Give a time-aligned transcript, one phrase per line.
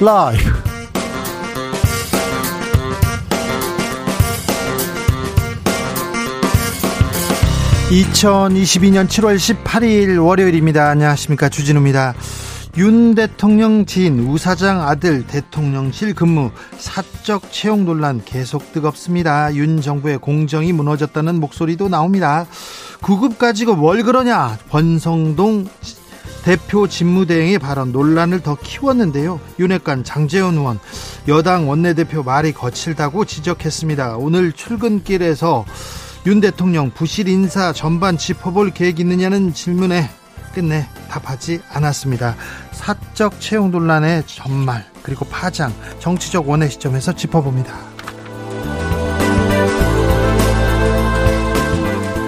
[0.00, 0.40] 라이브.
[7.90, 10.88] 2022년 7월 18일 월요일입니다.
[10.88, 11.50] 안녕하십니까.
[11.50, 12.14] 주진우입니다.
[12.78, 19.54] 윤 대통령 지인 우사장 아들 대통령실 근무 사적 채용 논란 계속 뜨겁습니다.
[19.54, 22.46] 윤 정부의 공정이 무너졌다는 목소리도 나옵니다.
[23.02, 25.66] 구급 가지고 뭘 그러냐 권성동
[26.44, 29.40] 대표 직무대행의 발언 논란을 더 키웠는데요.
[29.58, 30.78] 윤핵관 장재원 의원
[31.28, 34.16] 여당 원내대표 말이 거칠다고 지적했습니다.
[34.16, 35.64] 오늘 출근길에서
[36.26, 40.10] 윤 대통령 부실 인사 전반 짚어볼 계획 있느냐는 질문에
[40.54, 42.36] 끝내 답하지 않았습니다.
[42.72, 47.89] 사적 채용 논란의 전말 그리고 파장 정치적 원의 시점에서 짚어봅니다.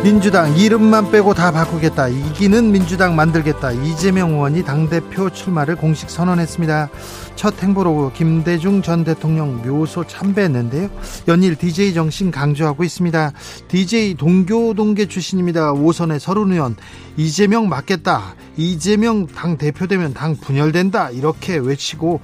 [0.02, 2.08] 민주당 이름만 빼고 다 바꾸겠다.
[2.08, 3.70] 이기는 민주당 만들겠다.
[3.70, 6.90] 이재명 의원이 당대표 출마를 공식 선언했습니다.
[7.36, 10.90] 첫 행보로 김대중 전 대통령 묘소 참배했는데요.
[11.28, 13.32] 연일 DJ 정신 강조하고 있습니다.
[13.68, 15.72] DJ 동교 동계 출신입니다.
[15.72, 16.74] 5선의 서른 의원
[17.16, 18.34] 이재명 맞겠다.
[18.56, 21.10] 이재명 당 대표 되면 당 분열된다.
[21.10, 22.20] 이렇게 외치고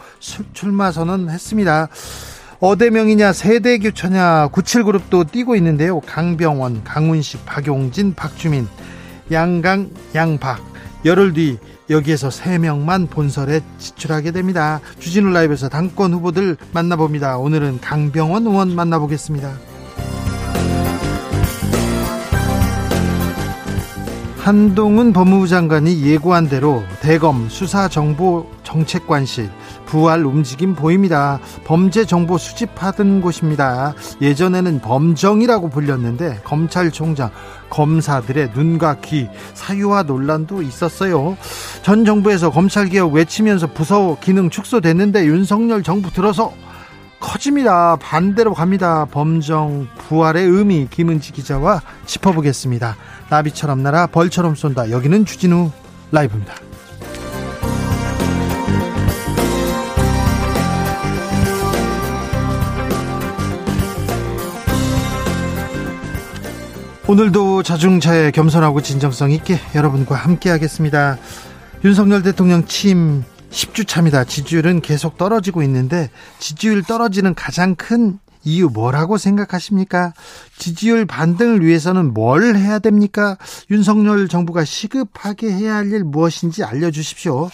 [0.53, 1.89] 출마 선언했습니다.
[2.61, 6.01] 어대명이냐 세대교처냐 97그룹도 뛰고 있는데요.
[6.01, 8.67] 강병원, 강훈식, 박용진, 박주민,
[9.31, 10.59] 양강, 양박
[11.05, 14.81] 열흘 뒤 여기에서 3명만 본설에 지출하게 됩니다.
[14.99, 17.39] 주진우 라이브에서 당권 후보들 만나봅니다.
[17.39, 19.53] 오늘은 강병원 의원 만나보겠습니다.
[24.39, 29.49] 한동훈 법무부 장관이 예고한 대로 대검 수사정보정책관실
[29.89, 31.41] 부활 움직임 보입니다.
[31.65, 33.95] 범죄 정보 수집하던 곳입니다.
[34.21, 37.31] 예전에는 범정이라고 불렸는데 검찰총장
[37.71, 41.37] 검사들의 눈과 귀 사유화 논란도 있었어요.
[41.83, 46.53] 전 정부에서 검찰 개혁 외치면서 부서 기능 축소됐는데 윤석열 정부 들어서
[47.19, 47.97] 커집니다.
[47.97, 49.07] 반대로 갑니다.
[49.07, 52.97] 범정 부활의 의미 김은지 기자와 짚어보겠습니다.
[53.31, 54.91] 나비처럼 날아 벌처럼 쏜다.
[54.91, 55.71] 여기는 주진우
[56.13, 56.68] 라이브입니다.
[67.09, 71.17] 오늘도 자중차에 겸손하고 진정성 있게 여러분과 함께 하겠습니다.
[71.83, 74.25] 윤석열 대통령 취임 10주 차입니다.
[74.25, 80.13] 지지율은 계속 떨어지고 있는데 지지율 떨어지는 가장 큰 이유 뭐라고 생각하십니까?
[80.59, 83.39] 지지율 반등을 위해서는 뭘 해야 됩니까?
[83.71, 87.49] 윤석열 정부가 시급하게 해야 할 일 무엇인지 알려주십시오.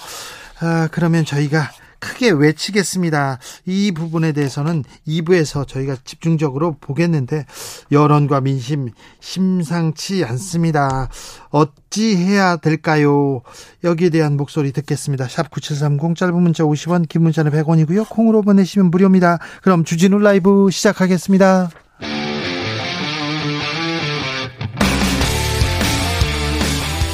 [0.60, 1.70] 아, 그러면 저희가
[2.04, 3.38] 크게 외치겠습니다.
[3.64, 7.46] 이 부분에 대해서는 2부에서 저희가 집중적으로 보겠는데
[7.90, 11.08] 여론과 민심 심상치 않습니다.
[11.48, 13.40] 어찌 해야 될까요?
[13.82, 15.26] 여기에 대한 목소리 듣겠습니다.
[15.28, 18.08] 샵 9730 짧은 문자 50원 긴 문자는 100원이고요.
[18.10, 19.38] 콩으로 보내시면 무료입니다.
[19.62, 21.70] 그럼 주진우 라이브 시작하겠습니다.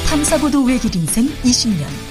[0.09, 2.10] 탐사보도 외길 인생 20년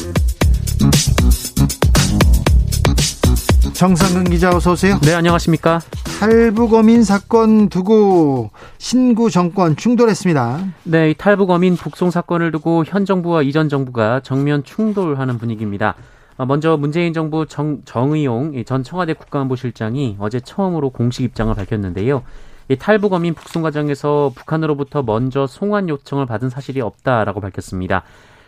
[3.81, 4.99] 정상근 기자 어서 오세요.
[5.01, 5.79] 네, 안녕하십니까?
[6.19, 10.65] 탈북어민 사건 두고 신구 정권 충돌했습니다.
[10.83, 15.95] 네, 이 탈북어민 북송 사건을 두고 현 정부와 이전 정부가 정면 충돌하는 분위기입니다.
[16.37, 22.21] 어, 먼저 문재인 정부 정, 정의용 전 청와대 국가안보실장이 어제 처음으로 공식 입장을 밝혔는데요.
[22.69, 28.03] 이 탈북어민 북송 과정에서 북한으로부터 먼저 송환 요청을 받은 사실이 없다라고 밝혔습니다.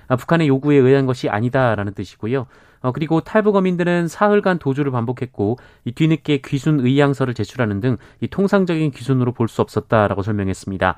[0.09, 2.45] 아, 북한의 요구에 의한 것이 아니다라는 뜻이고요.
[2.83, 9.31] 어, 그리고 탈북어민들은 사흘간 도주를 반복했고 이 뒤늦게 귀순 의향서를 제출하는 등 이 통상적인 귀순으로
[9.31, 10.95] 볼 수 없었다라고 설명했습니다.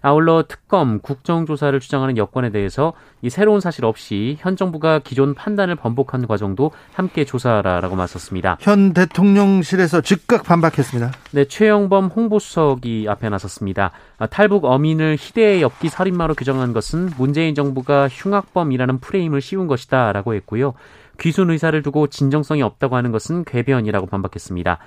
[0.00, 6.26] 아울러 특검, 국정조사를 주장하는 여권에 대해서 이 새로운 사실 없이 현 정부가 기존 판단을 번복한
[6.28, 8.58] 과정도 함께 조사하라라고 맞섰습니다.
[8.60, 11.12] 현 대통령실에서 즉각 반박했습니다.
[11.32, 13.90] 네, 최영범 홍보수석이 앞에 나섰습니다.
[14.18, 20.74] 아, 탈북 어민을 희대의 엽기 살인마로 규정한 것은 문재인 정부가 흉악범이라는 프레임을 씌운 것이다라고 했고요.
[21.20, 24.78] 귀순 의사를 두고 진정성이 없다고 하는 것은 궤변이라고 반박했습니다.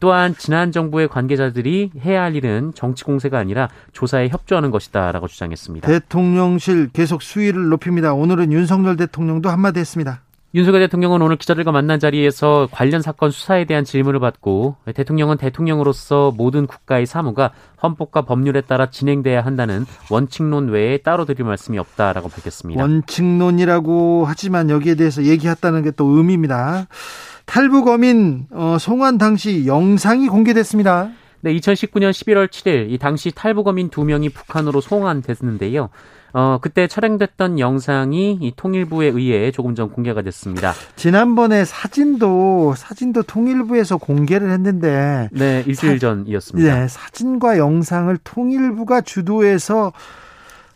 [0.00, 5.88] 또한 지난 정부의 관계자들이 해야 할 일은 정치 공세가 아니라 조사에 협조하는 것이다라고 주장했습니다.
[5.88, 8.12] 대통령실 계속 수위를 높입니다.
[8.12, 10.22] 오늘은 윤석열 대통령도 한마디 했습니다.
[10.54, 16.66] 윤석열 대통령은 오늘 기자들과 만난 자리에서 관련 사건 수사에 대한 질문을 받고 대통령은 대통령으로서 모든
[16.66, 17.52] 국가의 사무가
[17.82, 22.80] 헌법과 법률에 따라 진행돼야 한다는 원칙론 외에 따로 드릴 말씀이 없다라고 밝혔습니다.
[22.82, 26.86] 원칙론이라고 하지만 여기에 대해서 얘기했다는 게 또 의미입니다.
[27.44, 31.10] 탈북어민 어, 송환 당시 영상이 공개됐습니다.
[31.40, 35.90] 네, 2019년 11월 7일 이 당시 탈북어민 두 명이 북한으로 송환됐는데요.
[36.32, 40.72] 어, 그때 촬영됐던 영상이 이 통일부에 의해 조금 전 공개가 됐습니다.
[40.96, 46.74] 지난번에 사진도 사진도 통일부에서 공개를 했는데 네, 일주일 사, 전이었습니다.
[46.74, 49.92] 네, 사진과 영상을 통일부가 주도해서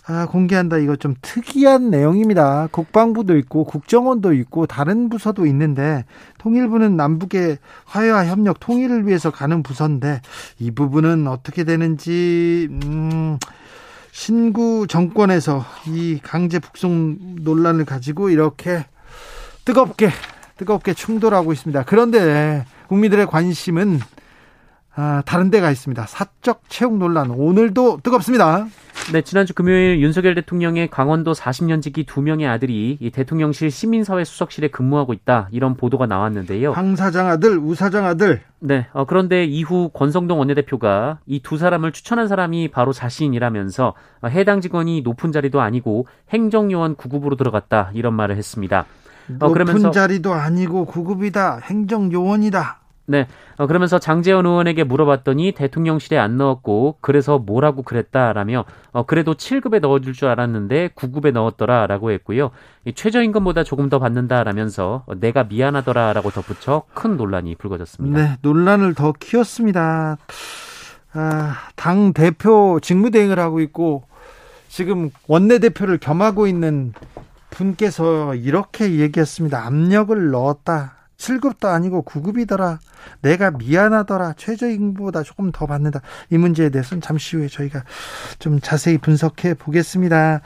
[0.05, 0.79] 아, 공개한다.
[0.79, 2.69] 이거 좀 특이한 내용입니다.
[2.73, 6.05] 국방부도 있고 국정원도 있고 다른 부서도 있는데
[6.39, 10.21] 통일부는 남북의 화해와 협력 통일을 위해서 가는 부서인데
[10.59, 13.39] 이 부분은 어떻게 되는지 음
[14.13, 18.85] 신구 정권에서 이 강제 북송 논란을 가지고 이렇게
[19.65, 20.11] 뜨겁게
[20.59, 21.85] 뜨겁게 충돌하고 있습니다.
[21.87, 24.01] 그런데 국민들의 관심은
[24.95, 26.05] 아, 다른 데가 있습니다.
[26.07, 28.67] 사적 채용 논란 오늘도 뜨겁습니다.
[29.13, 34.69] 네, 지난주 금요일 윤석열 대통령의 강원도 40년 지기 두 명의 아들이 이 대통령실 시민사회 수석실에
[34.69, 36.73] 근무하고 있다 이런 보도가 나왔는데요.
[36.73, 38.43] 황 사장 아들, 우 사장 아들.
[38.61, 44.61] 네, 어, 그런데 이후 권성동 원내대표가 이 두 사람을 추천한 사람이 바로 자신이라면서 어, 해당
[44.61, 48.81] 직원이 높은 자리도 아니고 행정요원 9급으로 들어갔다 이런 말을 했습니다.
[48.81, 52.82] 어, 높은 그러면서 자리도 아니고 9급이다, 행정요원이다.
[53.07, 53.27] 네.
[53.57, 60.13] 어, 그러면서 장재원 의원에게 물어봤더니 대통령실에 안 넣었고 그래서 뭐라고 그랬다라며 어, 그래도 7급에 넣어줄
[60.13, 62.51] 줄 알았는데 9급에 넣었더라라고 했고요.
[62.85, 68.19] 이 최저임금보다 조금 더 받는다라면서 어, 내가 미안하더라라고 덧붙여 큰 논란이 불거졌습니다.
[68.19, 70.17] 네, 논란을 더 키웠습니다.
[71.15, 74.05] 아, 당 대표 직무대행을 하고 있고
[74.69, 76.95] 지금 원내대표를 겸하고 있는
[77.51, 79.67] 분께서 이렇게 얘기했습니다.
[79.67, 81.02] 압력을 넣었다.
[81.23, 82.79] 7급도 아니고 9급이더라.
[83.23, 84.35] 내가 미안하더라.
[84.37, 86.01] 최저임금보다 조금 더 받는다.
[86.31, 87.85] 이 문제에 대해서는 잠시 후에 저희가
[88.39, 90.41] 좀 자세히 분석해 보겠습니다.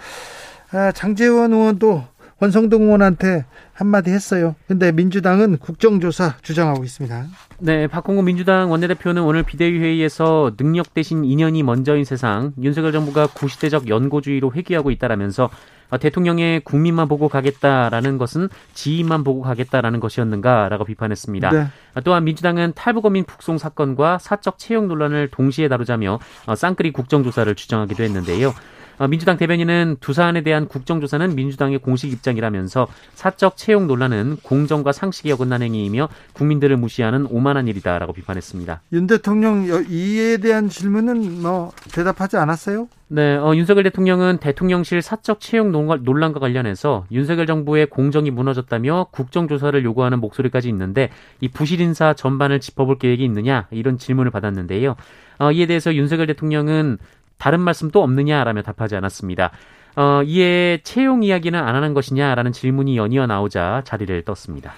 [0.73, 2.05] 아, 장재원 의원도
[2.39, 4.55] 권성동 의원한테 한마디 했어요.
[4.69, 7.27] 근데 민주당은 국정조사 주장하고 있습니다.
[7.61, 13.89] 네, 박홍구 민주당 원내대표는 오늘 비대위 회의에서 능력 대신 인연이 먼저인 세상, 윤석열 정부가 구시대적
[13.89, 21.51] 연고주의로 회귀하고 있다라면서 아, 대통령의 국민만 보고 가겠다라는 것은 지인만 보고 가겠다라는 것이었는가라고 비판했습니다.
[21.51, 21.67] 네.
[21.95, 28.03] 아, 또한 민주당은 탈북어민 북송 사건과 사적 채용 논란을 동시에 다루자며 어, 쌍끌이 국정조사를 주장하기도
[28.03, 28.53] 했는데요.
[28.99, 35.33] 어, 민주당 대변인은 두 사안에 대한 국정조사는 민주당의 공식 입장이라면서 사적 채용 논란은 공정과 상식에
[35.33, 38.83] 어긋난 행위이며 국민들을 무시하는 오만한 일이다라고 비판했습니다.
[38.93, 42.89] 윤 대통령 이에 대한 질문은 뭐 대답하지 않았어요?
[43.09, 50.19] 네, 어, 윤석열 대통령은 대통령실 사적 채용 논란과 관련해서 윤석열 정부의 공정이 무너졌다며 국정조사를 요구하는
[50.19, 51.11] 목소리까지 있는데
[51.41, 54.97] 이 부실 인사 전반을 짚어볼 계획이 있느냐 이런 질문을 받았는데요.
[55.39, 56.99] 어, 이에 대해서 윤석열 대통령은
[57.39, 59.51] 다른 말씀 도 없느냐라며 답하지 않았습니다.
[59.97, 64.73] 어, 이에 채용 이야기는 안 하는 것이냐라는 질문이 연이어 나오자 자리를 떴습니다.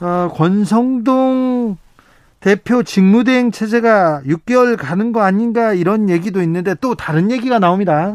[0.00, 1.76] 어, 권성동
[2.40, 8.14] 대표 직무대행 체제가 6개월 가는 거 아닌가 이런 얘기도 있는데 또 다른 얘기가 나옵니다.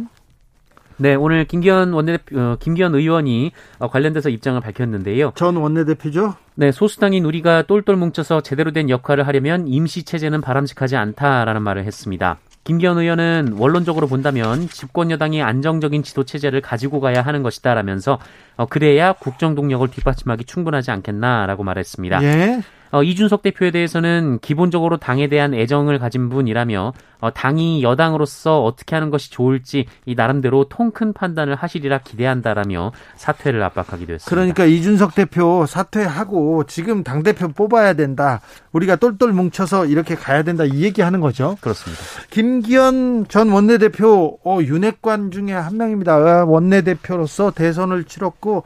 [0.98, 5.32] 네, 오늘 김기현 원내대표, 어, 김기현 의원이 어, 관련돼서 입장을 밝혔는데요.
[5.36, 6.36] 전 원내대표죠?
[6.54, 12.38] 네, 소수당인 우리가 똘똘 뭉쳐서 제대로 된 역할을 하려면 임시 체제는 바람직하지 않다라는 말을 했습니다.
[12.64, 18.20] 김기현 의원은 원론적으로 본다면 집권 여당이 안정적인 지도 체제를 가지고 가야 하는 것이다라면서
[18.58, 22.24] 어, 그래야 국정 동력을 뒷받침하기 충분하지 않겠나라고 말했습니다.
[22.24, 22.62] 예.
[22.92, 29.10] 어, 이준석 대표에 대해서는 기본적으로 당에 대한 애정을 가진 분이라며 어, 당이 여당으로서 어떻게 하는
[29.10, 34.30] 것이 좋을지 이 나름대로 통큰 판단을 하시리라 기대한다라며 사퇴를 압박하기도 했습니다.
[34.30, 38.42] 그러니까 이준석 대표 사퇴하고 지금 당 대표 뽑아야 된다.
[38.72, 41.58] 우리가 똘똘 뭉쳐서 이렇게 가야 된다 이 얘기하는 거죠.
[41.62, 42.02] 그렇습니다.
[42.30, 46.18] 김기현 전 원내대표 어, 윤핵관 중에 한 명입니다.
[46.18, 48.64] 어, 원내대표로서 대선을 치렀고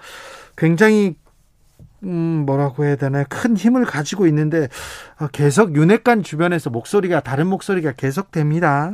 [0.58, 1.15] 굉장히
[2.05, 3.25] 음, 뭐라고 해야 되나요?
[3.29, 4.67] 큰 힘을 가지고 있는데
[5.19, 8.91] 어, 계속 윤핵관 주변에서 목소리가 다른 목소리가 계속됩니다.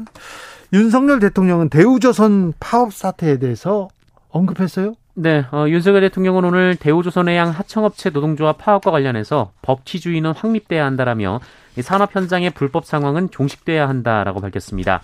[0.74, 3.90] 윤석열 대통령은 대우조선 파업 사태에 대해서
[4.30, 4.96] 언급했어요?
[5.14, 11.42] 네, 어, 윤석열 대통령은 오늘 대우조선해양 하청업체 노동조합 파업과 관련해서 법치주의는 확립돼야 한다라며
[11.82, 15.02] 산업 현장의 불법 상황은 종식돼야 한다라고 밝혔습니다.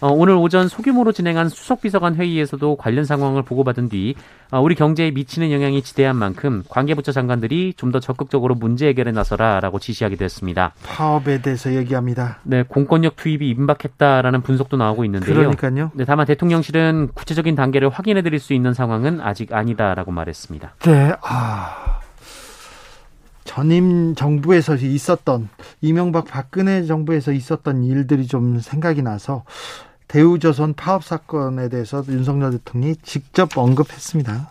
[0.00, 4.14] 어, 오늘 오전 소규모로 진행한 수석비서관 회의에서도 관련 상황을 보고받은 뒤
[4.50, 9.78] 어, 우리 경제에 미치는 영향이 지대한 만큼 관계부처 장관들이 좀 더 적극적으로 문제 해결에 나서라라고
[9.78, 10.72] 지시하기도 했습니다.
[10.84, 12.40] 파업에 대해서 얘기합니다.
[12.42, 15.34] 네, 공권력 투입이 임박했다라는 분석도 나오고 있는데요.
[15.34, 15.92] 그러니까요.
[15.94, 20.74] 네, 다만 대통령실은 구체적인 단계를 확인해 드릴 수 있는 상황은 아직 아니다라고 말했습니다.
[20.80, 21.95] 네, 아.
[23.56, 25.48] 전임 정부에서 있었던
[25.80, 29.44] 이명박 박근혜 정부에서 있었던 일들이 좀 생각이 나서
[30.08, 34.50] 대우조선 파업 사건에 대해서 윤석열 대통령이 직접 언급했습니다.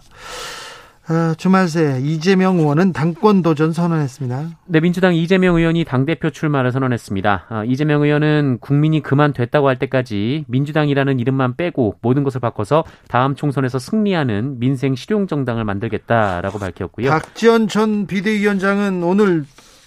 [1.07, 4.49] 아, 주말 새 이재명 의원은 당권 도전 선언했습니다.
[4.65, 7.45] 네, 민주당 이재명 의원이 당대표 출마를 선언했습니다.
[7.47, 13.35] 아, 이재명 의원은 국민이 그만 됐다고 할 때까지 민주당이라는 이름만 빼고 모든 것을 바꿔서 다음
[13.35, 17.09] 총선에서 승리하는 민생 실용 정당을 만들겠다라고 밝혔고요.
[17.11, 19.45] 박지원 전 비대위원장은 오늘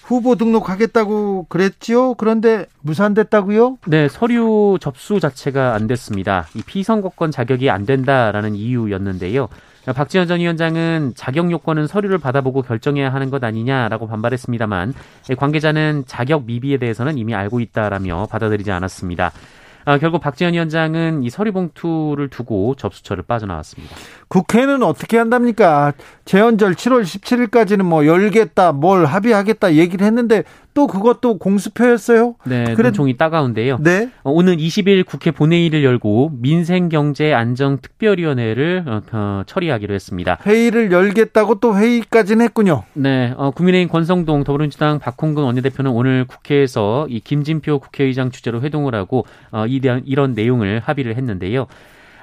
[0.08, 2.14] 후보 등록하겠다고 그랬지요?
[2.14, 3.76] 그런데 무산됐다고요?
[3.88, 6.46] 네, 서류 접수 자체가 안 됐습니다.
[6.54, 9.48] 이 피선거권 자격이 안 된다라는 이유였는데요.
[9.94, 14.94] 박지원 전 위원장은 자격 요건은 서류를 받아보고 결정해야 하는 것 아니냐라고 반발했습니다만
[15.36, 19.32] 관계자는 자격 미비에 대해서는 이미 알고 있다라며 받아들이지 않았습니다.
[19.88, 23.96] 아, 결국 박지원 위원장은 이 서류 봉투를 두고 접수처를 빠져나왔습니다.
[24.28, 25.94] 국회는 어떻게 한답니까?
[26.26, 30.44] 재헌절 7월 17일까지는 뭐 열겠다, 뭘 합의하겠다 얘기를 했는데
[30.78, 32.36] 또 그것도 공수표였어요?
[32.44, 33.78] 네, 그래 종이 따가운데요.
[33.80, 34.10] 네.
[34.22, 40.38] 어, 오늘 20일 국회 본회의를 열고 민생경제안정특별위원회를 어, 어, 처리하기로 했습니다.
[40.46, 42.84] 회의를 열겠다고 또 회의까지는 했군요.
[42.92, 49.26] 네, 어, 국민의힘 권성동 더불어민주당 박홍근 원내대표는 오늘 국회에서 이 김진표 국회의장 주재로 회동을 하고
[49.50, 51.66] 어, 이런, 이런 내용을 합의를 했는데요.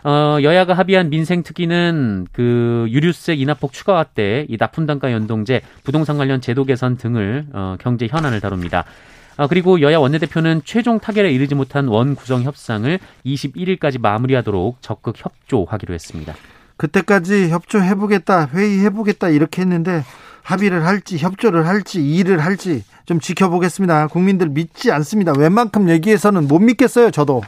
[0.06, 6.64] 어, 여야가 합의한 민생특위는 그 유류세 인하폭 추가와 때 이 납품단가 연동제, 부동산 관련 제도
[6.64, 8.86] 개선 등을 어, 경제 현안을 다룹니다.
[9.38, 15.94] 아, 그리고 여야 원내대표는 최종 타결에 이르지 못한 원 구성 협상을 21일까지 마무리하도록 적극 협조하기로
[15.94, 16.34] 했습니다.
[16.78, 20.04] 그때까지 협조해보겠다, 회의해보겠다 이렇게 했는데
[20.44, 24.08] 합의를 할지 협조를 할지 일을 할지 좀 지켜보겠습니다.
[24.08, 25.34] 국민들 믿지 않습니다.
[25.36, 27.12] 웬만큼 얘기해서는 못 믿겠어요.
[27.12, 27.42] 저도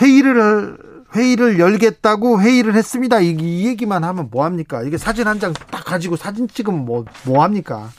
[0.00, 3.20] 회의를 회의를 열겠다고 회의를 했습니다.
[3.20, 4.82] 이, 이 얘기만 하면 뭐 합니까?
[4.82, 7.90] 이게 사진 한 장 딱 가지고 사진 찍으면 뭐, 뭐 합니까?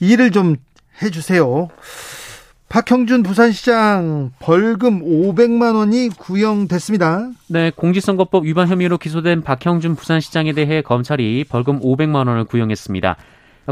[0.00, 0.56] 일을 좀
[1.02, 1.68] 해주세요.
[2.68, 7.30] 박형준 부산시장 벌금 500만 원이 구형됐습니다.
[7.48, 13.16] 네, 공직선거법 위반 혐의로 기소된 박형준 부산시장에 대해 검찰이 벌금 500만 원을 구형했습니다.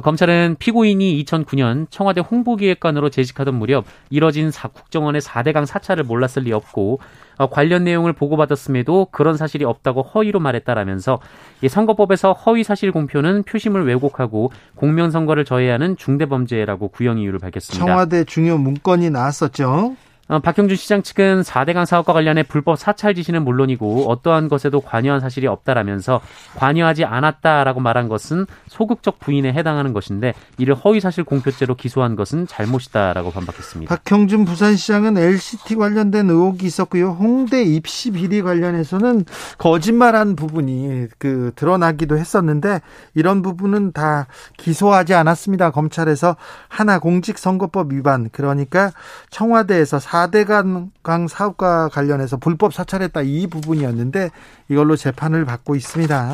[0.00, 7.00] 검찰은 피고인이 2009년 청와대 홍보기획관으로 재직하던 무렵 이뤄진 국정원의 4대강 사찰을 몰랐을 리 없고
[7.38, 11.20] 어, 관련 내용을 보고받았음에도 그런 사실이 없다고 허위로 말했다라면서
[11.68, 17.84] 선거법에서 허위 사실 공표는 표심을 왜곡하고 공명 선거를 저해야 하는 중대 범죄라고 구형 이유를 밝혔습니다.
[17.84, 19.96] 청와대 중요 문건이 나왔었죠.
[20.28, 25.46] 어, 박형준 시장 측은 4대강 사업과 관련해 불법 사찰 지시는 물론이고 어떠한 것에도 관여한 사실이
[25.46, 26.20] 없다라면서
[26.56, 33.94] 관여하지 않았다라고 말한 것은 소극적 부인에 해당하는 것인데 이를 허위사실 공표죄로 기소한 것은 잘못이다라고 반박했습니다.
[33.94, 37.10] 박형준 부산시장은 LCT 관련된 의혹이 있었고요.
[37.10, 39.24] 홍대 입시 비리 관련해서는
[39.58, 42.80] 거짓말한 부분이 그 드러나기도 했었는데
[43.14, 45.70] 이런 부분은 다 기소하지 않았습니다.
[45.70, 46.34] 검찰에서
[46.68, 48.90] 하나 공직선거법 위반 그러니까
[49.30, 50.90] 청와대에서 4대강
[51.28, 54.30] 사업과 관련해서 불법 사찰했다 이 부분이었는데
[54.68, 56.32] 이걸로 재판을 받고 있습니다.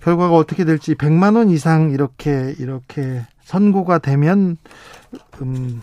[0.00, 4.56] 결과가 어떻게 될지 100만 원 이상 이렇게 이렇게 선고가 되면
[5.40, 5.82] 음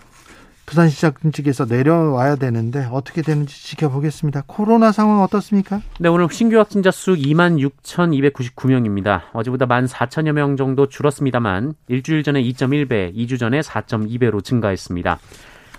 [0.69, 4.43] 부산시장 측에서 내려와야 되는데 어떻게 되는지 지켜보겠습니다.
[4.45, 5.81] 코로나 상황 어떻습니까?
[5.99, 9.21] 네, 오늘 신규 확진자 수 2만 6,299명입니다.
[9.33, 15.17] 어제보다 1만 4천여 명 정도 줄었습니다만 일주일 전에 2.1배, 2주 전에 4.2배로 증가했습니다.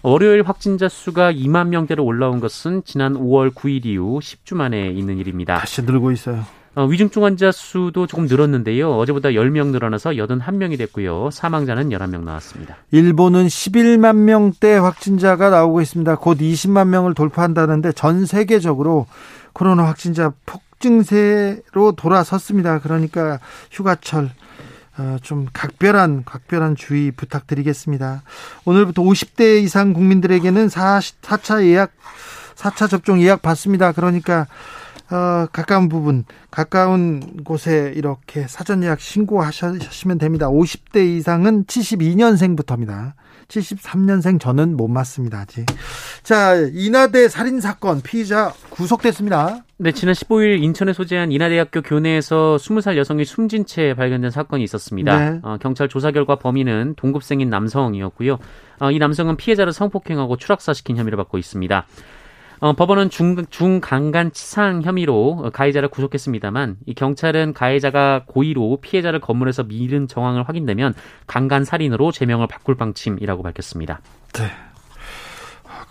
[0.03, 5.59] 월요일 확진자 수가 2만 명대로 올라온 것은 지난 5월 9일 이후 10주 만에 있는 일입니다.
[5.59, 6.47] 다시 늘고 있어요.
[6.75, 8.97] 어, 위중증 환자 수도 조금 늘었는데요.
[8.97, 11.31] 어제보다 10명 늘어나서 81명이 됐고요.
[11.31, 12.77] 사망자는 11명 나왔습니다.
[12.93, 16.15] 일본은 11만 명대 확진자가 나오고 있습니다.
[16.17, 19.07] 곧 20만 명을 돌파한다는데 전 세계적으로
[19.53, 22.79] 코로나 확진자 폭증세로 돌아섰습니다.
[22.79, 23.39] 그러니까
[23.71, 24.31] 휴가철 어,
[25.23, 28.23] 좀 각별한 각별한 주의 부탁드리겠습니다.
[28.65, 31.93] 오늘부터 50대 이상 국민들에게는 4, 4차 예약
[32.57, 33.93] 4차 접종 예약 받습니다.
[33.93, 34.47] 그러니까
[35.11, 40.49] 어, 가까운 부분, 가까운 곳에 이렇게 사전 예약 신고하시면 됩니다.
[40.49, 43.15] 50대 이상은 72년생부터입니다.
[43.49, 45.41] 73년생 저는 못 맞습니다.
[45.41, 45.67] 아직.
[46.23, 49.65] 자, 인하대 살인 사건 피의자 구속됐습니다.
[49.83, 55.19] 네, 지난 15일 인천에 소재한 인하대학교 교내에서 20살 여성이 숨진 채 발견된 사건이 있었습니다.
[55.19, 55.41] 네.
[55.43, 58.39] 어, 경찰 조사 결과 범인은 동급생인 남성이었고요.
[58.81, 61.87] 어, 이 남성은 피해자를 성폭행하고 추락사시킨 혐의를 받고 있습니다.
[62.61, 70.09] 어, 법원은 중, 중강간 치상 혐의로 가해자를 구속했습니다만 이 경찰은 가해자가 고의로 피해자를 건물에서 밀은
[70.09, 70.93] 정황을 확인되면
[71.27, 74.03] 강간 살인으로 제명을 바꿀 방침이라고 밝혔습니다.
[74.35, 74.70] 네.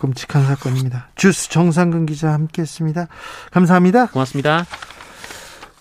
[0.00, 1.08] 아, 끔찍한 사건입니다.
[1.14, 3.06] 주스 정상근 기자 함께했습니다.
[3.50, 4.06] 감사합니다.
[4.06, 4.64] 고맙습니다.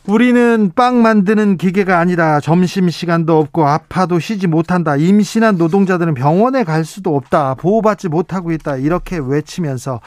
[0.06, 2.40] 우리는 빵 만드는 기계가 아니다.
[2.40, 4.96] 점심 시간도 없고 아파도 쉬지 못한다.
[4.96, 7.56] 임신한 노동자들은 병원에 갈 수도 없다.
[7.56, 8.78] 보호받지 못하고 있다.
[8.78, 10.02] 이렇게 외치면서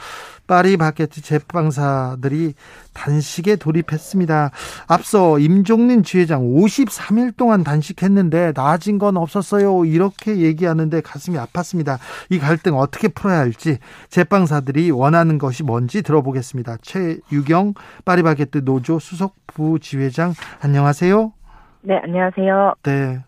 [0.47, 2.53] 파리 바게트 제빵사들이
[2.93, 4.51] 단식에 돌입했습니다.
[4.87, 9.85] 앞서 임종린 주회장 53일 동안 단식했는데 나아진 건 없었어요.
[9.85, 11.97] 이렇게 얘기하는데 가슴이 아팠습니다.
[12.29, 16.77] 이 갈등 어떻게 풀어야 할지 제빵사들이 원하는 것이 뭔지 들어보겠습니다.
[16.81, 17.73] 최유경
[18.05, 21.33] 파리바게트 노조 수석 부지회장 안녕하세요.
[21.81, 22.75] 네, 안녕하세요.
[22.83, 23.19] 네.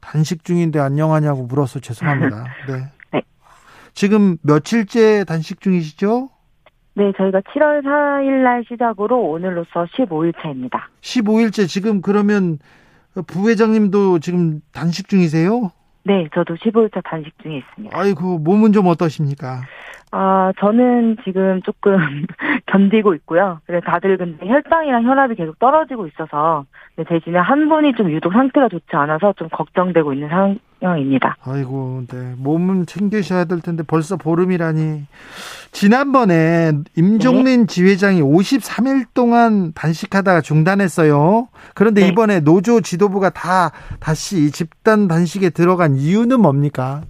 [0.00, 2.44] 단식 중인데 안녕하냐고 물어서 죄송합니다.
[2.68, 2.90] 네.
[3.12, 3.22] 네.
[3.94, 6.30] 지금 며칠째 단식 중이시죠?
[7.00, 10.80] 네, 저희가 7월 4일 날 시작으로 오늘로서 15일차입니다.
[11.00, 12.58] 15일째 지금 그러면
[13.26, 15.70] 부회장님도 지금 단식 중이세요?
[16.04, 17.98] 네, 저도 15일차 단식 중에 있습니다.
[17.98, 19.62] 아이고, 몸은 좀 어떠십니까?
[20.12, 21.96] 아, 저는 지금 조금
[22.66, 23.60] 견디고 있고요.
[23.66, 26.64] 그래 다들 근데 혈당이랑 혈압이 계속 떨어지고 있어서
[27.08, 30.28] 대신에 한 분이 좀 유독 상태가 좋지 않아서 좀 걱정되고 있는
[30.80, 31.36] 상황입니다.
[31.44, 32.34] 아이고, 네.
[32.36, 35.04] 몸은 챙기셔야 될 텐데 벌써 보름이라니.
[35.72, 37.66] 지난번에 임종린 네.
[37.66, 41.48] 지회장이 53일 동안 단식하다가 중단했어요.
[41.74, 42.08] 그런데 네.
[42.08, 47.02] 이번에 노조 지도부가 다 다시 집단 단식에 들어간 이유는 뭡니까?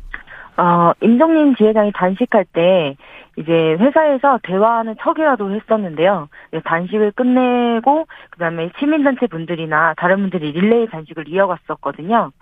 [0.60, 2.94] 어, 임종린 지회장이 단식할 때
[3.38, 3.50] 이제
[3.80, 6.28] 회사에서 대화하는 척이라도 했었는데요.
[6.64, 12.32] 단식을 끝내고 그다음에 시민단체 분들이나 다른 분들이 릴레이 단식을 이어갔었거든요.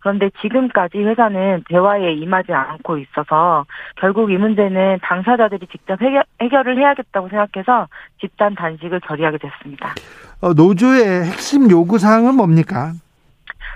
[0.00, 3.64] 그런데 지금까지 회사는 대화에 임하지 않고 있어서
[3.96, 7.86] 결국 이 문제는 당사자들이 직접 해결, 해결을 해야겠다고 생각해서
[8.20, 9.94] 집단 단식을 결의하게 됐습니다.
[10.40, 12.92] 어, 노조의 핵심 요구 사항은 뭡니까?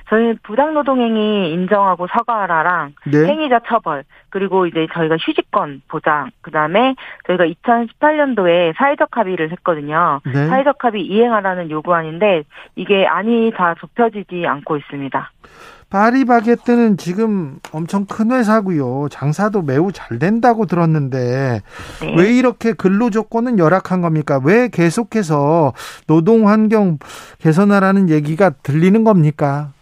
[0.09, 3.27] 저희 부당노동행위 인정하고 사과하라랑 네.
[3.27, 6.95] 행위자 처벌 그리고 이제 저희가 휴직권 보장 그다음에
[7.27, 10.21] 저희가 2018년도에 사회적 합의를 했거든요.
[10.25, 10.47] 네.
[10.49, 12.45] 사회적 합의 이행하라는 요구안인데
[12.77, 15.31] 이게 안이 다 좁혀지지 않고 있습니다.
[15.93, 19.09] 파리바게뜨는 지금 엄청 큰 회사고요.
[19.11, 21.61] 장사도 매우 잘 된다고 들었는데
[22.01, 22.15] 네.
[22.17, 24.41] 왜 이렇게 근로 조건은 열악한 겁니까?
[24.43, 25.75] 왜 계속해서
[26.07, 26.99] 노동 환경
[27.41, 29.73] 개선하라는 얘기가 들리는 겁니까?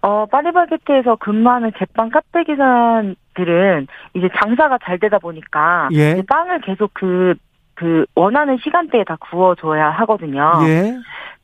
[0.00, 6.22] 어, 파리바게트에서 근무하는 제빵 카페 기사들은 이제 장사가 잘 되다 보니까 예.
[6.28, 7.34] 빵을 계속 그,
[7.74, 10.52] 그 원하는 시간대에 다 구워줘야 하거든요.
[10.66, 10.94] 예.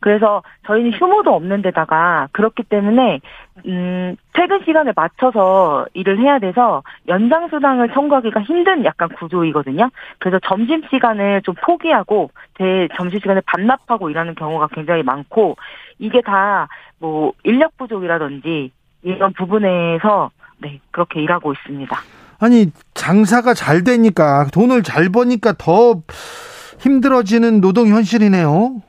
[0.05, 3.21] 그래서 저희는 휴무도 없는 데다가 그렇기 때문에
[3.65, 9.89] 음 퇴근 시간에 맞춰서 일을 해야 돼서 연장 수당을 청구하기가 힘든 약간 구조이거든요.
[10.19, 15.57] 그래서 점심 시간을 좀 포기하고 대 점심 시간에 반납하고 일하는 경우가 굉장히 많고
[15.99, 21.97] 이게 다 뭐 인력 부족이라든지 이런 부분에서 네 그렇게 일하고 있습니다.
[22.39, 26.03] 아니 장사가 잘 되니까 돈을 잘 버니까 더
[26.79, 28.83] 힘들어지는 노동 현실이네요.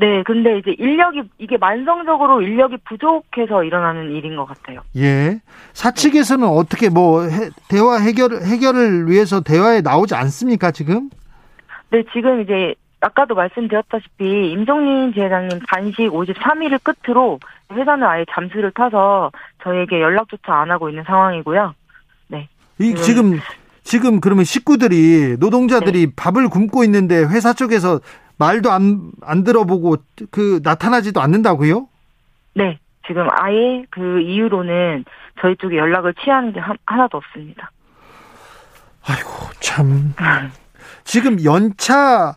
[0.00, 4.80] 네, 근데 이제 인력이 이게 만성적으로 인력이 부족해서 일어나는 일인 것 같아요.
[4.96, 5.40] 예.
[5.74, 6.54] 사측에서는 네.
[6.54, 11.10] 어떻게 뭐 해, 대화 해결 해결을 위해서 대화에 나오지 않습니까 지금?
[11.90, 17.38] 네, 지금 이제 아까도 말씀드렸다시피 임종린 지회장님 단식 53일을 끝으로
[17.72, 19.30] 회사는 아예 잠수를 타서
[19.62, 21.74] 저에게 연락조차 안 하고 있는 상황이고요.
[22.28, 22.48] 네.
[22.78, 23.38] 이 지금
[23.82, 26.12] 지금 그러면 식구들이 노동자들이 네.
[26.14, 28.00] 밥을 굶고 있는데 회사 쪽에서
[28.36, 29.96] 말도 안, 안 들어보고
[30.30, 31.88] 그 나타나지도 않는다고요?
[32.54, 32.78] 네.
[33.06, 35.04] 지금 아예 그 이유로는
[35.40, 37.70] 저희 쪽에 연락을 취하는 게 하나도 없습니다.
[39.06, 40.14] 아이고, 참.
[41.04, 42.36] 지금 연차,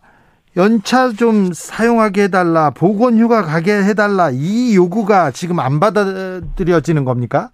[0.55, 7.49] 연차 좀 사용하게 해달라, 보건휴가 가게 해달라, 이 요구가 지금 안 받아들여지는 겁니까?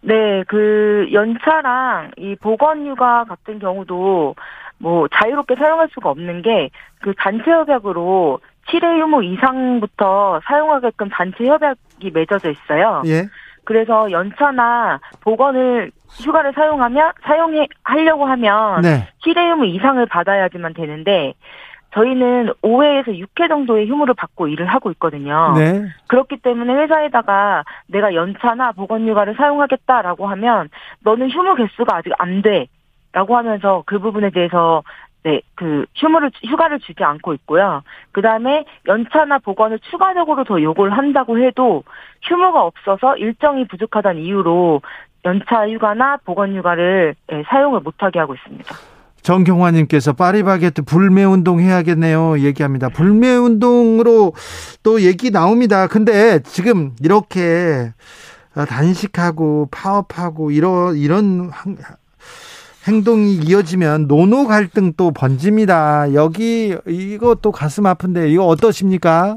[0.00, 4.34] 네, 그 연차랑 이 보건휴가 같은 경우도
[4.78, 6.70] 뭐 자유롭게 사용할 수가 없는 게
[7.04, 13.02] 그 단체 협약으로 7회 유무 이상부터 사용하게끔 단체 협약이 맺어져 있어요.
[13.04, 13.28] 예.
[13.64, 19.06] 그래서 연차나 보건을 휴가를 사용하면 사용해 하려고 하면 네.
[19.22, 21.34] 7회 유무 이상을 받아야지만 되는데
[21.94, 25.54] 저희는 5회에서 6회 정도의 휴무를 받고 일을 하고 있거든요.
[25.56, 25.84] 네.
[26.08, 30.68] 그렇기 때문에 회사에다가 내가 연차나 보건휴가를 사용하겠다라고 하면
[31.00, 32.66] 너는 휴무 개수가 아직 안 돼.
[33.12, 34.82] 라고 하면서 그 부분에 대해서
[35.22, 37.82] 네, 그 휴무를 휴가를 주지 않고 있고요.
[38.10, 41.84] 그 다음에 연차나 보건을 추가적으로 더 요구를 한다고 해도
[42.22, 44.82] 휴무가 없어서 일정이 부족하다는 이유로
[45.24, 48.93] 연차 휴가나 보건 휴가를 네, 사용을 못하게 하고 있습니다.
[49.24, 52.38] 정경화님께서 파리바게트 불매 운동 해야겠네요.
[52.40, 52.90] 얘기합니다.
[52.90, 54.34] 불매 운동으로
[54.82, 55.86] 또 얘기 나옵니다.
[55.86, 57.92] 근데 지금 이렇게
[58.54, 61.50] 단식하고 파업하고 이런 이런
[62.86, 66.12] 행동이 이어지면 노노 갈등 또 번집니다.
[66.12, 66.76] 여기
[67.40, 69.36] 또 가슴 아픈데 이거 어떠십니까?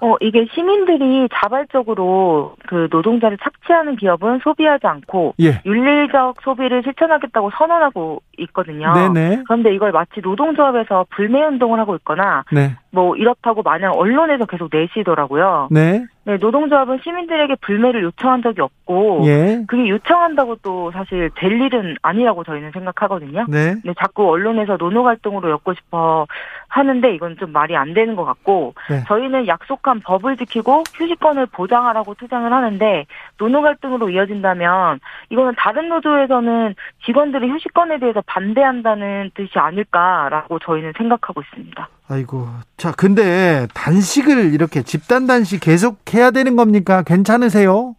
[0.00, 5.60] 어, 이게 시민들이 자발적으로 그 노동자를 착취하는 기업은 소비하지 않고 예.
[5.64, 8.92] 윤리적 소비를 실천하겠다고 선언하고 있거든요.
[8.92, 9.44] 네네.
[9.46, 12.76] 그런데 이걸 마치 노동조합에서 불매 운동을 하고 있거나 네.
[12.90, 15.68] 뭐 이렇다고 마냥 언론에서 계속 내시더라고요.
[15.70, 16.04] 네.
[16.26, 19.62] 네, 노동조합은 시민들에게 불매를 요청한 적이 없고 예.
[19.68, 23.46] 그게 요청한다고 또 사실 될 일은 아니라고 저희는 생각하거든요.
[23.48, 23.76] 네.
[23.84, 26.26] 네, 자꾸 언론에서 노노활동으로 엮고 싶어
[26.66, 29.04] 하는데 이건 좀 말이 안 되는 것 같고 네.
[29.06, 33.06] 저희는 약속한 법을 지키고 휴식권을 보장하라고 투쟁을 하는데
[33.38, 41.88] 노노활동으로 이어진다면 이거는 다른 노조에서는 직원들의 휴식권에 대해서 반대한다는 뜻이 아닐까라고 저희는 생각하고 있습니다.
[42.08, 42.46] 아이고.
[42.76, 47.02] 자, 근데 단식을 이렇게 집단 단식 계속 해야 되는 겁니까?
[47.02, 47.94] 괜찮으세요?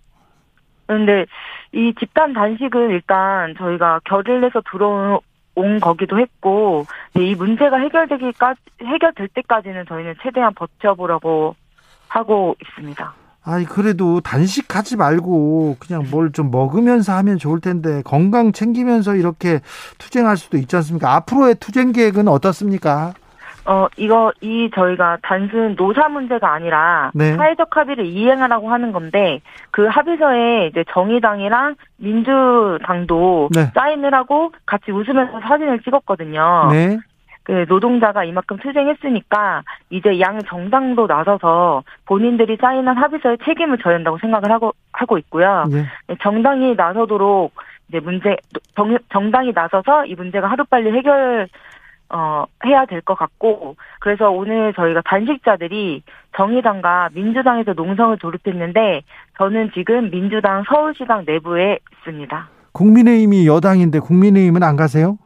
[0.87, 1.25] 그런데
[1.73, 9.85] 이 집단 단식은 일단 저희가 결을 내서 들어온 거기도 했고 이 문제가 해결되기까지 해결될 때까지는
[9.85, 11.55] 저희는 최대한 버텨보라고
[12.07, 13.13] 하고 있습니다.
[13.47, 19.61] 아이 그래도 단식하지 말고 그냥 뭘 좀 먹으면서 하면 좋을 텐데 건강 챙기면서 이렇게
[19.97, 21.15] 투쟁할 수도 있지 않습니까?
[21.15, 23.13] 앞으로의 투쟁 계획은 어떻습니까?
[23.65, 27.35] 어, 이거, 이 저희가 단순 노사 문제가 아니라 네.
[27.35, 33.71] 사회적 합의를 이행하라고 하는 건데 그 합의서에 이제 정의당이랑 민주당도 네.
[33.73, 36.69] 사인을 하고 같이 웃으면서 사진을 찍었거든요.
[36.71, 36.97] 네.
[37.47, 44.51] 그 노동자가 이만큼 투쟁했으니까 이제 양 정당도 나서서 본인들이 사인한 합의서에 책임을 져야 한다고 생각을
[44.51, 45.63] 하고 하고 있고요.
[45.71, 46.15] 예.
[46.21, 47.53] 정당이 나서도록
[47.87, 48.35] 이제 문제
[48.75, 51.47] 정, 정당이 나서서 이 문제가 하루빨리 해결
[52.09, 56.03] 어 해야 될 것 같고 그래서 오늘 저희가 단식자들이
[56.35, 59.03] 정의당과 민주당에서 농성을 조립했는데
[59.37, 62.49] 저는 지금 민주당 서울시당 내부에 있습니다.
[62.73, 65.17] 국민의힘이 여당인데 국민의힘은 안 가세요?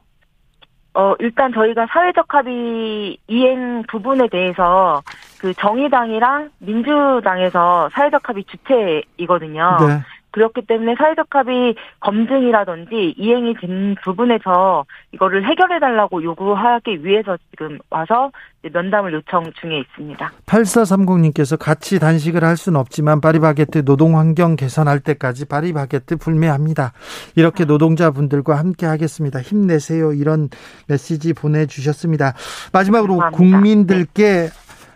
[0.94, 5.02] 어, 일단 저희가 사회적 합의 이행 부분에 대해서
[5.40, 9.78] 그 정의당이랑 민주당에서 사회적 합의 주체이거든요.
[9.88, 10.02] 네.
[10.32, 19.14] 그렇기 때문에 사회적 합의 검증이라든지 이행이 된 부분에서 이거를 해결해달라고 요구하기 위해서 지금 와서 면담을
[19.14, 20.32] 요청 중에 있습니다.
[20.46, 26.94] 8430님께서 같이 단식을 할 수는 없지만 파리바게트 노동 환경 개선할 때까지 파리바게트 불매합니다.
[27.36, 29.42] 이렇게 노동자분들과 함께 하겠습니다.
[29.42, 30.14] 힘내세요.
[30.14, 30.50] 이런
[30.88, 32.34] 메시지 보내주셨습니다.
[32.72, 33.38] 마지막으로 감사합니다.
[33.38, 34.50] 국민들께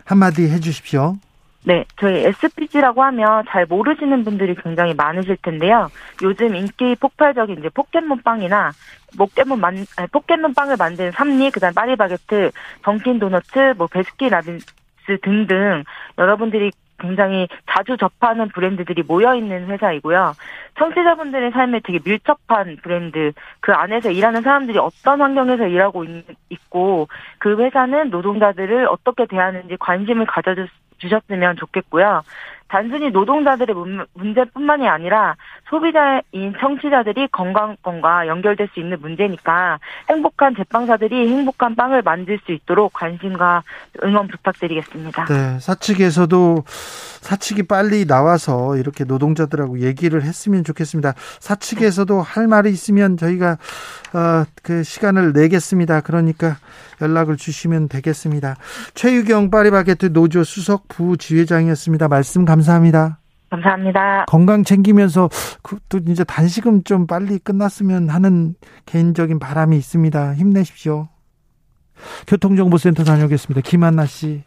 [0.04, 1.16] 한마디 해주십시오.
[1.66, 5.90] 네, 저희 SPC라고 하면 잘 모르시는 분들이 굉장히 많으실 텐데요.
[6.22, 8.70] 요즘 인기 폭발적인 이제 포켓몬빵이나
[9.18, 12.52] 포켓몬 만, 아니, 포켓몬빵을 만드는 삼립, 그다음 파리바게트,
[12.82, 14.64] 던킨 도너츠, 뭐 베스킨 라빈스
[15.22, 15.82] 등등
[16.16, 20.34] 여러분들이 굉장히 자주 접하는 브랜드들이 모여 있는 회사이고요.
[20.78, 27.56] 청취자분들의 삶에 되게 밀접한 브랜드, 그 안에서 일하는 사람들이 어떤 환경에서 일하고 있, 있고 그
[27.56, 32.22] 회사는 노동자들을 어떻게 대하는지 관심을 가져줄 주셨으면 좋겠고요.
[32.68, 35.36] 단순히 노동자들의 문- 문제뿐만이 아니라
[35.70, 43.62] 소비자인 청취자들이 건강권과 연결될 수 있는 문제니까 행복한 제빵사들이 행복한 빵을 만들 수 있도록 관심과
[44.04, 45.24] 응원 부탁드리겠습니다.
[45.26, 51.14] 네, 사측에서도 사측이 빨리 나와서 이렇게 노동자들하고 얘기를 했으면 좋겠습니다.
[51.40, 53.52] 사측에서도 할 말이 있으면 저희가
[54.14, 56.00] 어, 그 시간을 내겠습니다.
[56.02, 56.56] 그러니까
[57.02, 58.56] 연락을 주시면 되겠습니다.
[58.94, 62.08] 최유경 파리바게트 노조 수석 부지회장이었습니다.
[62.08, 63.20] 말씀 감 사합니다.
[63.50, 64.24] 감사합니다.
[64.26, 65.28] 건강 챙기면서
[65.62, 68.54] 그, 또 이제 단식은 좀 빨리 끝났으면 하는
[68.86, 70.34] 개인적인 바람이 있습니다.
[70.34, 71.08] 힘내십시오.
[72.26, 73.60] 교통정보센터 다녀오겠습니다.
[73.62, 74.42] 김한나 씨.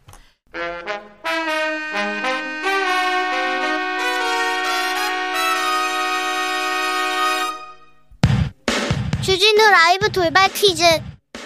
[9.22, 10.82] 주진우 라이브 돌발 퀴즈.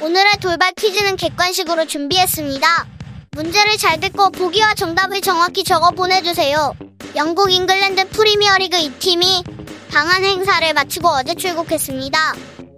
[0.01, 2.94] 오늘의 돌발 퀴즈는 객관식으로 준비했습니다.
[3.35, 6.73] 문제를 잘 듣고 보기와 정답을 정확히 적어 보내주세요.
[7.17, 9.43] 영국 잉글랜드 프리미어리그 이 팀이
[9.91, 12.35] 방한 행사를 마치고 어제 출국했습니다.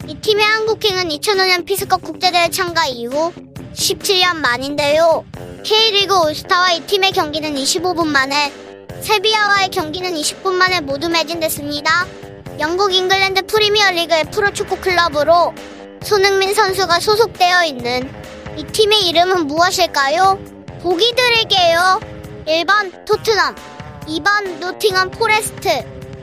[0.09, 3.33] 이 팀의 한국행은 2005년 피스컵 국제대회 참가 이후
[3.75, 5.27] 17년 만인데요.
[5.62, 8.51] K리그 올스타와 이 팀의 경기는 25분 만에,
[9.03, 12.07] 세비야와의 경기는 20분 만에 모두 매진됐습니다.
[12.61, 15.53] 영국 잉글랜드 프리미어리그의 프로축구 클럽으로
[16.03, 18.09] 손흥민 선수가 소속되어 있는
[18.57, 20.38] 이 팀의 이름은 무엇일까요?
[20.83, 22.01] 보기 드릴게요.
[22.47, 23.55] 1번 토트넘,
[24.07, 25.69] 2번 노팅엄 포레스트.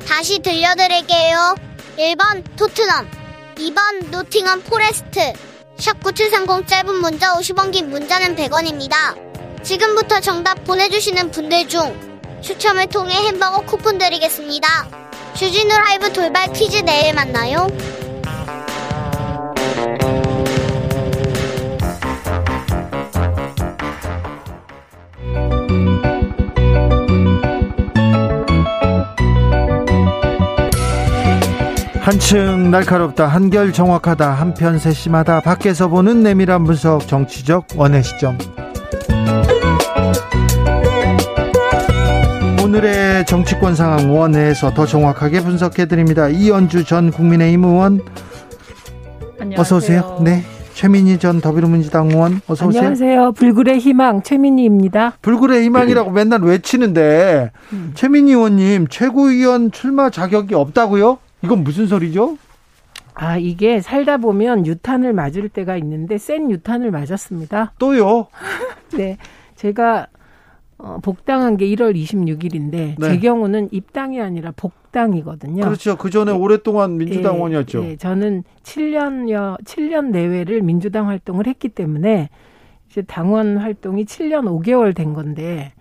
[0.08, 1.56] 다시 들려드릴게요.
[1.98, 3.08] 1번 토트넘,
[3.56, 5.34] 2번 노팅엄 포레스트.
[5.78, 9.64] 샵9730 짧은 문자 50원 긴 문자는 100원입니다.
[9.64, 14.68] 지금부터 정답 보내주시는 분들 중 추첨을 통해 햄버거 쿠폰 드리겠습니다.
[15.36, 17.68] 주진우 라이브 돌발 퀴즈 내일 만나요.
[32.04, 38.38] 한층 날카롭다 한결 정확하다 한편 세심하다 밖에서 보는 내밀한 분석 정치적 원의 시점
[42.62, 48.02] 오늘의 정치권 상황 원회에서 더 정확하게 분석해 드립니다 이연주 전 국민의힘 의원
[49.40, 49.62] 안녕하세요.
[49.62, 53.32] 어서 오세요 네 최민희 전 더불어민주당 의원 어서 오세요 안녕하세요.
[53.34, 55.14] 불굴의 희망 최민희입니다.
[55.22, 57.92] 불굴의 희망이라고 맨날 외치는데 음.
[57.94, 61.20] 최민희 의원님 최고위원 출마 자격이 없다고요?
[61.44, 62.38] 이건 무슨 소리죠?
[63.16, 67.74] 아 이게 살다 보면 유탄을 맞을 때가 있는데 센 유탄을 맞았습니다.
[67.78, 68.28] 또요?
[68.98, 69.18] 네,
[69.56, 70.08] 제가
[70.78, 72.96] 어, 복당한 게 1월 26일인데 네.
[73.00, 75.64] 제 경우는 입당이 아니라 복당이거든요.
[75.64, 75.96] 그렇죠.
[75.96, 77.86] 그 전에 오랫동안 민주당 예, 의원이었죠.
[77.86, 82.30] 예, 저는 7년여 7년 내외를 민주당 활동을 했기 때문에
[82.90, 85.72] 이제 당원 활동이 7년 5개월 된 건데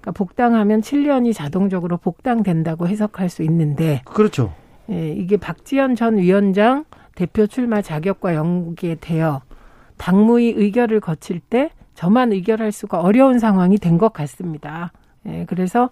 [0.00, 4.52] 그러니까 복당하면 7년이 자동적으로 복당된다고 해석할 수 있는데 그렇죠.
[4.90, 9.42] 예, 이게 박지원 전 위원장 대표 출마 자격과 연계되어
[9.96, 14.92] 당무위 의결을 거칠 때 저만 의결할 수가 어려운 상황이 된 것 같습니다.
[15.26, 15.90] 예, 그래서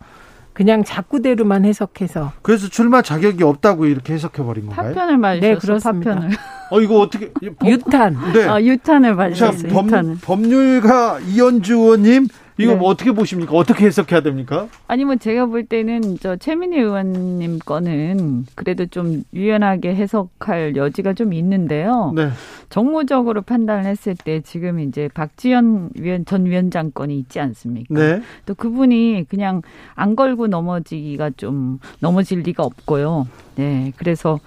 [0.53, 4.95] 그냥 자꾸대로만 해석해서 그래서 출마 자격이 없다고 이렇게 해석해 버린 건가요?
[4.95, 5.47] 파편을 맞으셨어.
[5.47, 6.15] 네, 그렇습니다.
[6.15, 6.37] 파편을.
[6.71, 8.45] 어 이거 어떻게 법, 유탄 네.
[8.49, 9.73] 아, 유탄을 자, 맞으셨어요.
[9.73, 10.17] 법, 유탄을.
[10.23, 12.29] 법률가 이현주 의원님
[12.59, 12.79] 이거 네.
[12.79, 13.55] 뭐 어떻게 보십니까?
[13.55, 14.69] 어떻게 해석해야 됩니까?
[14.87, 21.33] 아니 뭐 제가 볼 때는 저 최민희 의원님 거는 그래도 좀 유연하게 해석할 여지가 좀
[21.35, 22.13] 있는데요.
[22.15, 22.31] 네.
[22.71, 27.95] 정무적으로 판단을 했을 때 지금 이제 박지원 위원 전 위원장 건이 있지 않습니까?
[27.95, 28.23] 네.
[28.47, 29.63] 또 그분이 그냥
[29.95, 33.27] 안 걸고 넘어지기가 좀 넘어질 리가 없고요.
[33.57, 34.41] 네, 그래서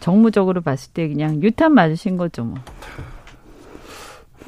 [0.00, 2.44] 정무적으로 봤을 때 그냥 유탄 맞으신 거죠.
[2.44, 2.58] 뭐.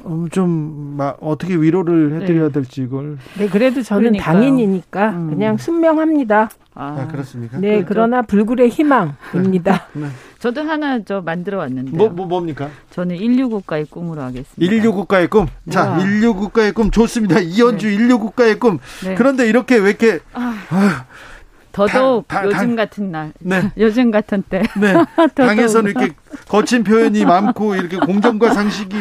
[0.05, 3.19] 어, 좀 막, 어떻게 위로를 해드려야 될지 이걸.
[3.39, 4.35] 네, 그래도 저는 그러니까요.
[4.35, 5.31] 당인이니까 음.
[5.31, 6.51] 그냥 순명합니다.
[6.75, 7.59] 아, 아, 그렇습니까?
[7.59, 9.87] 네, 그러나 불굴의 희망입니다.
[9.95, 10.07] 네.
[10.39, 11.97] 저도 하나 저 만들어 왔는데요.
[11.97, 12.69] 뭐, 뭐 뭡니까?
[12.91, 14.57] 저는 인류 국가의 꿈으로 하겠습니다.
[14.59, 15.47] 인류 국가의 꿈.
[15.71, 15.99] 자, 와.
[15.99, 17.41] 인류 국가의 꿈 좋습니다.
[17.41, 18.79] 이현주 인류 국가의 꿈.
[19.05, 19.15] 네.
[19.15, 20.21] 그런데 이렇게 왜 이렇게
[21.77, 23.61] 더더욱 당- 당- 요즘 당- 같은 날, 네.
[23.77, 24.95] 요즘 같은 때 네.
[25.35, 26.15] 당에서는 이렇게
[26.49, 28.97] 거친 표현이 많고 이렇게 공정과 상식이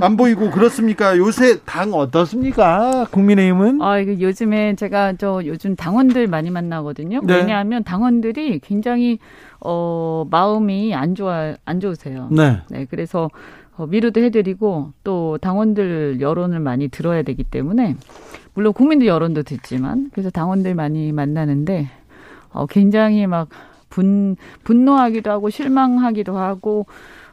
[0.00, 1.16] 안 보이고 그렇습니까?
[1.18, 3.06] 요새 당 어떻습니까?
[3.10, 3.82] 국민의힘은?
[3.82, 7.20] 아, 이거 요즘에 제가 저 요즘 당원들 많이 만나거든요.
[7.24, 7.36] 네.
[7.38, 9.18] 왜냐하면 당원들이 굉장히
[9.60, 12.28] 어 마음이 안 좋아 안 좋으세요.
[12.30, 12.60] 네.
[12.68, 13.30] 네, 그래서
[13.78, 17.96] 어, 위로도 해드리고 또 당원들 여론을 많이 들어야 되기 때문에
[18.56, 21.90] 물론 국민들 여론도 듣지만 그래서 당원들 많이 만나는데
[22.52, 23.48] 어, 굉장히 막
[23.90, 26.86] 분, 분노하기도 하고 실망하기도 하고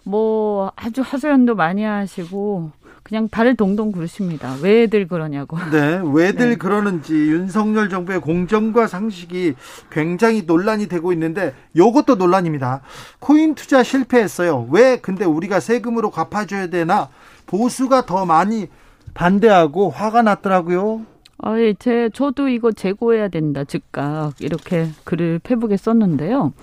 [0.04, 2.72] 뭐 아주 하소연도 많이 하시고
[3.04, 4.56] 그냥 발을 동동 구르십니다.
[4.62, 5.58] 왜들 그러냐고.
[5.72, 6.56] 네, 왜들 네.
[6.56, 9.56] 그러는지 윤석열 정부의 공정과 상식이
[9.92, 12.82] 굉장히 논란이 되고 있는데 요것도 논란입니다.
[13.20, 14.68] 코인 투자 실패했어요.
[14.72, 17.08] 왜 근데 우리가 세금으로 갚아줘야 되나?
[17.46, 18.68] 보수가 더 많이
[19.14, 21.13] 반대하고 화가 났더라고요.
[21.46, 24.32] 아, 예, 제, 저도 이거 재고해야 된다, 즉각.
[24.40, 26.54] 이렇게 글을 페북에 썼는데요.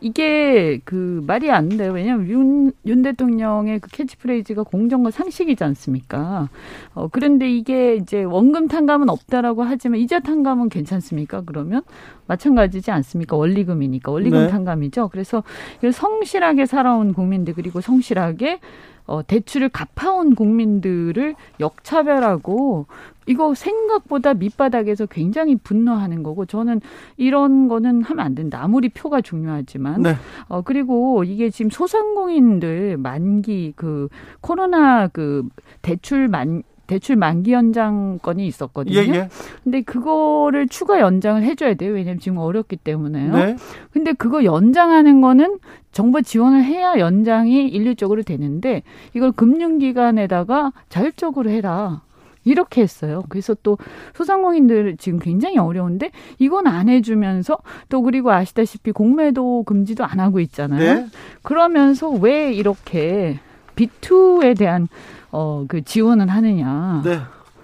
[0.00, 1.92] 이게 그 말이 안 돼요.
[1.92, 6.48] 왜냐하면 윤, 윤 대통령의 그 캐치프레이즈가 공정과 상식이지 않습니까?
[6.94, 11.42] 어, 그런데 이게 이제 원금 탕감은 없다라고 하지만 이자 탕감은 괜찮습니까?
[11.44, 11.82] 그러면
[12.26, 13.36] 마찬가지지 않습니까?
[13.36, 14.10] 원리금이니까.
[14.10, 14.48] 원리금 네.
[14.48, 15.08] 탕감이죠.
[15.08, 15.42] 그래서
[15.78, 18.60] 이걸 성실하게 살아온 국민들 그리고 성실하게
[19.06, 22.86] 어, 대출을 갚아온 국민들을 역차별하고
[23.26, 26.80] 이거 생각보다 밑바닥에서 굉장히 분노하는 거고 저는
[27.16, 28.60] 이런 거는 하면 안 된다.
[28.62, 30.14] 아무리 표가 중요하지만 네.
[30.48, 34.08] 어 그리고 이게 지금 소상공인들 만기 그
[34.40, 35.46] 코로나 그
[35.82, 38.96] 대출 만 대출 만기 연장 건이 있었거든요.
[38.96, 39.28] 예, 예.
[39.62, 41.94] 근데 그거를 추가 연장을 해줘야 돼요.
[41.94, 43.32] 왜냐면 지금 어렵기 때문에요.
[43.32, 43.56] 네.
[43.90, 45.58] 근데 그거 연장하는 거는
[45.92, 48.82] 정부 지원을 해야 연장이 일률적으로 되는데
[49.14, 52.02] 이걸 금융기관에다가 자율적으로 해라.
[52.44, 53.22] 이렇게 했어요.
[53.28, 53.78] 그래서 또
[54.14, 60.94] 소상공인들 지금 굉장히 어려운데 이건 안 해주면서 또 그리고 아시다시피 공매도 금지도 안 하고 있잖아요.
[60.94, 61.06] 네.
[61.42, 63.38] 그러면서 왜 이렇게
[63.76, 64.88] B2에 대한
[65.30, 67.02] 어 그 지원을 하느냐.
[67.04, 67.18] 네.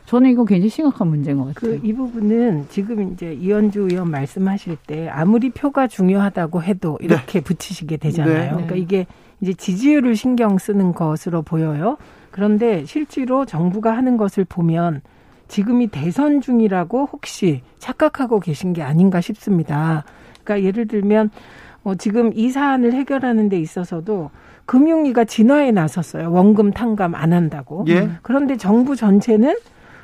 [0.07, 1.79] 저는 이거 굉장히 심각한 문제인 것 같아요.
[1.79, 7.97] 그 이 부분은 지금 이제 이현주 의원 말씀하실 때 아무리 표가 중요하다고 해도 이렇게 붙이시게
[7.99, 8.35] 되잖아요.
[8.35, 8.49] 네.
[8.49, 8.81] 그러니까 네.
[8.81, 9.07] 이게
[9.41, 11.97] 이제 지지율을 신경 쓰는 것으로 보여요.
[12.31, 15.03] 그런데 실제로 정부가 하는 것을 보면
[15.49, 20.05] 지금이 대선 중이라고 혹시 착각하고 계신 게 아닌가 싶습니다.
[20.45, 21.31] 그러니까 예를 들면
[21.83, 24.31] 어, 지금 이 사안을 해결하는 데 있어서도
[24.67, 26.31] 금융위가 진화에 나섰어요.
[26.31, 27.85] 원금 탕감 안 한다고.
[27.89, 28.11] 예.
[28.23, 29.57] 그런데 정부 전체는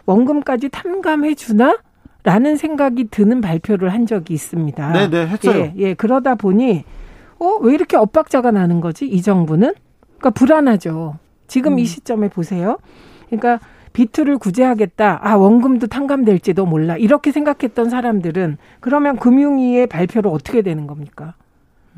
[0.07, 1.79] 원금까지 탐감해 주나?
[2.25, 4.93] 라는 생각이 드는 발표를 한 적이 있습니다.
[4.93, 5.61] 네, 네, 했어요.
[5.61, 6.83] 예, 예, 그러다 보니
[7.39, 9.07] 어, 왜 이렇게 엇박자가 나는 거지?
[9.07, 9.75] 이 정부는?
[10.19, 11.19] 그러니까 불안하죠.
[11.46, 11.78] 지금 음.
[11.78, 12.78] 이 시점에 보세요.
[13.26, 13.61] 그러니까
[13.92, 15.20] 비투를 구제하겠다.
[15.22, 16.96] 아, 원금도 탕감될지도 몰라.
[16.96, 21.35] 이렇게 생각했던 사람들은 그러면 금융위의 발표를 어떻게 되는 겁니까?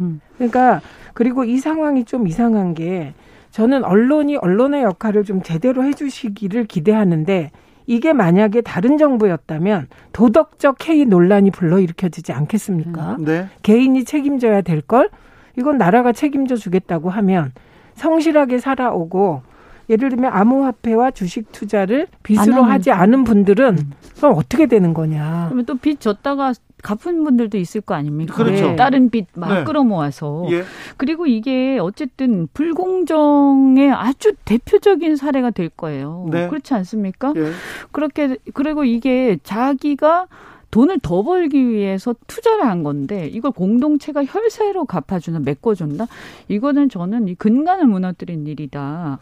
[0.00, 0.20] 음.
[0.36, 0.80] 그러니까
[1.12, 3.14] 그리고 이 상황이 좀 이상한 게
[3.50, 7.50] 저는 언론이 언론의 역할을 좀 제대로 해주시기를 기대하는데
[7.86, 13.16] 이게 만약에 다른 정부였다면 도덕적 해이 논란이 불러일으켜지지 않겠습니까?
[13.16, 13.24] 음.
[13.24, 13.46] 네.
[13.62, 15.08] 개인이 책임져야 될 걸
[15.56, 17.52] 이건 나라가 책임져 주겠다고 하면
[17.98, 19.42] 성실하게 살아오고
[19.90, 23.92] 예를 들면 암호화폐와 주식 투자를 빚으로 하지 않은 분들은 음.
[24.16, 25.46] 그럼 어떻게 되는 거냐?
[25.48, 28.34] 그러면 또빚 졌다가 갚은 분들도 있을 거 아닙니까?
[28.34, 28.76] 그렇죠.
[28.76, 29.64] 다른 빚막 네.
[29.64, 30.46] 끌어모아서.
[30.50, 30.62] 예.
[30.96, 36.28] 그리고 이게 어쨌든 불공정의 아주 대표적인 사례가 될 거예요.
[36.30, 36.48] 네.
[36.48, 37.32] 그렇지 않습니까?
[37.36, 37.50] 예.
[37.90, 40.26] 그렇게 그리고 이게 자기가
[40.70, 46.06] 돈을 더 벌기 위해서 투자를 한 건데 이걸 공동체가 혈세로 갚아주나 메꿔준다?
[46.48, 49.18] 이거는 저는 이 근간을 무너뜨린 일이다.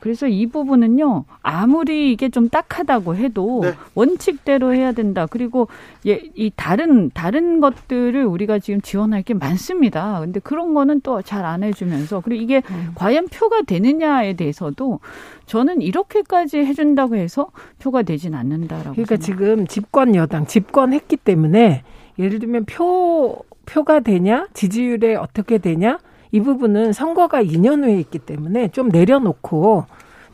[0.00, 3.72] 그래서 이 부분은요 아무리 이게 좀 딱하다고 해도 네.
[3.94, 5.26] 원칙대로 해야 된다.
[5.26, 5.68] 그리고
[6.06, 10.20] 예, 이 다른 다른 것들을 우리가 지금 지원할 게 많습니다.
[10.20, 12.92] 근데 그런 거는 또 잘 안 해주면서 그리고 이게 음.
[12.94, 15.00] 과연 표가 되느냐에 대해서도
[15.46, 18.92] 저는 이렇게까지 해준다고 해서 표가 되진 않는다라고.
[18.92, 19.20] 그러니까 생각.
[19.24, 21.82] 지금 집권 여당 집권했기 때문에
[22.18, 23.36] 예를 들면 표
[23.66, 25.98] 표가 되냐 지지율에 어떻게 되냐
[26.32, 29.84] 이 부분은 선거가 2년 후에 있기 때문에 좀 내려놓고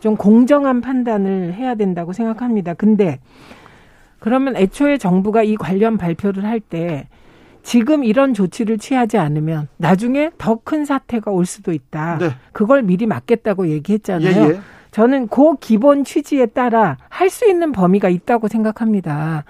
[0.00, 2.74] 좀 공정한 판단을 해야 된다고 생각합니다.
[2.74, 3.18] 근데
[4.18, 7.08] 그러면 애초에 정부가 이 관련 발표를 할 때
[7.62, 12.18] 지금 이런 조치를 취하지 않으면 나중에 더 큰 사태가 올 수도 있다.
[12.18, 12.30] 네.
[12.52, 14.44] 그걸 미리 막겠다고 얘기했잖아요.
[14.44, 14.60] 예, 예.
[14.92, 19.44] 저는 그 기본 취지에 따라 할 수 있는 범위가 있다고 생각합니다.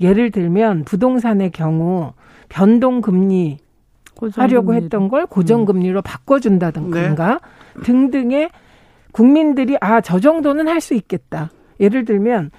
[0.00, 2.12] 예를 들면 부동산의 경우
[2.48, 3.58] 변동금리
[4.34, 6.02] 하려고 했던 걸 고정금리로 음.
[6.02, 7.40] 바꿔준다든가
[7.76, 7.82] 네.
[7.82, 8.50] 등등의
[9.12, 11.50] 국민들이 아 저 정도는 할 수 있겠다.
[11.80, 12.50] 예를 들면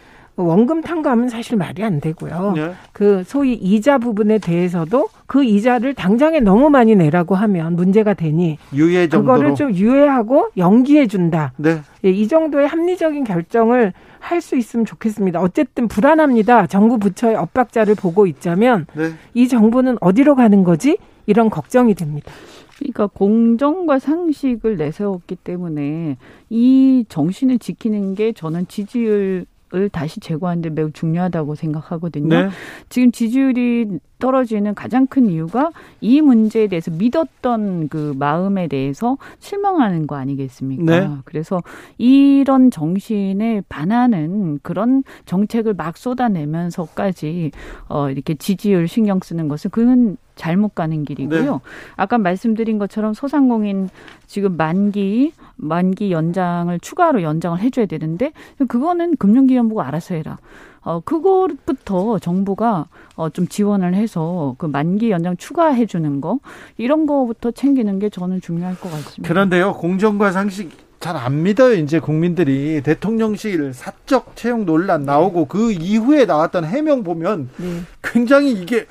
[0.41, 2.53] 원금 탕감은 사실 말이 안 되고요.
[2.55, 2.71] 네.
[2.93, 9.07] 그 소위 이자 부분에 대해서도 그 이자를 당장에 너무 많이 내라고 하면 문제가 되니 유예
[9.07, 11.53] 정도로 그거를 좀 유예하고 연기해 준다.
[11.57, 11.81] 네.
[12.03, 15.41] 예, 이 정도의 합리적인 결정을 할 수 있으면 좋겠습니다.
[15.41, 16.67] 어쨌든 불안합니다.
[16.67, 19.11] 정부 부처의 엇박자를 보고 있자면 네.
[19.33, 20.97] 이 정부는 어디로 가는 거지?
[21.25, 22.31] 이런 걱정이 됩니다.
[22.77, 26.17] 그러니까 공정과 상식을 내세웠기 때문에
[26.49, 32.27] 이 정신을 지키는 게 저는 지지율 을 다시 제고하는데 매우 중요하다고 생각하거든요.
[32.27, 32.49] 네.
[32.89, 40.17] 지금 지지율이 떨어지는 가장 큰 이유가 이 문제에 대해서 믿었던 그 마음에 대해서 실망하는 거
[40.17, 40.99] 아니겠습니까?
[40.99, 41.09] 네.
[41.23, 41.63] 그래서
[41.97, 47.51] 이런 정신에 반하는 그런 정책을 막 쏟아내면서까지
[47.87, 51.51] 어 이렇게 지지율 신경 쓰는 것은 그는 잘못 가는 길이고요.
[51.53, 51.59] 네.
[51.95, 53.89] 아까 말씀드린 것처럼 소상공인
[54.27, 58.33] 지금 만기 만기 연장을 추가로 연장을 해줘야 되는데
[58.67, 60.37] 그거는 금융기관부가 알아서 해라.
[60.83, 66.39] 어 그것부터 정부가 어좀 지원을 해서 그 만기 연장 추가해 주는 거
[66.77, 69.27] 이런 거부터 챙기는 게 저는 중요할 것 같습니다.
[69.27, 69.73] 그런데요.
[69.73, 71.75] 공정과 상식 잘안 믿어요.
[71.75, 77.81] 이제 국민들이 대통령실 사적 채용 논란 나오고 그 이후에 나왔던 해명 보면 네.
[78.01, 78.85] 굉장히 이게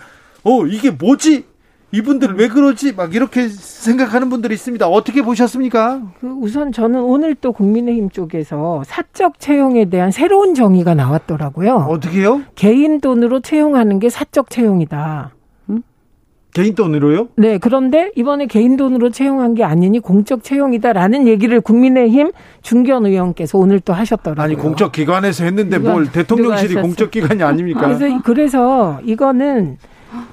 [0.44, 1.44] 어, 이게 뭐지?
[1.92, 2.94] 이분들 왜 그러지?
[2.94, 4.86] 막 이렇게 생각하는 분들이 있습니다.
[4.86, 6.02] 어떻게 보셨습니까?
[6.20, 11.86] 그 우선 저는 오늘 또 국민의힘 쪽에서 사적 채용에 대한 새로운 정의가 나왔더라고요.
[11.88, 12.42] 어떻게요?
[12.54, 15.32] 개인 돈으로 채용하는 게 사적 채용이다.
[16.52, 17.28] 개인 돈으로요?
[17.36, 17.58] 네.
[17.58, 23.92] 그런데 이번에 개인 돈으로 채용한 게 아니니 공적 채용이다라는 얘기를 국민의힘 중견 의원께서 오늘 또
[23.92, 24.42] 하셨더라고요.
[24.42, 27.82] 아니 공적 기관에서 했는데 뭘 대통령실이 공적 기관이 아닙니까?
[27.82, 29.78] 그래서 그래서 이거는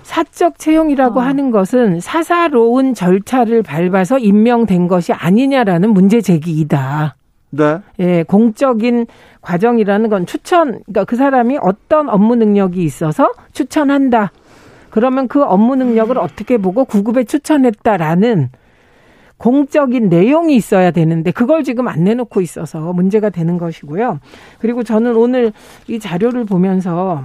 [0.03, 1.23] 사적 채용이라고 어.
[1.23, 7.15] 하는 것은 사사로운 절차를 밟아서 임명된 것이 아니냐라는 문제 제기이다.
[7.51, 7.79] 네.
[7.99, 9.07] 예, 공적인
[9.41, 14.31] 과정이라는 건 추천, 그러니까 그 사람이 어떤 업무 능력이 있어서 추천한다.
[14.89, 18.49] 그러면 그 업무 능력을 어떻게 보고 구급에 추천했다라는
[19.37, 24.19] 공적인 내용이 있어야 되는데 그걸 지금 안 내놓고 있어서 문제가 되는 것이고요.
[24.59, 25.53] 그리고 저는 오늘
[25.87, 27.23] 이 자료를 보면서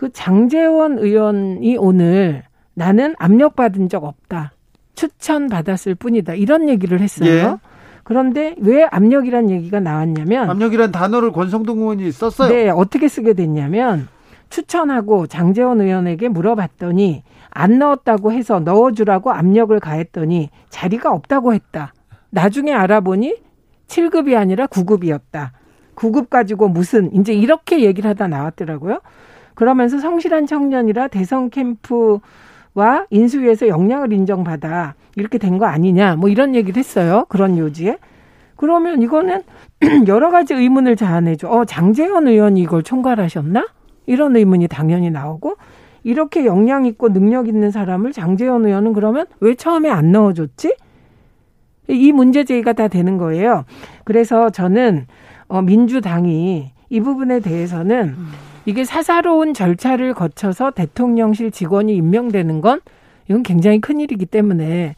[0.00, 2.42] 그 장재원 의원이 오늘
[2.72, 4.52] 나는 압력받은 적 없다.
[4.94, 6.32] 추천받았을 뿐이다.
[6.32, 7.28] 이런 얘기를 했어요.
[7.30, 7.56] 예.
[8.02, 12.48] 그런데 왜 압력이란 얘기가 나왔냐면 압력이란 단어를 권성동 의원이 썼어요.
[12.48, 14.08] 네, 어떻게 쓰게 됐냐면
[14.48, 21.92] 추천하고 장재원 의원에게 물어봤더니 안 넣었다고 해서 넣어주라고 압력을 가했더니 자리가 없다고 했다.
[22.30, 23.36] 나중에 알아보니
[23.86, 25.50] 7급이 아니라 9급이었다.
[25.94, 29.00] 9급 가지고 무슨 이제 이렇게 얘기를 하다 나왔더라고요.
[29.54, 32.18] 그러면서 성실한 청년이라 대선 캠프
[32.74, 37.26] 와 인수위에서 역량을 인정받아 이렇게 된 거 아니냐 뭐 이런 얘기를 했어요.
[37.28, 37.98] 그런 요지에.
[38.56, 39.42] 그러면 이거는
[40.06, 41.48] 여러 가지 의문을 자아내죠.
[41.48, 43.66] 어, 장재현 의원이 이걸 총괄하셨나?
[44.06, 45.56] 이런 의문이 당연히 나오고
[46.02, 50.76] 이렇게 역량 있고 능력 있는 사람을 장재현 의원은 그러면 왜 처음에 안 넣어줬지?
[51.88, 53.64] 이 문제 제기가 다 되는 거예요.
[54.04, 55.06] 그래서 저는
[55.48, 58.14] 어, 민주당이 이 부분에 대해서는
[58.66, 62.80] 이게 사사로운 절차를 거쳐서 대통령실 직원이 임명되는 건
[63.28, 64.96] 이건 굉장히 큰 일이기 때문에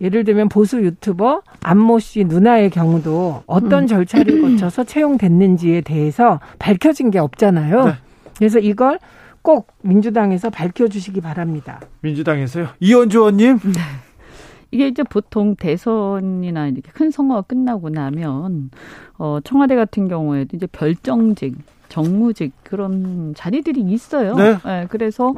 [0.00, 3.86] 예를 들면 보수 유튜버 안모 씨 누나의 경우도 어떤 음.
[3.86, 7.84] 절차를 거쳐서 채용됐는지에 대해서 밝혀진 게 없잖아요.
[7.84, 7.92] 네.
[8.36, 8.98] 그래서 이걸
[9.42, 11.80] 꼭 민주당에서 밝혀주시기 바랍니다.
[12.00, 12.68] 민주당에서요?
[12.80, 13.58] 이현주 의원님?
[13.58, 13.80] 네.
[14.70, 18.70] 이게 이제 보통 대선이나 이렇게 큰 선거가 끝나고 나면
[19.18, 21.56] 어 청와대 같은 경우에도 이제 별정직
[21.92, 24.34] 정무직 그런 자리들이 있어요.
[24.34, 24.56] 네.
[24.64, 25.34] 네 그래서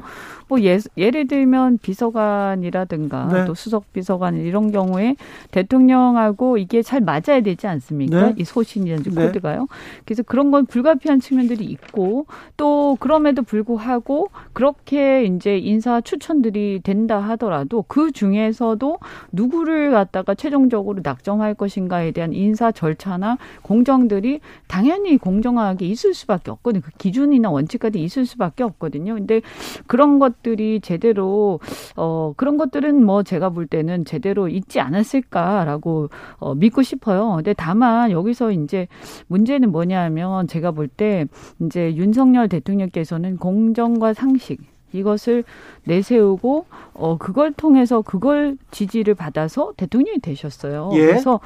[0.47, 3.45] 뭐 예, 예를 들면 비서관이라든가 네.
[3.45, 5.17] 또 수석 비서관 이런 경우에
[5.51, 8.27] 대통령하고 이게 잘 맞아야 되지 않습니까?
[8.27, 8.35] 네.
[8.39, 9.27] 이 소신이라든지 네.
[9.27, 9.67] 코드가요.
[10.05, 12.27] 그래서 그런 건 불가피한 측면들이 있고
[12.57, 18.99] 또 그럼에도 불구하고 그렇게 이제 인사 추천들이 된다 하더라도 그 중에서도
[19.33, 24.39] 누구를 갖다가 최종적으로 낙점할 것인가에 대한 인사 절차나 공정들이
[24.69, 26.83] 당연히 공정하게 있을 수밖에 없거든요.
[26.85, 29.15] 그 기준이나 원칙까지 있을 수밖에 없거든요.
[29.15, 29.41] 근데
[29.87, 31.61] 그런 것 것들이 제대로
[31.97, 37.37] 어 그런 것들은 뭐 제가 볼 때는 제대로 있지 않았을까라고 어 믿고 싶어요.
[37.37, 38.89] 근데 다만 여기서 이제
[39.29, 41.27] 문제는 뭐냐면 제가 볼 때
[41.61, 44.61] 이제 윤석열 대통령께서는 공정과 상식
[44.93, 45.43] 이것을
[45.85, 50.91] 내세우고 어 그걸 통해서 그걸 지지를 받아서 대통령이 되셨어요.
[50.95, 51.07] 예.
[51.07, 51.41] 그래서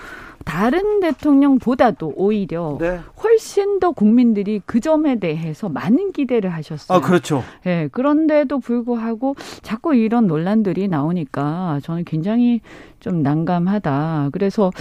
[0.45, 3.01] 다른 대통령보다도 오히려 네.
[3.23, 6.97] 훨씬 더 국민들이 그 점에 대해서 많은 기대를 하셨어요.
[6.97, 7.43] 아, 그렇죠.
[7.67, 7.69] 예.
[7.69, 12.63] 네, 그런데도 불구하고 자꾸 이런 논란들이 나오니까 저는 굉장히
[13.01, 14.31] 좀 난감하다.
[14.33, 14.73] 그래서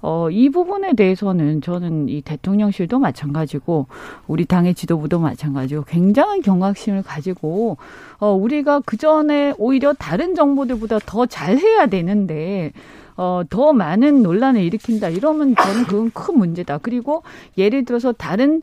[0.00, 3.86] 어, 이 부분에 대해서는 저는 이 대통령실도 마찬가지고
[4.26, 7.76] 우리 당의 지도부도 마찬가지고 굉장한 경각심을 가지고
[8.18, 12.72] 어, 우리가 그 전에 오히려 다른 정보들보다 더 잘해야 되는데
[13.16, 15.08] 어, 더 많은 논란을 일으킨다.
[15.08, 16.78] 이러면 저는 그건 큰 문제다.
[16.78, 17.22] 그리고
[17.56, 18.62] 예를 들어서 다른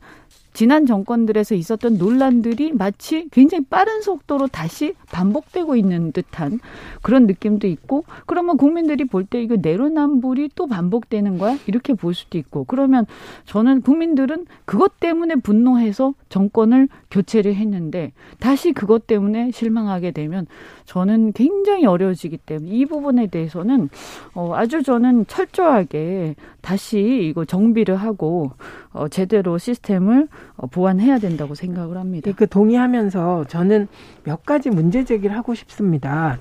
[0.52, 6.60] 지난 정권들에서 있었던 논란들이 마치 굉장히 빠른 속도로 다시 반복되고 있는 듯한
[7.02, 12.38] 그런 느낌도 있고 그러면 국민들이 볼 때 이거 내로남불이 또 반복되는 거야 이렇게 볼 수도
[12.38, 13.08] 있고 그러면
[13.46, 20.48] 저는 국민들은 그것 때문에 분노해서 정권을 교체를 했는데 다시 그것 때문에 실망하게 되면
[20.86, 23.90] 저는 굉장히 어려워지기 때문에 이 부분에 대해서는
[24.34, 28.52] 어 아주 저는 철저하게 다시 이거 정비를 하고
[28.92, 32.32] 어 제대로 시스템을 어, 보완해야 된다고 생각을 합니다.
[32.36, 33.88] 그 동의하면서 저는
[34.24, 36.40] 몇 가지 문제 제기를 하고 싶습니다.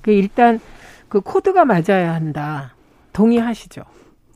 [0.00, 0.58] 그 일단
[1.08, 2.74] 그 코드가 맞아야 한다.
[3.12, 3.82] 동의하시죠?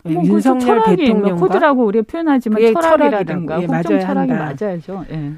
[0.06, 4.54] 예, 뭐 윤석열 대통령 코드라고 우리가 표현하지만 철학이라든가 예, 맞아야 철학이 한다.
[4.60, 5.04] 맞아야죠.
[5.10, 5.32] 예.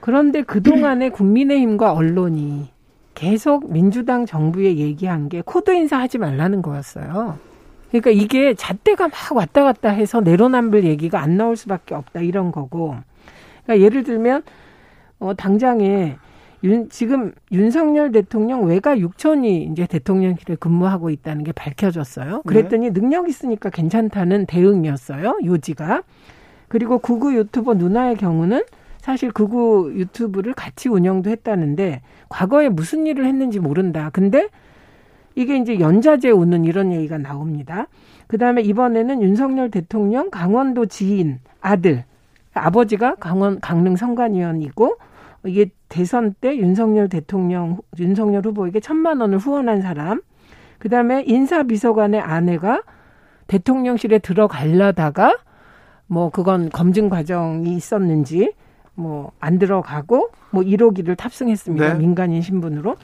[0.00, 2.68] 그런데 그동안에 국민의힘과 언론이
[3.14, 7.38] 계속 민주당 정부에 얘기한 게 코드 인사하지 말라는 거였어요.
[7.90, 12.94] 그러니까 이게 잣대가 막 왔다 갔다 해서 내로남불 얘기가 안 나올 수밖에 없다 이런 거고
[13.64, 14.42] 그러니까 예를 들면
[15.18, 16.16] 어 당장에
[16.62, 22.36] 윤, 지금 윤석열 대통령 외가 6천이 이제 대통령실에 근무하고 있다는 게 밝혀졌어요.
[22.36, 22.42] 네.
[22.46, 23.00] 그랬더니 네.
[23.00, 25.38] 능력 있으니까 괜찮다는 대응이었어요.
[25.44, 26.02] 요지가.
[26.68, 28.62] 그리고 구구 유튜버 누나의 경우는
[29.00, 34.10] 사실 구구 유튜브를 같이 운영도 했다는데 과거에 무슨 일을 했는지 모른다.
[34.12, 34.48] 근데
[35.34, 37.86] 이게 이제 연자제 우는 이런 얘기가 나옵니다.
[38.26, 42.04] 그 다음에 이번에는 윤석열 대통령 강원도 지인 아들
[42.52, 44.98] 아버지가 강원 강릉 선관위원이고
[45.46, 50.20] 이게 대선 때 윤석열 대통령 윤석열 후보에게 천만 원을 후원한 사람.
[50.78, 52.82] 그 다음에 인사비서관의 아내가
[53.46, 55.38] 대통령실에 들어가려다가
[56.06, 58.52] 뭐 그건 검증 과정이 있었는지
[58.94, 61.94] 뭐 안 들어가고 뭐 1호기를 탑승했습니다.
[61.94, 61.98] 네.
[61.98, 62.96] 민간인 신분으로.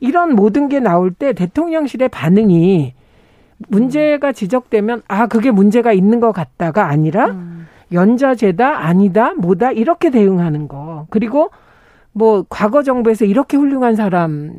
[0.00, 2.94] 이런 모든 게 나올 때 대통령실의 반응이
[3.68, 7.68] 문제가 지적되면 아 그게 문제가 있는 것 같다가 아니라 음.
[7.92, 11.50] 연좌제다 아니다 뭐다 이렇게 대응하는 거 그리고
[12.10, 14.54] 뭐 과거 정부에서 이렇게 훌륭한 사람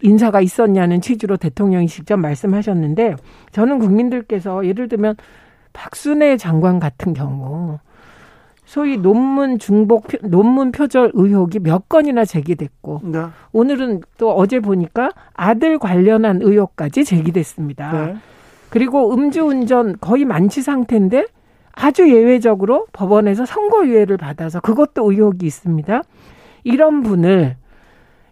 [0.00, 3.16] 인사가 있었냐는 취지로 대통령이 직접 말씀하셨는데
[3.52, 5.16] 저는 국민들께서 예를 들면
[5.74, 7.78] 박순애 장관 같은 경우
[8.66, 13.20] 소위 논문 중복 논문 표절 의혹이 몇 건이나 제기됐고 네.
[13.52, 17.92] 오늘은 또 어제 보니까 아들 관련한 의혹까지 제기됐습니다.
[17.92, 18.16] 네.
[18.68, 21.26] 그리고 음주운전 거의 만취 상태인데
[21.72, 26.02] 아주 예외적으로 법원에서 선고유예를 받아서 그것도 의혹이 있습니다.
[26.64, 27.56] 이런 분을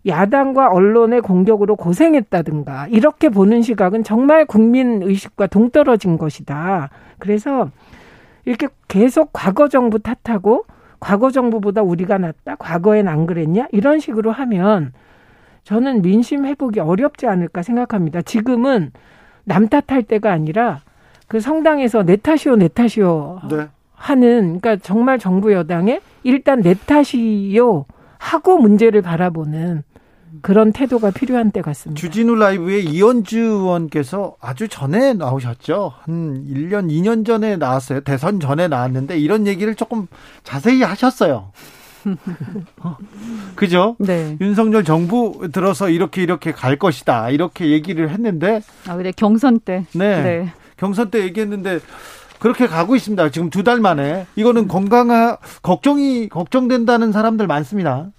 [0.06, 6.90] 야당과 언론의 공격으로 고생했다든가 이렇게 보는 시각은 정말 국민 의식과 동떨어진 것이다.
[7.18, 7.70] 그래서
[8.44, 10.64] 이렇게 계속 과거 정부 탓하고
[11.00, 12.56] 과거 정부보다 우리가 낫다.
[12.56, 13.68] 과거엔 안 그랬냐?
[13.72, 14.92] 이런 식으로 하면
[15.64, 18.22] 저는 민심 회복이 어렵지 않을까 생각합니다.
[18.22, 18.90] 지금은
[19.44, 20.80] 남 탓할 때가 아니라
[21.26, 23.68] 그 성당에서 내 탓이요, 내 탓이요 네.
[23.94, 27.86] 하는 그러니까 정말 정부 여당에 일단 내 탓이요
[28.18, 29.82] 하고 문제를 바라보는
[30.42, 32.00] 그런 태도가 필요한 때 같습니다.
[32.00, 35.92] 주진우 라이브에 이현주 의원께서 아주 전에 나오셨죠.
[36.02, 38.00] 한 1년, 2년 전에 나왔어요.
[38.00, 40.06] 대선 전에 나왔는데 이런 얘기를 조금
[40.42, 41.52] 자세히 하셨어요.
[42.82, 42.96] 어,
[43.54, 43.96] 그죠?
[43.98, 44.36] 네.
[44.40, 47.30] 윤석열 정부 들어서 이렇게 이렇게 갈 것이다.
[47.30, 48.60] 이렇게 얘기를 했는데.
[48.86, 49.86] 아, 근데 경선 때.
[49.94, 50.22] 네.
[50.22, 50.52] 네.
[50.76, 51.78] 경선 때 얘기했는데
[52.40, 53.30] 그렇게 가고 있습니다.
[53.30, 54.26] 지금 두 달 만에.
[54.36, 58.10] 이거는 건강하, 걱정이, 걱정된다는 사람들 많습니다.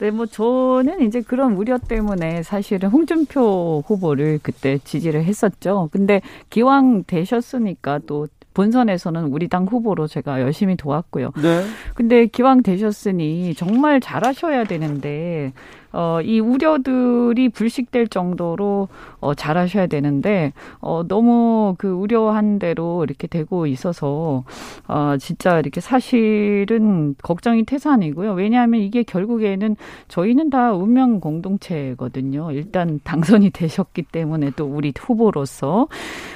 [0.00, 5.90] 네, 뭐 저는 이제 그런 우려 때문에 사실은 홍준표 후보를 그때 지지를 했었죠.
[5.92, 11.32] 근데 기왕 되셨으니까 또 본선에서는 우리 당 후보로 제가 열심히 도왔고요.
[11.42, 11.64] 네.
[11.94, 15.52] 근데 기왕 되셨으니 정말 잘하셔야 되는데
[15.92, 18.88] 어, 이 우려들이 불식될 정도로
[19.20, 24.44] 어, 잘하셔야 되는데 어, 너무 그 우려한 대로 이렇게 되고 있어서
[24.86, 28.32] 어, 진짜 이렇게 사실은 걱정이 태산이고요.
[28.34, 29.76] 왜냐하면 이게 결국에는
[30.08, 32.52] 저희는 다 운명 공동체거든요.
[32.52, 35.88] 일단 당선이 되셨기 때문에 또 우리 후보로서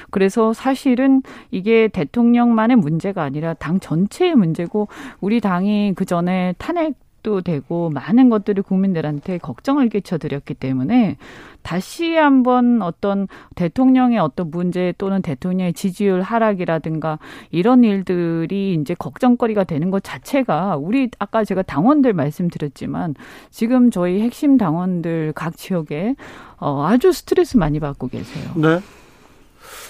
[0.09, 4.87] 그래서 사실은 이게 대통령만의 문제가 아니라 당 전체의 문제고
[5.21, 6.93] 우리 당이 그 전에 탄핵
[7.25, 11.17] 도 되고 많은 것들을 국민들한테 걱정을 끼쳐드렸기 때문에
[11.63, 17.17] 다시 한번 어떤 대통령의 어떤 문제 또는 대통령의 지지율 하락이라든가
[17.49, 23.15] 이런 일들이 이제 걱정거리가 되는 것 자체가 우리 아까 제가 당원들 말씀드렸지만
[23.49, 26.15] 지금 저희 핵심 당원들 각 지역에
[26.57, 28.51] 어 아주 스트레스 많이 받고 계세요.
[28.55, 28.81] 네.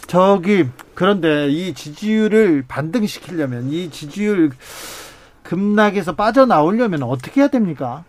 [0.07, 4.51] 저기 그런데 이 지지율을 반등시키려면 이 지지율
[5.45, 8.03] 급락에서 빠져나오려면 어떻게 해야 됩니까?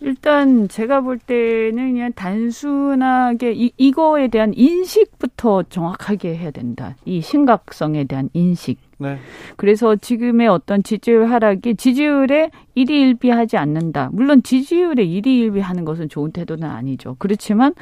[0.00, 6.94] 일단 제가 볼 때는 그냥 단순하게 이, 이거에 대한 인식부터 정확하게 해야 된다.
[7.06, 8.78] 이 심각성에 대한 인식.
[8.98, 9.16] 네.
[9.56, 14.10] 그래서 지금의 어떤 지지율 하락이 지지율에 일희일비하지 않는다.
[14.12, 17.16] 물론 지지율에 일희일비하는 것은 좋은 태도는 아니죠.
[17.18, 17.72] 그렇지만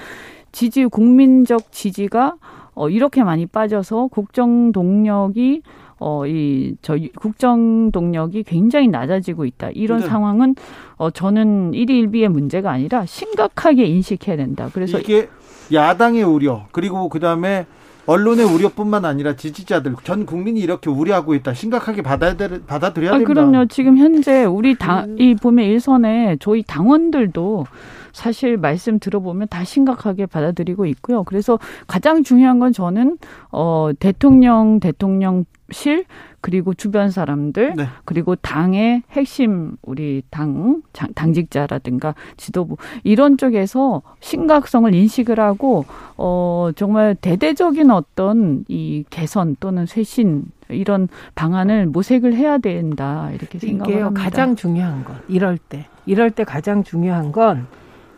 [0.53, 2.37] 지지 국민적 지지가
[2.75, 5.63] 어 이렇게 많이 빠져서 국정 동력이
[6.05, 9.71] 어, 이, 저, 국정 동력이 굉장히 낮아지고 있다.
[9.73, 10.07] 이런 네.
[10.09, 10.57] 상황은,
[10.97, 14.69] 어, 저는 일일비의 문제가 아니라 심각하게 인식해야 된다.
[14.73, 14.99] 그래서.
[14.99, 15.29] 이게
[15.73, 17.67] 야당의 우려, 그리고 그 다음에
[18.07, 21.55] 언론의 우려뿐만 아니라 지지자들 전 국민이 이렇게 우려하고 있다.
[21.55, 23.29] 심각하게 받아들 받아들여야 아, 된다.
[23.29, 23.67] 그럼요.
[23.67, 25.37] 지금 현재 우리 당이 음.
[25.41, 27.65] 보면 일선에 저희 당원들도
[28.13, 31.23] 사실 말씀 들어보면 다 심각하게 받아들이고 있고요.
[31.23, 33.19] 그래서 가장 중요한 건 저는
[33.53, 36.05] 어 대통령 대통령 실
[36.41, 37.87] 그리고 주변 사람들 네.
[38.05, 40.83] 그리고 당의 핵심 우리 당
[41.15, 45.85] 당직자라든가 지도부 이런 쪽에서 심각성을 인식을 하고
[46.17, 54.05] 어 정말 대대적인 어떤 이 개선 또는 쇄신 이런 방안을 모색을 해야 된다 이렇게 생각을
[54.05, 54.23] 합니다.
[54.23, 57.67] 가장 중요한 건 이럴 때 이럴 때 가장 중요한 건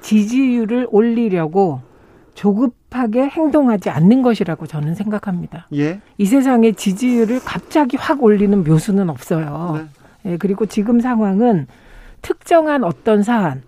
[0.01, 1.81] 지지율을 올리려고
[2.35, 5.67] 조급 하게 행동하지 않는 것이라고 저는 생각합니다.
[5.75, 6.01] 예.
[6.17, 9.81] 이 세상에 지지율을 갑자기 확 올리는 묘수는 없어요.
[10.23, 10.33] 네.
[10.33, 11.67] 예, 그리고 지금 상황은
[12.23, 13.63] 특정한 어떤 사안,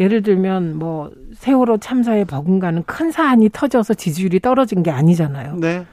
[0.00, 5.56] 예를 들면 뭐 세월호 참사에 버금가는 큰 사안이 터져서 지지율이 떨어진 게 아니잖아요.
[5.60, 5.86] 네.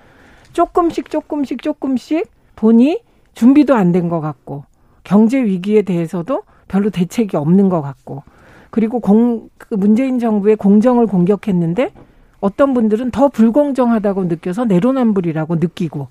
[0.51, 2.99] 조금씩 조금씩 조금씩 보니
[3.35, 4.65] 준비도 안 된 것 같고
[5.03, 8.23] 경제 위기에 대해서도 별로 대책이 없는 것 같고
[8.71, 11.91] 그리고 공, 그 문재인 정부의 공정을 공격했는데
[12.41, 16.09] 어떤 분들은 더 불공정하다고 느껴서 내로남불이라고 느끼고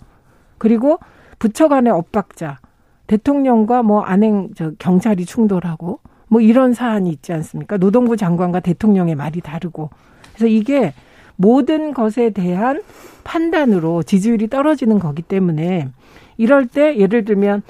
[0.58, 0.98] 그리고
[1.38, 2.58] 부처 간의 엇박자
[3.06, 7.76] 대통령과 뭐 안행 저 경찰이 충돌하고 뭐 이런 사안이 있지 않습니까?
[7.76, 9.90] 노동부 장관과 대통령의 말이 다르고
[10.32, 10.94] 그래서 이게
[11.34, 12.82] 모든 것에 대한
[13.24, 15.88] 판단으로 지지율이 떨어지는 거기 때문에
[16.36, 17.62] 이럴 때 예를 들면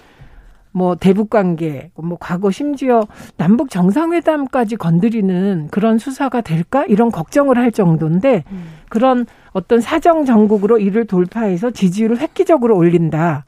[0.72, 3.06] 뭐 대북 관계, 뭐 과거 심지어
[3.36, 8.64] 남북 정상회담까지 건드리는 그런 수사가 될까 이런 걱정을 할 정도인데 음.
[8.88, 13.44] 그런 어떤 사정 정국으로 이를 돌파해서 지지율을 획기적으로 올린다.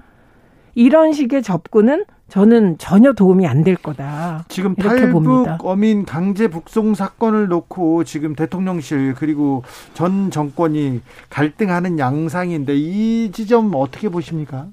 [0.75, 4.47] 이런 식의 접근은 저는 전혀 도움이 안 될 거다.
[4.49, 5.59] 지금 탈북 봅니다.
[5.63, 9.63] 어민 강제 북송 사건을 놓고 지금 대통령실 그리고
[9.93, 14.67] 전 정권이 갈등하는 양상인데 이 지점 어떻게 보십니까?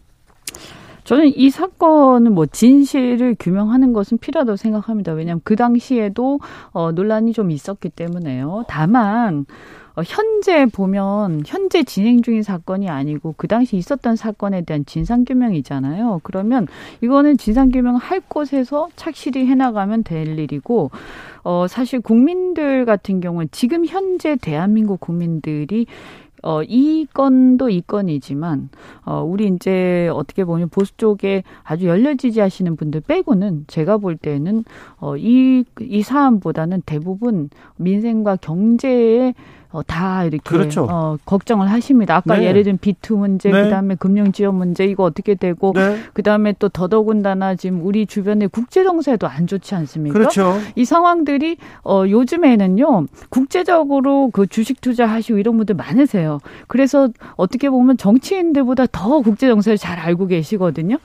[1.09, 5.13] 저는 이 사건은 뭐 진실을 규명하는 것은 필요하다고 생각합니다.
[5.13, 6.39] 왜냐하면 그 당시에도
[6.69, 8.65] 어, 논란이 좀 있었기 때문에요.
[8.67, 9.47] 다만
[9.95, 16.19] 어, 현재 보면 현재 진행 중인 사건이 아니고 그 당시 있었던 사건에 대한 진상 규명이잖아요.
[16.21, 16.67] 그러면
[17.01, 20.91] 이거는 진상 규명 할 곳에서 착실히 해나가면 될 일이고
[21.41, 25.87] 어 사실 국민들 같은 경우는 지금 현재 대한민국 국민들이
[26.43, 28.69] 어, 이 건도 이 건이지만,
[29.05, 34.63] 어, 우리 이제 어떻게 보면 보수 쪽에 아주 열려지지 하시는 분들 빼고는 제가 볼 때는,
[34.97, 39.33] 어, 이, 이 사안보다는 대부분 민생과 경제에
[39.71, 40.87] 어, 다 이렇게 그렇죠.
[40.89, 42.15] 어, 걱정을 하십니다.
[42.15, 42.45] 아까 네.
[42.45, 43.63] 예를 들면 비투 문제, 네.
[43.63, 45.99] 그다음에 금융 지원 문제 이거 어떻게 되고 네.
[46.13, 50.17] 그다음에 또 더더군다나 지금 우리 주변에 국제 정세도 안 좋지 않습니까?
[50.17, 50.57] 그렇죠.
[50.75, 56.39] 이 상황들이 어 요즘에는요 국제적으로 그 주식 투자하시고 이런 분들 많으세요.
[56.67, 60.97] 그래서 어떻게 보면 정치인들보다 더 국제 정세를 잘 알고 계시거든요.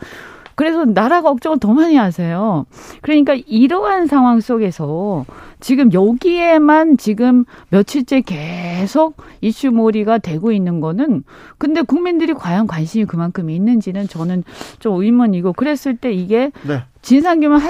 [0.54, 2.66] 그래서 나라 걱정을 더 많이 하세요.
[3.02, 5.24] 그러니까 이러한 상황 속에서
[5.60, 11.24] 지금 여기에만 지금 며칠째 계속 이슈몰이가 되고 있는 거는
[11.58, 14.44] 근데 국민들이 과연 관심이 그만큼 있는지는 저는
[14.78, 16.82] 좀 의문이고 그랬을 때 이게 네.
[17.02, 17.60] 진상규명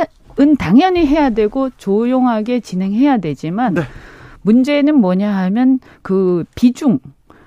[0.41, 3.83] 은 당연히 해야 되고 조용하게 진행해야 되지만 네.
[4.43, 6.99] 문제는 뭐냐 하면 그 비중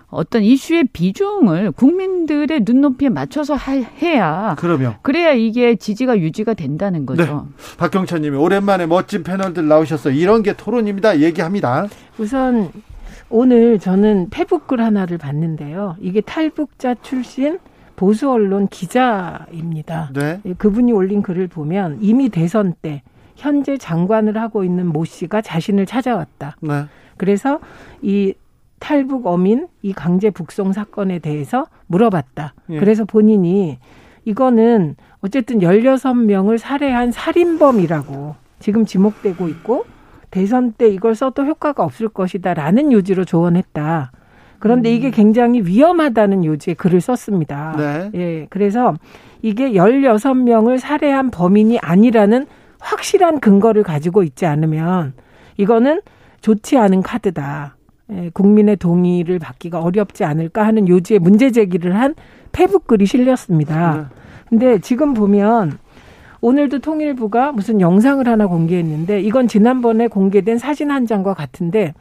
[0.09, 7.47] 어떤 이슈의 비중을 국민들의 눈높이에 맞춰서 하- 해야 그러면 그래야 이게 지지가 유지가 된다는 거죠.
[7.77, 10.13] 박경찬 님이 오랜만에 멋진 패널들 나오셨어요.
[10.13, 11.19] 이런 게 토론입니다.
[11.19, 11.87] 얘기합니다.
[12.17, 12.71] 우선
[13.29, 15.97] 오늘 저는 페북글 하나를 봤는데요.
[15.99, 17.59] 이게 탈북자 출신
[17.97, 20.11] 보수 언론 기자입니다.
[20.13, 20.39] 네.
[20.45, 23.01] 예, 그분이 올린 글을 보면 이미 대선 때
[23.35, 26.55] 현재 장관을 하고 있는 모 씨가 자신을 찾아왔다.
[26.61, 26.85] 네.
[27.17, 27.59] 그래서
[28.01, 28.33] 이
[28.79, 32.53] 탈북 어민 이 강제 북송 사건에 대해서 물어봤다.
[32.69, 32.79] 예.
[32.79, 33.79] 그래서 본인이
[34.25, 39.85] 이거는 어쨌든 16명을 살해한 살인범이라고 지금 지목되고 있고
[40.29, 44.11] 대선 때 이걸 써도 효과가 없을 것이다라는 요지로 조언했다.
[44.59, 47.75] 그런데 이게 굉장히 위험하다는 요지의 글을 썼습니다.
[47.77, 48.11] 네.
[48.15, 48.47] 예.
[48.49, 48.95] 그래서
[49.41, 52.47] 이게 16명을 살해한 범인이 아니라는
[52.79, 55.13] 확실한 근거를 가지고 있지 않으면
[55.57, 56.01] 이거는
[56.41, 57.76] 좋지 않은 카드다.
[58.11, 62.15] 예, 국민의 동의를 받기가 어렵지 않을까 하는 요지의 문제 제기를 한
[62.51, 63.95] 페북 글이 실렸습니다.
[63.95, 64.03] 네.
[64.49, 65.77] 근데 지금 보면
[66.39, 71.93] 오늘도 통일부가 무슨 영상을 하나 공개했는데 이건 지난번에 공개된 사진 한 장과 같은데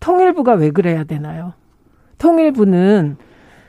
[0.00, 1.52] 통일부가 왜 그래야 되나요?
[2.18, 3.16] 통일부는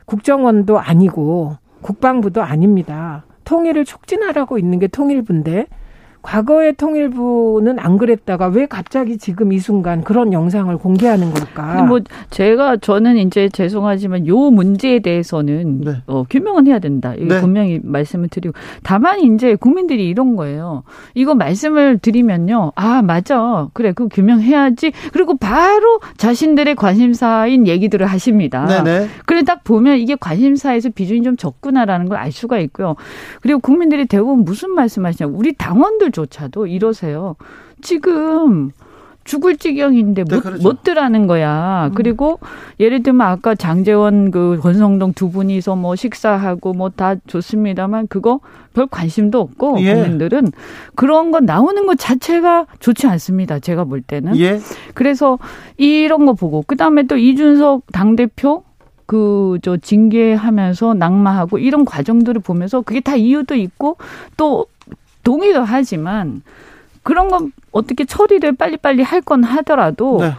[0.06, 3.26] 국정원도 아니고 국방부도 아닙니다.
[3.44, 5.68] 통일을 촉진하라고 있는 게 통일부인데
[6.24, 11.76] 과거의 통일부는 안 그랬다가 왜 갑자기 지금 이 순간 그런 영상을 공개하는 걸까?
[11.76, 12.00] 근데 뭐
[12.32, 15.92] 제가 저는 이제 죄송하지만 요 문제에 대해서는 네.
[16.08, 17.14] 어, 규명은 해야 된다.
[17.16, 17.42] 이거 네.
[17.42, 20.84] 분명히 말씀을 드리고 다만 이제 국민들이 이런 거예요.
[21.14, 22.72] 이거 말씀을 드리면요.
[22.76, 23.68] 아 맞아.
[23.74, 24.92] 그래 그 규명해야지.
[25.12, 28.66] 그리고 바로 자신들의 관심사인 얘기들을 하십니다.
[28.66, 29.08] 네네.
[29.28, 32.96] 그래 딱 보면 이게 관심사에서 비중이 좀 적구나라는 걸 알 수가 있고요.
[33.42, 35.30] 그리고 국민들이 대부분 무슨 말씀하시냐.
[35.30, 37.36] 우리 당원들 조차도 이러세요.
[37.82, 38.72] 지금
[39.26, 40.64] 죽을 지경인데 네, 못, 그렇죠.
[40.64, 41.90] 못 들하는 거야.
[41.96, 42.40] 그리고
[42.80, 48.42] 예를 들면 아까 장재원 그 권성동 두 분이서 뭐 식사하고 뭐 다 좋습니다만 그거
[48.74, 49.94] 별 관심도 없고 예.
[49.94, 50.52] 국민들은
[50.96, 53.60] 그런 거 나오는 것 자체가 좋지 않습니다.
[53.60, 54.38] 제가 볼 때는.
[54.40, 54.60] 예.
[54.94, 55.40] 그래서
[55.78, 58.64] 이런 거 보고 그다음에 또 이준석 당대표
[59.06, 63.98] 그저 징계하면서 낙마하고 이런 과정들을 보면서 그게 다 이유도 있고
[64.38, 64.66] 또
[65.24, 66.42] 동의도 하지만
[67.04, 70.32] 그런 건 어떻게 처리를 빨리빨리 할 건 하더라도 네.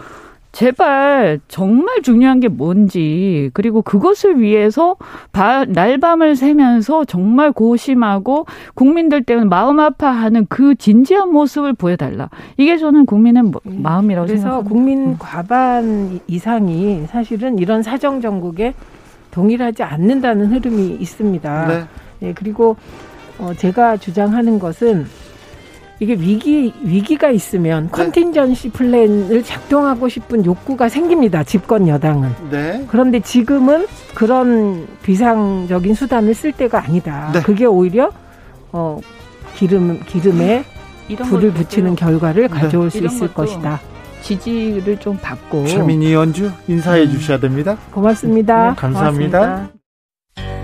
[0.53, 4.95] 제발 정말 중요한 게 뭔지 그리고 그것을 위해서
[5.33, 12.31] 바- 날밤을 새면서 정말 고심하고 국민들 때문에 마음 아파하는 그 진지한 모습을 보여달라.
[12.57, 14.73] 이게 저는 국민의 뭐- 마음이라고 그래서 생각합니다.
[14.73, 18.75] 국민 과반 이상이 사실은 이런 사정 정국에
[19.33, 21.67] 동일하지 않는다는 흐름이 있습니다.
[21.67, 21.85] 네.
[22.23, 22.77] 예, 그리고
[23.39, 25.07] 어, 제가 주장하는 것은
[26.01, 31.45] 이게 위기 위기가 있으면 컨틴전시 플랜을 작동하고 싶은 욕구가 생깁니다.
[31.45, 32.31] 집권 여당은.
[32.51, 32.85] 네.
[32.89, 37.31] 그런데 지금은 그런 비상적인 수단을 쓸 때가 아니다.
[37.33, 37.43] 네.
[37.43, 38.11] 그게 오히려
[38.73, 39.01] 어
[39.55, 40.65] 기름 기름에
[41.09, 43.81] 이런 불을 붙이는 결과를 가져올 수 있을 것이다.
[44.23, 47.77] 지지를 좀 받고 최민희 연주 인사해 주셔야 됩니다.
[47.93, 48.71] 고맙습니다.
[48.71, 49.39] 네, 감사합니다.
[49.39, 50.64] 고맙습니다.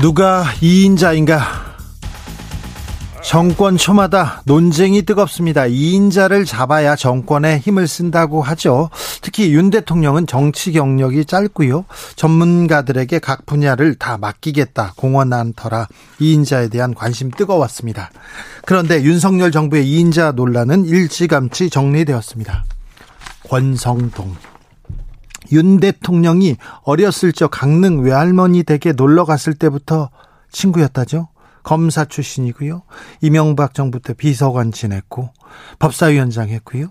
[0.00, 1.40] 누가 2인자인가
[3.22, 5.64] 정권 초마다 논쟁이 뜨겁습니다.
[5.64, 8.88] 2인자를 잡아야 정권에 힘을 쓴다고 하죠.
[9.20, 11.84] 특히 윤 대통령은 정치 경력이 짧고요.
[12.16, 15.86] 전문가들에게 각 분야를 다 맡기겠다 공언한 터라
[16.18, 18.10] 2인자에 대한 관심 뜨거웠습니다.
[18.64, 22.64] 그런데 윤석열 정부의 2인자 논란은 일찌감치 정리되었습니다.
[23.50, 24.34] 권성동
[25.52, 30.10] 윤 대통령이 어렸을 적 강릉 외할머니 댁에 놀러 갔을 때부터
[30.52, 31.28] 친구였다죠.
[31.62, 32.82] 검사 출신이고요.
[33.20, 35.30] 이명박 정부 때 비서관 지냈고
[35.78, 36.88] 법사위원장 했고요.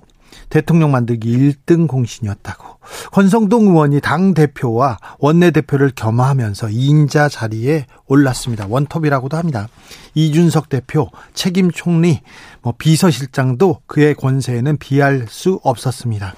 [0.49, 2.77] 대통령 만들기 1등 공신이었다고.
[3.11, 8.67] 권성동 의원이 당 대표와 원내 대표를 겸하면서 2인자 자리에 올랐습니다.
[8.67, 9.67] 원톱이라고도 합니다.
[10.15, 12.21] 이준석 대표, 책임 총리,
[12.61, 16.35] 뭐 비서실장도 그의 권세에는 비할 수 없었습니다.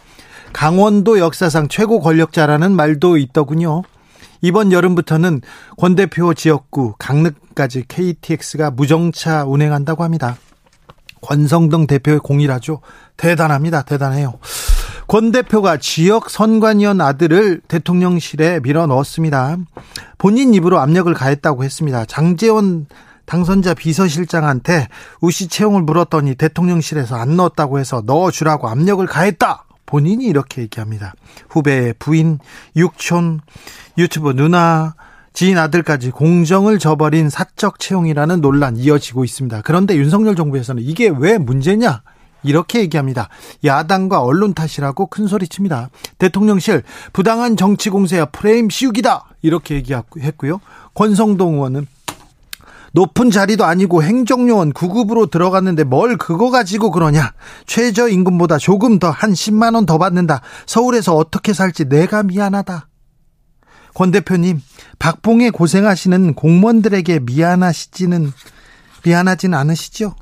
[0.54, 3.84] 강원도 역사상 최고 권력자라는 말도 있더군요.
[4.42, 5.42] 이번 여름부터는
[5.78, 10.38] 권 대표 지역구 강릉까지 KTX가 무정차 운행한다고 합니다.
[11.22, 12.82] 권성동 대표의 공이라죠.
[13.18, 13.84] 대단합니다.
[13.84, 14.40] 대단해요.
[15.08, 19.58] 권 대표가 지역 선관위원 아들을 대통령실에 밀어 넣었습니다.
[20.18, 22.06] 본인 입으로 압력을 가했다고 했습니다.
[22.06, 22.88] 장재원
[23.26, 24.88] 당선자 비서실장한테
[25.22, 29.66] 우시 채용을 물었더니 대통령실에서 안 넣었다고 해서 넣어주라고 압력을 가했다.
[29.92, 31.14] 본인이 이렇게 얘기합니다.
[31.50, 32.40] 후배, 부인,
[32.78, 33.42] 육촌,
[33.98, 34.96] 유튜브 누나,
[35.34, 39.62] 지인 아들까지 공정을 저버린 사적 채용이라는 논란 이어지고 있습니다.
[39.64, 42.04] 그런데 윤석열 정부에서는 이게 왜 문제냐?
[42.44, 43.28] 이렇게 얘기합니다.
[43.66, 45.90] 야당과 언론 탓이라고 큰 소리 칩니다.
[46.20, 49.26] 대통령실 부당한 정치 공세야 프레임 씌우기다.
[49.42, 50.62] 이렇게 얘기했고요.
[50.94, 51.86] 권성동 의원은
[52.94, 57.34] 높은 자리도 아니고 행정요원 9급으로 들어갔는데 뭘 그거 가지고 그러냐.
[57.66, 60.42] 최저임금보다 조금 더 한 10만 원 더 받는다.
[60.66, 62.88] 서울에서 어떻게 살지 내가 미안하다.
[63.94, 64.62] 권 대표님,
[65.00, 68.32] 박봉에 고생하시는 공무원들에게 미안하시지는
[69.04, 70.16] 미안하진 않으시죠?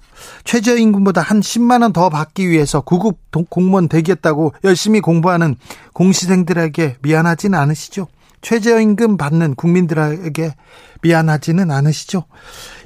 [0.43, 3.17] 최저임금보다 한 10만 원 더 받기 위해서 구급
[3.49, 5.55] 공무원 되겠다고 열심히 공부하는
[5.93, 8.07] 공시생들에게 미안하진 않으시죠?
[8.41, 10.55] 최저임금 받는 국민들에게
[11.01, 12.25] 미안하지는 않으시죠?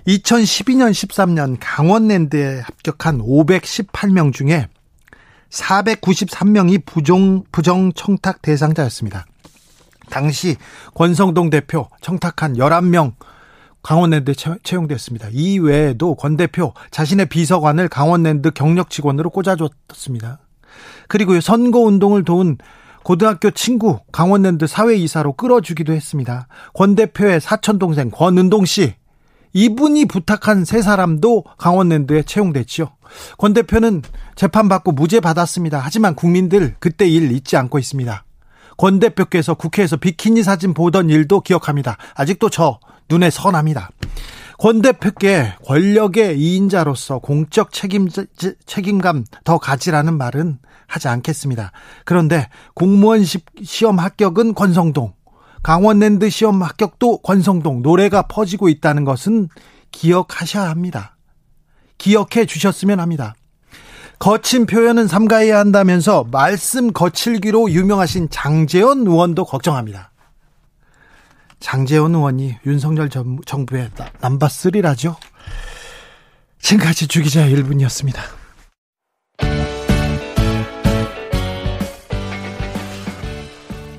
[0.07, 4.67] 2012년 13년 강원랜드에 합격한 518명 중에
[5.49, 9.25] 493명이 부정, 부정 청탁 대상자였습니다.
[10.09, 10.57] 당시
[10.95, 13.13] 권성동 대표 청탁한 11명
[13.81, 14.33] 강원랜드
[14.63, 15.27] 채용됐습니다.
[15.31, 20.39] 이 외에도 권 대표 자신의 비서관을 강원랜드 경력 직원으로 꽂아줬습니다.
[21.07, 22.57] 그리고 선거운동을 도운
[23.03, 26.47] 고등학교 친구 강원랜드 사회이사로 끌어주기도 했습니다.
[26.73, 28.95] 권 대표의 사촌 동생 권은동 씨
[29.53, 32.89] 이분이 부탁한 세 사람도 강원랜드에 채용됐지요.
[33.37, 34.01] 권 대표는
[34.35, 35.79] 재판받고 무죄 받았습니다.
[35.79, 38.25] 하지만 국민들 그때 일 잊지 않고 있습니다.
[38.77, 41.97] 권 대표께서 국회에서 비키니 사진 보던 일도 기억합니다.
[42.15, 42.79] 아직도 저
[43.09, 43.91] 눈에 선합니다.
[44.57, 48.07] 권 대표께 권력의 이인자로서 공적 책임,
[48.65, 50.57] 책임감 더 가지라는 말은
[50.93, 51.71] 하지 않겠습니다.
[52.05, 53.23] 그런데 공무원
[53.63, 55.13] 시험 합격은 권성동,
[55.63, 59.49] 강원랜드 시험 합격도 권성동 노래가 퍼지고 있다는 것은
[59.91, 61.17] 기억하셔야 합니다.
[61.97, 63.33] 기억해 주셨으면 합니다.
[64.19, 70.11] 거친 표현은 삼가해야 한다면서 말씀 거칠기로 유명하신 장재원 의원도 걱정합니다.
[71.59, 73.89] 장재원 의원이 윤석열 정부의
[74.21, 75.15] 남바3라죠.
[76.59, 78.42] 지금까지 주기자 1분이었습니다.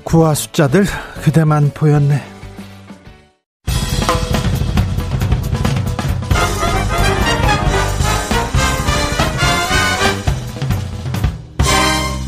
[0.05, 0.85] 구와 숫자들
[1.23, 2.21] 그대만 보였네.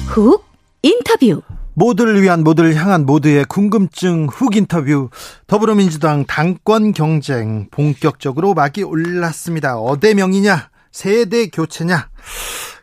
[0.07, 0.43] 훅
[0.81, 1.43] 인터뷰
[1.75, 5.11] 모두를 위한 모두를 향한 모두의 궁금증 훅 인터뷰
[5.45, 9.77] 더불어민주당 당권 경쟁 본격적으로 막이 올랐습니다.
[9.77, 12.09] 어대 명이냐 세대 교체냐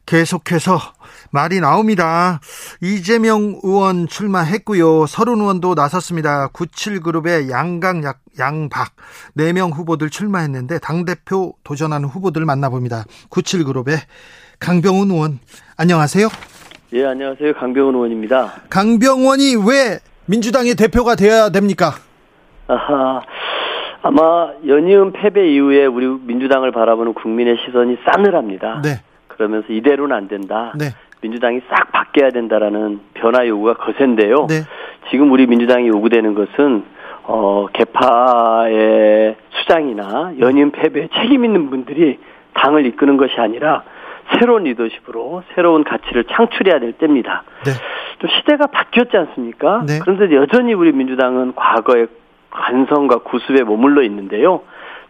[0.07, 0.94] 계속해서
[1.31, 2.41] 말이 나옵니다.
[2.83, 5.07] 이재명 의원 출마했고요.
[5.07, 6.49] 서른 의원도 나섰습니다.
[6.49, 8.03] 97그룹의 양강
[8.39, 8.89] 양박
[9.37, 13.05] 4명 후보들 출마했는데 당대표 도전하는 후보들 만나봅니다.
[13.31, 13.99] 97그룹의
[14.61, 15.39] 강병훈 의원
[15.77, 16.29] 안녕하세요.
[16.95, 17.55] 예, 안녕하세요.
[17.55, 18.63] 강병훈 의원입니다.
[18.71, 21.93] 강병원이 왜 민주당의 대표가 되어야 됩니까?
[22.67, 23.21] 아하,
[24.03, 28.83] 아마 연이은 패배 이후에 우리 민주당을 바라보는 국민의 시선이 싸늘합니다.
[28.83, 29.01] 네.
[29.29, 30.73] 그러면서 이대로는 안 된다.
[30.79, 30.95] 네.
[31.25, 34.47] 민주당이 싹 바뀌어야 된다라는 변화 요구가 거센데요.
[34.47, 34.61] 네.
[35.11, 36.85] 지금 우리 민주당이 요구되는 것은
[37.23, 42.19] 어, 개파의 수장이나 연임 패배에 책임 있는 분들이
[42.53, 43.85] 당을 이끄는 것이 아니라
[44.39, 47.45] 새로운 리더십으로 새로운 가치를 창출해야 될 때입니다.
[47.65, 47.71] 네.
[48.19, 49.85] 좀 시대가 바뀌었지 않습니까?
[49.87, 50.01] 네.
[50.03, 52.09] 그런데 여전히 우리 민주당은 과거의
[52.51, 54.61] 관성과 구습에 머물러 있는데요.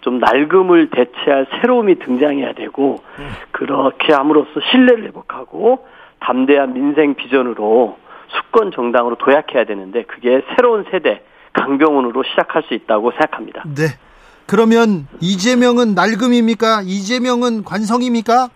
[0.02, 3.28] 좀 낡음을 대체할 새로움이 등장해야 되고 음.
[3.50, 5.86] 그렇게 함으로써 신뢰를 회복하고
[6.24, 7.98] 담대한 민생 비전으로
[8.28, 11.22] 수권 정당으로 도약해야 되는데 그게 새로운 세대
[11.52, 13.62] 강병훈으로 시작할 수 있다고 생각합니다.
[13.66, 13.84] 네.
[14.46, 16.82] 그러면 이재명은 낡음입니까?
[16.84, 18.48] 이재명은 관성입니까?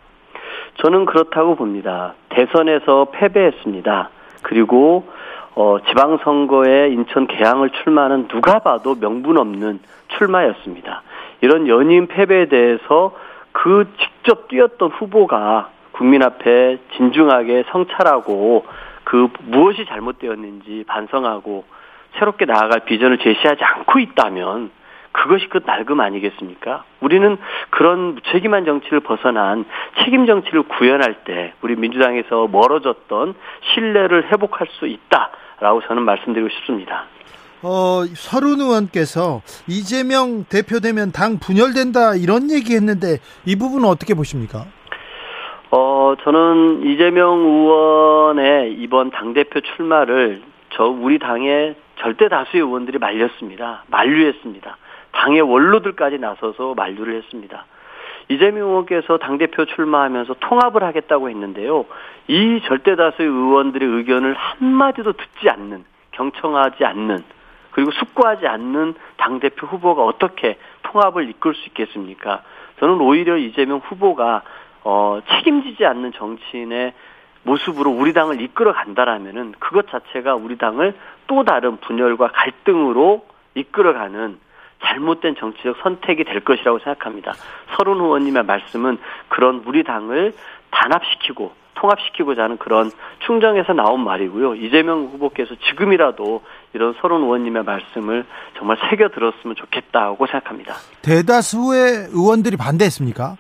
[0.82, 2.14] 저는 그렇다고 봅니다.
[2.30, 4.10] 대선에서 패배했습니다.
[4.42, 5.06] 그리고
[5.54, 9.80] 어, 지방선거에 인천 개항을 출마하는 누가 봐도 명분 없는
[10.16, 11.02] 출마였습니다.
[11.40, 13.14] 이런 연임 패배에 대해서
[13.52, 18.64] 그 직접 뛰었던 후보가 국민 앞에 진중하게 성찰하고
[19.03, 21.64] 그 무엇이 잘못되었는지 반성하고
[22.18, 24.70] 새롭게 나아갈 비전을 제시하지 않고 있다면
[25.11, 26.84] 그것이 그 낡음 아니겠습니까?
[27.01, 27.36] 우리는
[27.70, 29.64] 그런 무책임한 정치를 벗어난
[30.05, 33.34] 책임 정치를 구현할 때 우리 민주당에서 멀어졌던
[33.74, 37.07] 신뢰를 회복할 수 있다라고 저는 말씀드리고 싶습니다.
[37.62, 44.66] 어, 서른 의원께서 이재명 대표 되면 당 분열된다 이런 얘기 했는데 이 부분은 어떻게 보십니까?
[45.70, 53.84] 어, 저는 이재명 의원의 이번 당대표 출마를 저 우리 당의 절대 다수의 의원들이 말렸습니다.
[53.88, 54.76] 만류했습니다.
[55.12, 57.66] 당의 원로들까지 나서서 만류를 했습니다.
[58.30, 61.84] 이재명 의원께서 당대표 출마하면서 통합을 하겠다고 했는데요.
[62.28, 67.24] 이 절대 다수의 의원들의 의견을 한마디도 듣지 않는, 경청하지 않는,
[67.72, 72.42] 그리고 숙고하지 않는 당대표 후보가 어떻게 통합을 이끌 수 있겠습니까?
[72.80, 74.42] 저는 오히려 이재명 후보가
[74.85, 76.93] 어, 책임지지 않는 정치인의
[77.43, 80.95] 모습으로 우리 당을 이끌어 간다라면은 그것 자체가 우리 당을
[81.26, 84.39] 또 다른 분열과 갈등으로 이끌어가는
[84.85, 87.33] 잘못된 정치적 선택이 될 것이라고 생각합니다.
[87.76, 88.99] 서른 의원님의 말씀은
[89.29, 90.35] 그런 우리 당을
[90.70, 92.91] 단합시키고 통합시키고자 하는 그런
[93.26, 94.57] 충정에서 나온 말이고요.
[94.57, 96.43] 이재명 후보께서 지금이라도
[96.74, 98.24] 이런 서른 의원님의 말씀을
[98.57, 100.74] 정말 새겨 들었으면 좋겠다고 생각합니다.
[101.03, 103.37] 대다수의 의원들이 반대했습니까?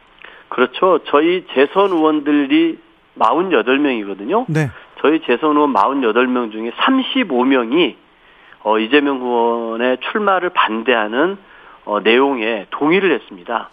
[0.48, 1.00] 그렇죠.
[1.06, 2.78] 저희 재선 의원들이
[3.18, 4.46] 48명이거든요.
[4.48, 4.70] 네.
[5.00, 7.96] 저희 재선 의원 48명 중에 35명이
[8.64, 11.38] 어, 이재명 의원의 출마를 반대하는
[11.84, 13.70] 어, 내용에 동의를 했습니다.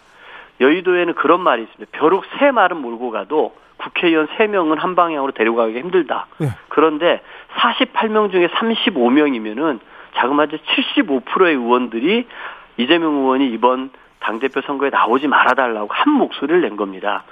[0.60, 1.98] 여의도에는 그런 말이 있습니다.
[1.98, 6.26] 벼룩 세 말은 몰고 가도 국회의원 3명은 한 방향으로 데려가기 힘들다.
[6.38, 6.48] 네.
[6.68, 7.20] 그런데
[7.56, 9.80] 48명 중에 35명이면은
[10.14, 10.58] 자그마치
[10.96, 12.26] 75%의 의원들이
[12.78, 13.90] 이재명 의원이 이번
[14.20, 17.24] 당대표 선거에 나오지 말아달라고 한 목소리를 낸 겁니다.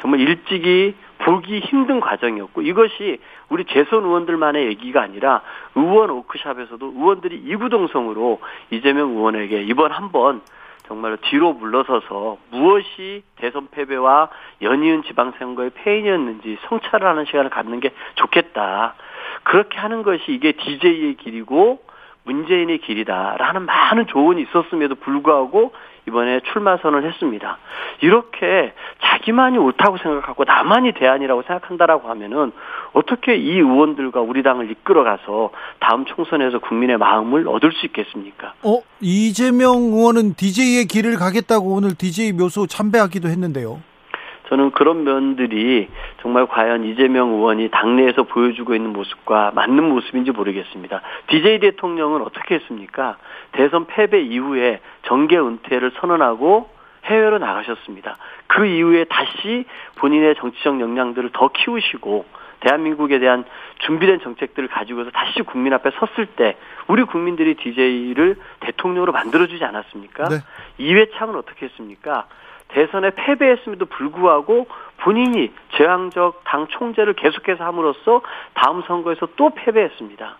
[0.00, 3.18] 정말 일찍이 보기 힘든 과정이었고 이것이
[3.48, 5.42] 우리 재선 의원들만의 얘기가 아니라
[5.76, 8.40] 의원 워크샵에서도 의원들이 이구동성으로
[8.70, 10.42] 이재명 의원에게 이번 한번
[10.88, 14.28] 정말 뒤로 물러서서 무엇이 대선 패배와
[14.60, 18.94] 연이은 지방선거의 패인이었는지 성찰을 하는 시간을 갖는 게 좋겠다.
[19.44, 21.80] 그렇게 하는 것이 이게 DJ의 길이고
[22.24, 25.72] 문재인의 길이다라는 많은 조언이 있었음에도 불구하고
[26.08, 27.58] 이번에 출마 선언을 했습니다.
[28.00, 28.72] 이렇게
[29.02, 32.52] 자기만이 옳다고 생각하고 나만이 대안이라고 생각한다라고 하면은
[32.92, 38.54] 어떻게 이 의원들과 우리 당을 이끌어가서 다음 총선에서 국민의 마음을 얻을 수 있겠습니까?
[38.62, 43.80] 어, 이재명 의원은 DJ의 길을 가겠다고 오늘 DJ 묘소 참배하기도 했는데요.
[44.48, 45.88] 저는 그런 면들이
[46.20, 51.00] 정말 과연 이재명 의원이 당내에서 보여주고 있는 모습과 맞는 모습인지 모르겠습니다.
[51.28, 53.16] DJ 대통령은 어떻게 했습니까?
[53.52, 56.68] 대선 패배 이후에 정계 은퇴를 선언하고
[57.04, 58.16] 해외로 나가셨습니다.
[58.46, 59.64] 그 이후에 다시
[59.96, 62.24] 본인의 정치적 역량들을 더 키우시고
[62.60, 63.44] 대한민국에 대한
[63.78, 70.28] 준비된 정책들을 가지고서 다시 국민 앞에 섰을 때 우리 국민들이 DJ를 대통령으로 만들어주지 않았습니까?
[70.28, 70.36] 네.
[70.78, 72.26] 이회창은 어떻게 했습니까?
[72.72, 74.66] 대선에 패배했음에도 불구하고
[74.98, 78.22] 본인이 제왕적 당 총재를 계속해서 함으로써
[78.54, 80.36] 다음 선거에서 또 패배했습니다.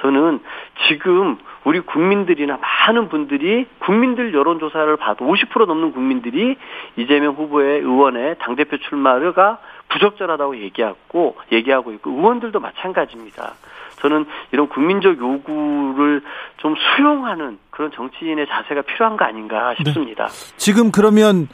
[0.00, 0.40] 저는
[0.88, 6.56] 지금 우리 국민들이나 많은 분들이 국민들 여론조사를 봐도 50% 넘는 국민들이
[6.96, 9.58] 이재명 후보의 의원의 당대표 출마가
[9.88, 13.54] 부적절하다고 얘기하고, 얘기하고 있고, 의원들도 마찬가지입니다.
[14.00, 16.22] 저는 이런 국민적 요구를
[16.58, 20.26] 좀 수용하는 그런 정치인의 자세가 필요한 거 아닌가 싶습니다.
[20.26, 20.56] 네.
[20.58, 21.48] 지금 그러면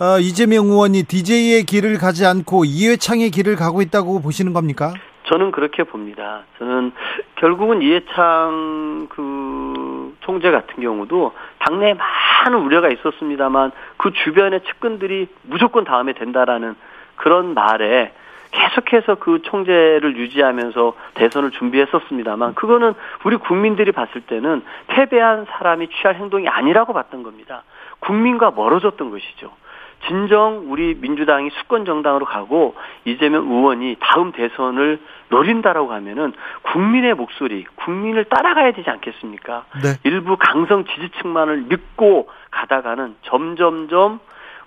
[0.00, 4.94] 어, 이재명 의원이 DJ의 길을 가지 않고 이회창의 길을 가고 있다고 보시는 겁니까?
[5.24, 6.44] 저는 그렇게 봅니다.
[6.58, 6.92] 저는
[7.34, 16.12] 결국은 이해창 그 총재 같은 경우도 당내에 많은 우려가 있었습니다만 그 주변의 측근들이 무조건 다음에
[16.12, 16.76] 된다라는
[17.16, 18.12] 그런 말에
[18.52, 22.94] 계속해서 그 총재를 유지하면서 대선을 준비했었습니다만 그거는
[23.24, 27.64] 우리 국민들이 봤을 때는 패배한 사람이 취할 행동이 아니라고 봤던 겁니다.
[27.98, 29.50] 국민과 멀어졌던 것이죠.
[30.06, 32.74] 진정 우리 민주당이 수권 정당으로 가고
[33.04, 36.32] 이재명 의원이 다음 대선을 노린다라고 하면은
[36.62, 39.64] 국민의 목소리, 국민을 따라가야 되지 않겠습니까?
[39.82, 39.94] 네.
[40.04, 44.20] 일부 강성 지지층만을 믿고 가다가는 점점점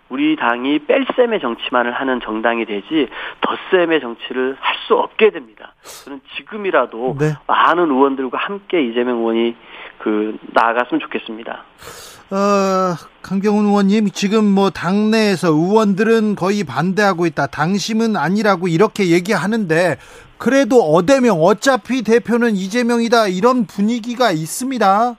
[0.10, 3.08] 우리 당이 뺄셈의 정치만을 하는 정당이 되지
[3.42, 5.74] 덧셈의 정치를 할 수 없게 됩니다.
[6.04, 7.34] 저는 지금이라도 네.
[7.48, 9.56] 많은 의원들과 함께 이재명 의원이
[10.00, 11.64] 그 나아갔으면 좋겠습니다.
[12.32, 17.48] 어, 강병훈 의원님 지금 뭐 당내에서 의원들은 거의 반대하고 있다.
[17.48, 19.98] 당심은 아니라고 이렇게 얘기하는데
[20.38, 25.16] 그래도 어대명 어차피 대표는 이재명이다 이런 분위기가 있습니다.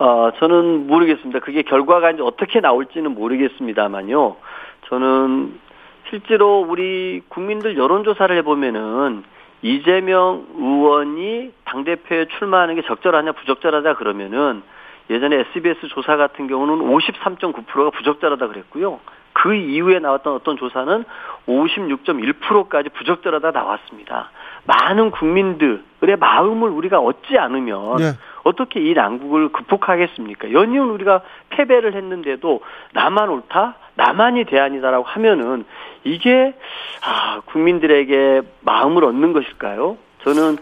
[0.00, 1.38] 어, 저는 모르겠습니다.
[1.38, 4.36] 그게 결과가 이제 어떻게 나올지는 모르겠습니다만요.
[4.88, 5.60] 저는
[6.10, 9.22] 실제로 우리 국민들 여론조사를 해보면은
[9.62, 14.62] 이재명 의원이 당대표에 출마하는 게 적절하냐 부적절하냐 그러면은
[15.10, 19.00] 예전에 SBS 조사 같은 경우는 53.9%가 부적절하다 그랬고요.
[19.34, 21.04] 그 이후에 나왔던 어떤 조사는
[21.46, 24.30] 56.1%까지 부적절하다 나왔습니다.
[24.64, 28.12] 많은 국민들의 마음을 우리가 얻지 않으면 네.
[28.44, 30.52] 어떻게 이 난국을 극복하겠습니까?
[30.52, 32.60] 연이은 우리가 패배를 했는데도
[32.92, 35.64] 나만 옳다, 나만이 대안이다라고 하면은
[36.04, 36.54] 이게
[37.04, 39.96] 아, 국민들에게 마음을 얻는 것일까요?
[40.24, 40.56] 저는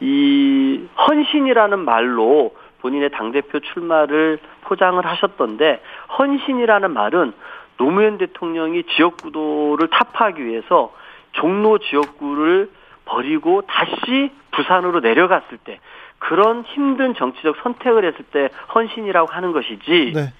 [0.00, 5.82] 이 헌신이라는 말로 본인의 당대표 출마를 포장을 하셨던데
[6.18, 7.32] 헌신이라는 말은
[7.76, 10.92] 노무현 대통령이 지역구도를 타파하기 위해서
[11.32, 12.70] 종로 지역구를
[13.04, 15.78] 버리고 다시 부산으로 내려갔을 때
[16.18, 20.32] 그런 힘든 정치적 선택을 했을 때 헌신이라고 하는 것이지 네.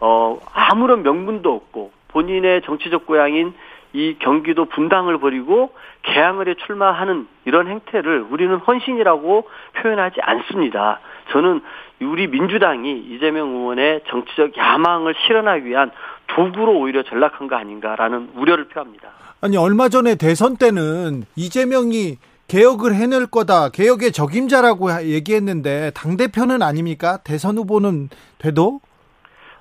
[0.00, 3.54] 어 아무런 명분도 없고 본인의 정치적 고향인
[3.92, 5.72] 이 경기도 분당을 버리고
[6.02, 11.00] 개항을에 출마하는 이런 행태를 우리는 헌신이라고 표현하지 않습니다.
[11.30, 11.60] 저는
[12.02, 15.90] 우리 민주당이 이재명 의원의 정치적 야망을 실현하기 위한
[16.28, 19.08] 도구로 오히려 전락한 거 아닌가라는 우려를 표합니다.
[19.40, 22.16] 아니 얼마 전에 대선 때는 이재명이
[22.48, 23.70] 개혁을 해낼 거다.
[23.70, 27.18] 개혁의 적임자라고 얘기했는데 당 대표는 아닙니까?
[27.22, 28.08] 대선 후보는
[28.38, 28.80] 돼도?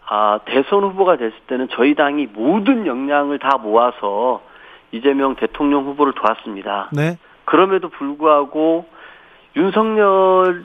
[0.07, 4.41] 아 대선 후보가 됐을 때는 저희 당이 모든 역량을 다 모아서
[4.91, 6.89] 이재명 대통령 후보를 도왔습니다.
[6.91, 7.19] 네.
[7.45, 8.85] 그럼에도 불구하고
[9.55, 10.63] 윤석열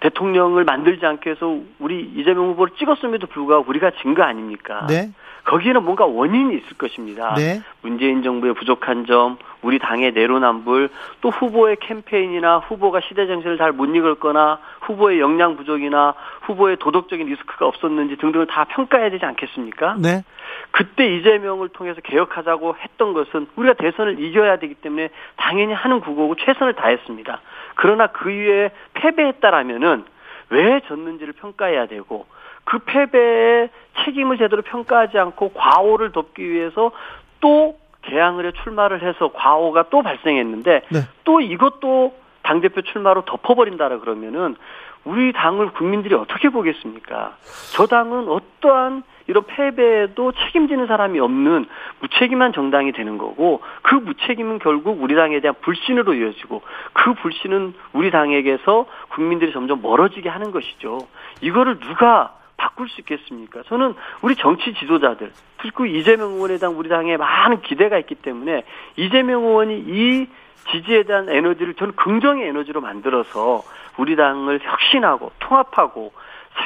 [0.00, 4.86] 대통령을 만들지 않게 해서 우리 이재명 후보를 찍었음에도 불구하고 우리가 진 거 아닙니까?
[4.88, 5.10] 네.
[5.44, 7.34] 거기에는 뭔가 원인이 있을 것입니다.
[7.34, 7.62] 네.
[7.82, 10.90] 문재인 정부의 부족한 점, 우리 당의 내로남불,
[11.22, 18.16] 또 후보의 캠페인이나 후보가 시대 정신을 잘못 이끌거나 후보의 역량 부족이나 후보의 도덕적인 리스크가 없었는지
[18.16, 19.96] 등등을 다 평가해야 되지 않겠습니까?
[19.98, 20.24] 네.
[20.72, 26.74] 그때 이재명을 통해서 개혁하자고 했던 것은 우리가 대선을 이겨야 되기 때문에 당연히 하는 구호고 최선을
[26.74, 27.40] 다했습니다.
[27.74, 30.04] 그러나 그 이후에 패배했다라면은
[30.50, 32.26] 왜 졌는지를 평가해야 되고
[32.64, 33.70] 그 패배의
[34.04, 36.92] 책임을 제대로 평가하지 않고 과오를 덮기 위해서
[37.40, 41.00] 또 개항을에 출마를 해서 과오가 또 발생했는데 네.
[41.24, 44.56] 또 이것도 당 대표 출마로 덮어버린다라 그러면은
[45.04, 47.36] 우리 당을 국민들이 어떻게 보겠습니까?
[47.72, 51.66] 저 당은 어떠한 이런 패배에도 책임지는 사람이 없는
[52.00, 56.62] 무책임한 정당이 되는 거고 그 무책임은 결국 우리 당에 대한 불신으로 이어지고
[56.92, 60.98] 그 불신은 우리 당에게서 국민들이 점점 멀어지게 하는 것이죠.
[61.40, 63.62] 이거를 누가 바꿀 수 있겠습니까?
[63.66, 68.64] 저는 우리 정치 지도자들, 그리고 이재명 의원에 대한 우리 당에 많은 기대가 있기 때문에
[68.96, 70.26] 이재명 의원이 이
[70.70, 73.62] 지지에 대한 에너지를 저는 긍정의 에너지로 만들어서
[73.96, 76.12] 우리 당을 혁신하고 통합하고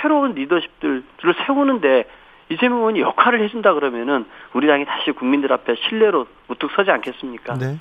[0.00, 1.04] 새로운 리더십들을
[1.46, 2.04] 세우는데
[2.50, 7.54] 이재명 의원이 역할을 해준다 그러면은 우리 당이 다시 국민들 앞에 신뢰로 우뚝 서지 않겠습니까?
[7.54, 7.78] 네.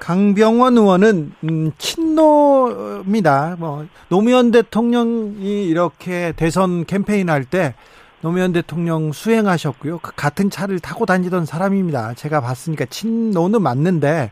[0.00, 3.56] 강병원 의원은 음, 친노입니다.
[3.58, 7.74] 뭐 노무현 대통령이 이렇게 대선 캠페인 할 때
[8.20, 9.98] 노무현 대통령 수행하셨고요.
[9.98, 12.14] 그 같은 차를 타고 다니던 사람입니다.
[12.14, 14.30] 제가 봤으니까 친노는 맞는데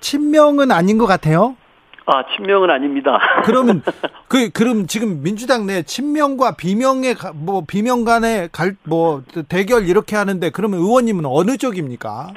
[0.00, 1.56] 친명은 아닌 것 같아요.
[2.10, 3.20] 아, 친명은 아닙니다.
[3.44, 3.82] 그러면
[4.28, 10.48] 그 그럼 지금 민주당 내 친명과 비명의 뭐 비명 간의 갈 뭐 대결 이렇게 하는데
[10.50, 12.28] 그러면 의원님은 어느 쪽입니까?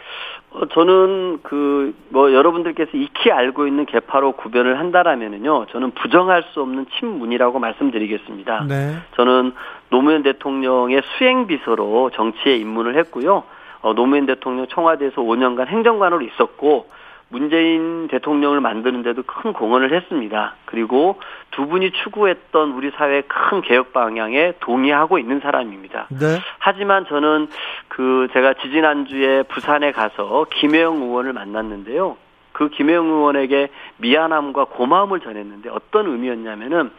[0.51, 6.87] 어, 저는 그 뭐 여러분들께서 익히 알고 있는 개파로 구별을 한다라면은요, 저는 부정할 수 없는
[6.99, 8.65] 친문이라고 말씀드리겠습니다.
[8.67, 8.95] 네.
[9.15, 9.53] 저는
[9.89, 13.43] 노무현 대통령의 수행 비서로 정치에 입문을 했고요.
[13.81, 16.87] 어, 노무현 대통령 청와대에서 5년간 행정관으로 있었고
[17.31, 20.55] 문재인 대통령을 만드는데도 큰 공헌을 했습니다.
[20.65, 21.19] 그리고
[21.51, 26.07] 두 분이 추구했던 우리 사회의 큰 개혁 방향에 동의하고 있는 사람입니다.
[26.09, 26.39] 네.
[26.59, 27.47] 하지만 저는
[27.87, 32.17] 그 제가 지지난주에 부산에 가서 김혜영 의원을 만났는데요.
[32.51, 36.91] 그 김혜영 의원에게 미안함과 고마움을 전했는데 어떤 의미였냐면은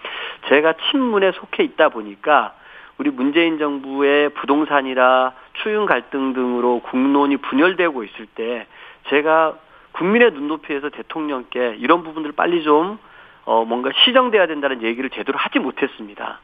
[0.48, 2.54] 제가 친문에 속해 있다 보니까
[2.96, 8.66] 우리 문재인 정부의 부동산이라 추윤 갈등 등으로 국론이 분열되고 있을 때
[9.08, 9.56] 제가
[9.92, 12.98] 국민의 눈높이에서 대통령께 이런 부분들을 빨리 좀
[13.44, 16.40] 어, 뭔가 시정돼야 된다는 얘기를 제대로 하지 못했습니다.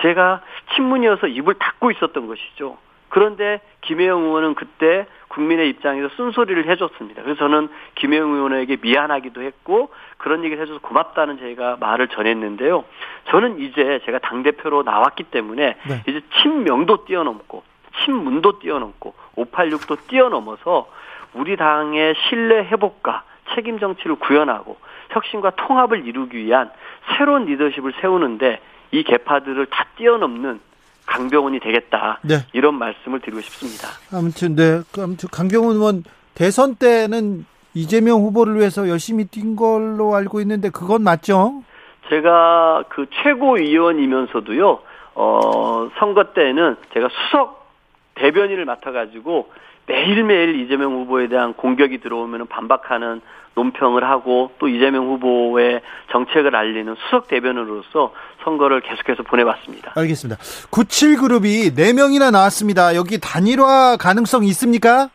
[0.00, 0.42] 제가
[0.74, 2.78] 친문이어서 입을 닫고 있었던 것이죠.
[3.08, 7.22] 그런데 김혜영 의원은 그때 국민의 입장에서 쓴소리를 해줬습니다.
[7.22, 12.84] 그래서 저는 김혜영 의원에게 미안하기도 했고 그런 얘기를 해줘서 고맙다는 제가 말을 전했는데요.
[13.28, 16.02] 저는 이제 제가 당대표로 나왔기 때문에 네.
[16.06, 17.62] 이제 친명도 뛰어넘고
[18.04, 20.88] 친문도 뛰어넘고 586도 뛰어넘어서
[21.34, 23.24] 우리 당의 신뢰 회복과
[23.54, 24.76] 책임 정치를 구현하고
[25.10, 26.70] 혁신과 통합을 이루기 위한
[27.16, 28.60] 새로운 리더십을 세우는데
[28.92, 30.60] 이 개파들을 다 뛰어넘는
[31.06, 32.20] 강병훈이 되겠다.
[32.22, 32.46] 네.
[32.52, 33.88] 이런 말씀을 드리고 싶습니다.
[34.16, 34.80] 아무튼 네.
[34.92, 36.04] 그 아무튼 강병훈 의원
[36.34, 41.62] 대선 때는 이재명 후보를 위해서 열심히 뛴 걸로 알고 있는데 그건 맞죠?
[42.08, 44.80] 제가 그 최고위원이면서도요.
[45.14, 47.70] 어, 선거 때는 제가 수석
[48.14, 49.50] 대변인을 맡아가지고
[49.86, 53.20] 매일매일 이재명 후보에 대한 공격이 들어오면 반박하는
[53.54, 58.12] 논평을 하고 또 이재명 후보의 정책을 알리는 수석 대변인으로서
[58.44, 59.92] 선거를 계속해서 보내봤습니다.
[59.96, 60.40] 알겠습니다.
[60.70, 62.94] 97그룹이 4명이나 나왔습니다.
[62.94, 65.10] 여기 단일화 가능성 있습니까?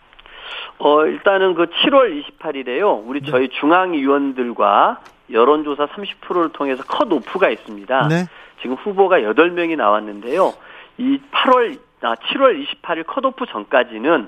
[0.79, 3.01] 어, 일단은 그 7월 28일에요.
[3.05, 3.31] 우리 네.
[3.31, 4.99] 저희 중앙위원들과
[5.31, 8.07] 여론조사 30%를 통해서 컷오프가 있습니다.
[8.07, 8.25] 네.
[8.61, 10.53] 지금 후보가 8명이 나왔는데요.
[10.99, 14.27] 이 8월, 아, 7월 28일 컷오프 전까지는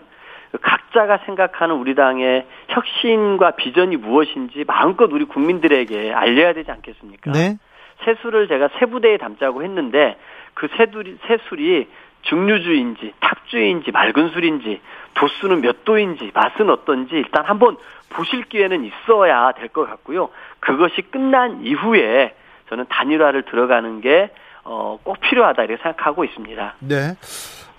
[0.61, 7.31] 각자가 생각하는 우리 당의 혁신과 비전이 무엇인지 마음껏 우리 국민들에게 알려야 되지 않겠습니까?
[7.31, 7.57] 네.
[8.05, 10.17] 세수를 제가 세 부대에 담자고 했는데
[10.53, 11.87] 그 세술이, 세술이
[12.23, 14.81] 중류주인지 탁주인지 맑은 술인지
[15.13, 17.77] 도수는 몇 도인지 맛은 어떤지 일단 한번
[18.09, 20.29] 보실 기회는 있어야 될 것 같고요.
[20.59, 22.33] 그것이 끝난 이후에
[22.69, 24.31] 저는 단일화를 들어가는 게
[24.63, 26.75] 어, 꼭 필요하다 이렇게 생각하고 있습니다.
[26.79, 27.15] 네.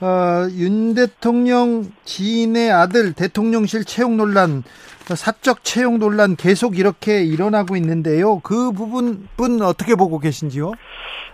[0.03, 4.63] 어, 윤 대통령 지인의 아들 대통령실 채용 논란,
[5.15, 8.41] 사적 채용 논란 계속 이렇게 일어나고 있는데요.
[8.41, 10.73] 그 부분은 어떻게 보고 계신지요?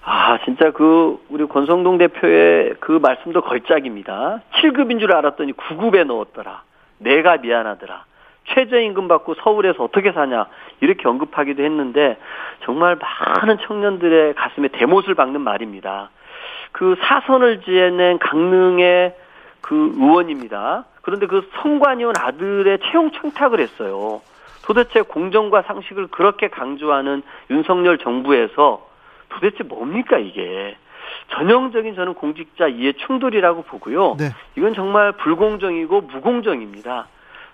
[0.03, 4.41] 아, 진짜 그, 우리 권성동 대표의 그 말씀도 걸작입니다.
[4.55, 6.63] 7급인 줄 알았더니 9급에 넣었더라.
[6.99, 8.05] 내가 미안하더라.
[8.49, 10.47] 최저임금 받고 서울에서 어떻게 사냐.
[10.81, 12.19] 이렇게 언급하기도 했는데,
[12.65, 16.11] 정말 많은 청년들의 가슴에 대못을 박는 말입니다.
[16.77, 19.15] 그 사선을 지어낸 강릉의
[19.63, 20.85] 그 의원입니다.
[21.01, 24.21] 그런데 그 성관이온 아들의 채용 청탁을 했어요.
[24.63, 28.87] 도대체 공정과 상식을 그렇게 강조하는 윤석열 정부에서
[29.31, 30.77] 도대체 뭡니까 이게?
[31.31, 34.17] 전형적인 저는 공직자 이해 충돌이라고 보고요.
[34.19, 34.27] 네.
[34.59, 37.07] 이건 정말 불공정이고 무공정입니다.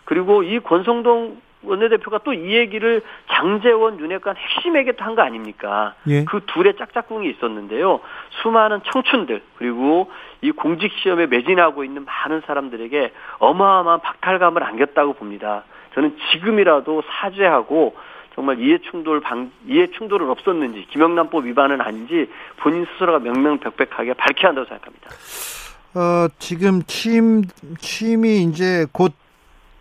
[0.04, 5.94] 그리고 이 권성동 원내대표가 또 이 얘기를 장재원, 윤핵관 핵심에게 한거 아닙니까?
[6.08, 6.24] 예.
[6.24, 8.00] 그 둘의 짝짝꿍이 있었는데요.
[8.42, 10.10] 수많은 청춘들 그리고
[10.40, 15.64] 이 공직 시험에 매진하고 있는 많은 사람들에게 어마어마한 박탈감을 안겼다고 봅니다.
[15.94, 17.94] 저는 지금이라도 사죄하고
[18.34, 24.66] 정말 이해 충돌 방 이해 충돌은 없었는지 김영란법 위반은 아닌지 본인 스스로가 명명백백하게 밝혀야 한다고
[24.68, 25.10] 생각합니다.
[25.94, 27.42] 어, 지금 취임
[27.78, 29.12] 취임이 이제 곧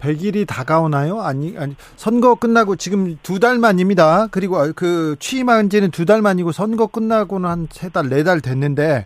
[0.01, 1.21] 100일이 다가오나요?
[1.21, 4.27] 아니, 아니, 선거 끝나고 지금 두 달 만입니다.
[4.31, 9.05] 그리고 그 취임한 지는 두 달 만이고 선거 끝나고는 한 세 달, 네 달 됐는데,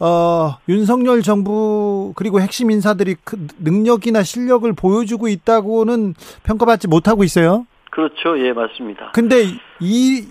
[0.00, 7.66] 어, 윤석열 정부 그리고 핵심 인사들이 그 능력이나 실력을 보여주고 있다고는 평가받지 못하고 있어요.
[7.90, 8.38] 그렇죠.
[8.44, 9.10] 예, 맞습니다.
[9.12, 9.44] 근데
[9.80, 10.26] 이,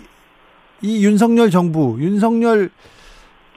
[0.81, 2.69] 이 윤석열 정부, 윤석열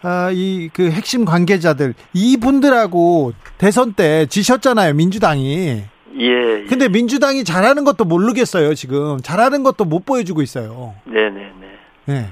[0.02, 5.82] 아, 이 그 핵심 관계자들 이분들하고 대선 때 지셨잖아요 민주당이
[6.18, 6.64] 예, 예.
[6.64, 9.18] 근데 민주당이 잘하는 것도 모르겠어요, 지금.
[9.22, 10.94] 잘하는 것도 못 보여주고 있어요.
[11.04, 11.52] 네네네.
[12.06, 12.26] 네.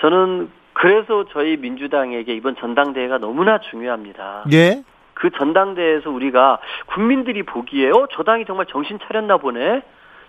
[0.00, 4.44] 저는 그래서 저희 민주당에게 이번 전당대회가 너무나 중요합니다.
[4.52, 4.82] 예.
[5.14, 9.82] 그 전당대회에서 우리가 국민들이 보기에, 어, 저 당이 정말 정신 차렸나 보네?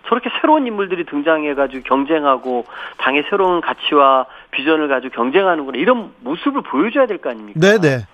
[0.08, 2.66] 저렇게 새로운 인물들이 등장해가지고 경쟁하고
[2.98, 5.78] 당의 새로운 가치와 비전을 가지고 경쟁하는구나.
[5.78, 7.58] 이런 모습을 보여줘야 될 거 아닙니까?
[7.58, 8.04] 네네.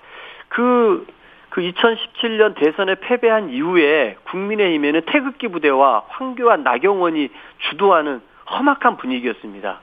[0.47, 1.05] 그
[1.49, 7.29] 그 2017년 대선에 패배한 이후에 국민의힘에는 태극기 부대와 황교안, 나경원이
[7.69, 9.81] 주도하는 험악한 분위기였습니다.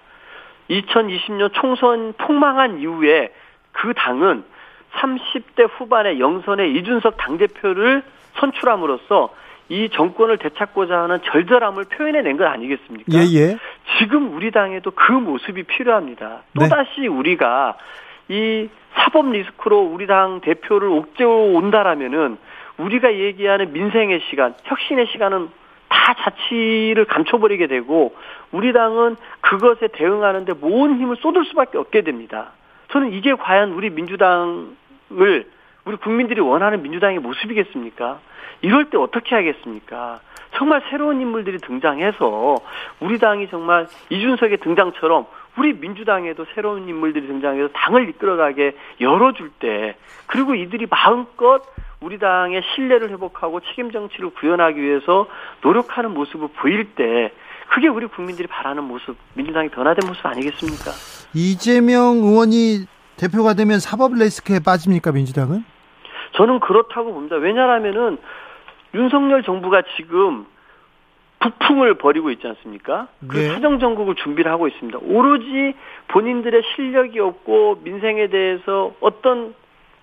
[0.70, 3.32] 2020년 총선 폭망한 이후에
[3.72, 4.44] 그 당은
[4.92, 8.02] 30대 후반에 영선에 이준석 당대표를
[8.34, 9.34] 선출함으로써
[9.68, 13.12] 이 정권을 되찾고자 하는 절절함을 표현해낸 것 아니겠습니까?
[13.12, 13.58] 예, 예.
[13.98, 16.42] 지금 우리 당에도 그 모습이 필요합니다.
[16.58, 17.06] 또다시 네.
[17.08, 17.76] 우리가
[18.28, 22.38] 이 사법 리스크로 우리 당 대표를 옥죄어 온다라면은
[22.78, 25.48] 우리가 얘기하는 민생의 시간, 혁신의 시간은
[25.88, 28.14] 다 자치를 감춰버리게 되고
[28.52, 32.52] 우리 당은 그것에 대응하는데 모든 힘을 쏟을 수밖에 없게 됩니다.
[32.90, 35.46] 저는 이게 과연 우리 민주당을
[35.84, 38.18] 우리 국민들이 원하는 민주당의 모습이겠습니까?
[38.62, 40.20] 이럴 때 어떻게 하겠습니까?
[40.54, 42.56] 정말 새로운 인물들이 등장해서
[43.00, 45.26] 우리 당이 정말 이준석의 등장처럼
[45.58, 49.96] 우리 민주당에도 새로운 인물들이 등장해서 당을 이끌어가게 열어줄 때
[50.26, 51.62] 그리고 이들이 마음껏
[52.00, 55.26] 우리 당의 신뢰를 회복하고 책임 정치를 구현하기 위해서
[55.62, 57.32] 노력하는 모습을 보일 때
[57.68, 60.92] 그게 우리 국민들이 바라는 모습, 민주당이 변화된 모습 아니겠습니까?
[61.34, 65.64] 이재명 의원이 대표가 되면 사법 리스크에 빠집니까 민주당은?
[66.32, 67.36] 저는 그렇다고 봅니다.
[67.36, 68.18] 왜냐하면은
[68.94, 70.46] 윤석열 정부가 지금
[71.46, 73.08] 북풍을 벌이고 있지 않습니까?
[73.28, 73.48] 그 네.
[73.48, 74.98] 사정 정국을 준비를 하고 있습니다.
[75.02, 75.74] 오로지
[76.08, 79.54] 본인들의 실력이 없고 민생에 대해서 어떤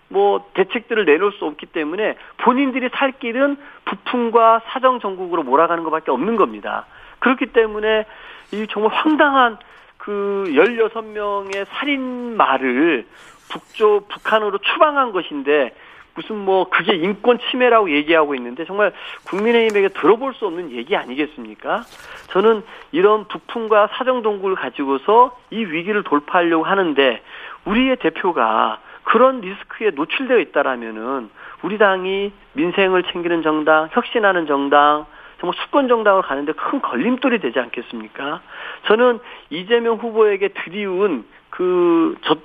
[0.08, 6.36] 뭐 대책들을 내놓을 수 없기 때문에 본인들이 살 길은 부품과 사정 전국으로 몰아가는 것밖에 없는
[6.36, 6.86] 겁니다.
[7.20, 8.06] 그렇기 때문에
[8.54, 9.58] 이 정말 황당한
[9.98, 13.08] 그 16명의 살인마를
[13.50, 15.74] 북쪽 북한으로 추방한 것인데
[16.16, 18.94] 무슨 뭐 그게 인권 침해라고 얘기하고 있는데 정말
[19.26, 21.84] 국민의힘에게 들어볼 수 없는 얘기 아니겠습니까?
[22.30, 27.22] 저는 이런 북풍과 사정 동굴을 가지고서 이 위기를 돌파하려고 하는데
[27.66, 31.30] 우리의 대표가 그런 리스크에 노출되어 있다라면은
[31.62, 35.06] 우리 당이 민생을 챙기는 정당, 혁신하는 정당,
[35.40, 38.42] 정말 수권 정당으로 가는데 큰 걸림돌이 되지 않겠습니까?
[38.86, 39.20] 저는
[39.50, 42.42] 이재명 후보에게 드리운 그, 저, 그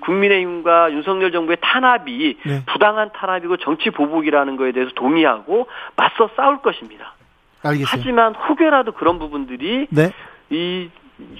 [0.00, 2.62] 국민의힘과 윤석열 정부의 탄압이 네.
[2.66, 5.66] 부당한 탄압이고 정치 보복이라는 거에 대해서 동의하고
[5.96, 7.14] 맞서 싸울 것입니다.
[7.62, 7.86] 알겠어요.
[7.88, 10.12] 하지만 혹여라도 그런 부분들이 네.
[10.50, 10.88] 이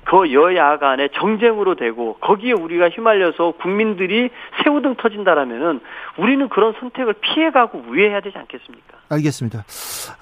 [0.04, 4.30] 그 여야 간의 정쟁으로 되고 거기에 우리가 휘말려서 국민들이
[4.62, 5.80] 새우등 터진다라면은
[6.16, 8.96] 우리는 그런 선택을 피해가고 우회해야 되지 않겠습니까?
[9.10, 9.64] 알겠습니다.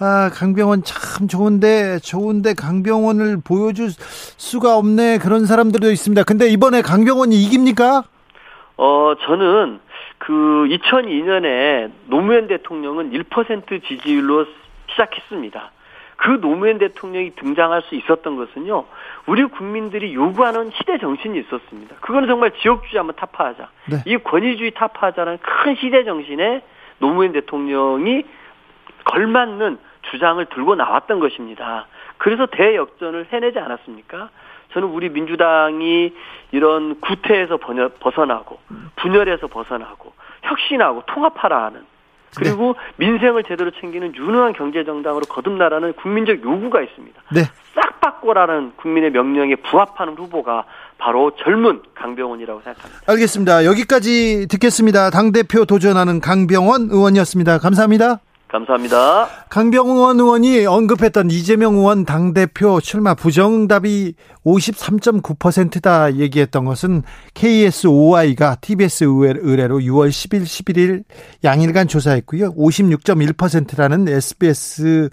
[0.01, 6.25] 아 강병원 참 좋은데 좋은데 강병원을 보여줄 수가 없네 그런 사람들도 있습니다.
[6.25, 8.03] 근데 이번에 강병원이 이깁니까?
[8.77, 9.79] 어 저는
[10.19, 14.47] 그 2002년에 노무현 대통령은 1% 지지율로
[14.91, 15.71] 시작했습니다.
[16.17, 18.85] 그 노무현 대통령이 등장할 수 있었던 것은요,
[19.27, 21.97] 우리 국민들이 요구하는 시대 정신이 있었습니다.
[22.01, 23.69] 그거는 정말 지역주의 한번 타파하자.
[23.91, 23.97] 네.
[24.07, 26.63] 이 권위주의 타파하자는 큰 시대 정신에
[26.99, 28.25] 노무현 대통령이
[29.05, 29.79] 걸맞는
[30.11, 31.87] 주장을 들고 나왔던 것입니다.
[32.19, 34.31] 그래서 대역전을 해내지 않았습니까?
[34.73, 36.13] 저는 우리 민주당이
[36.53, 37.59] 이런 구태에서
[38.01, 38.59] 벗어나고
[38.97, 41.85] 분열에서 벗어나고 혁신하고 통합하라 하는
[42.37, 43.07] 그리고 네.
[43.07, 47.23] 민생을 제대로 챙기는 유능한 경제 정당으로 거듭나라는 국민적 요구가 있습니다.
[47.33, 47.43] 네.
[47.75, 50.65] 싹 바꿔라는 국민의 명령에 부합하는 후보가
[50.99, 53.03] 바로 젊은 강병원이라고 생각합니다.
[53.07, 53.65] 알겠습니다.
[53.65, 55.11] 여기까지 듣겠습니다.
[55.11, 57.59] 당 대표 도전하는 강병원 의원이었습니다.
[57.59, 58.21] 감사합니다.
[58.55, 59.29] 감사합니다.
[59.49, 64.15] 강병원 의원이 언급했던 이재명 의원 당대표 출마 부적합이
[64.47, 67.03] 53.9%다 얘기했던 것은
[67.35, 71.03] KSOI가 TBS 의뢰로 6월 10일, 11일
[71.43, 72.55] 양일간 조사했고요.
[72.55, 75.11] 56.1%라는 SBS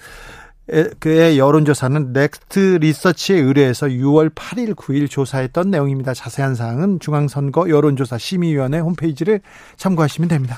[0.99, 6.13] 그의 여론조사는 넥스트 리서치에 의뢰해서 6월 8일, 9일 조사했던 내용입니다.
[6.13, 9.41] 자세한 사항은 중앙선거 여론조사 심의위원회 홈페이지를
[9.77, 10.57] 참고하시면 됩니다.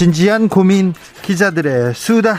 [0.00, 2.38] 진지한 고민 기자들의 수다.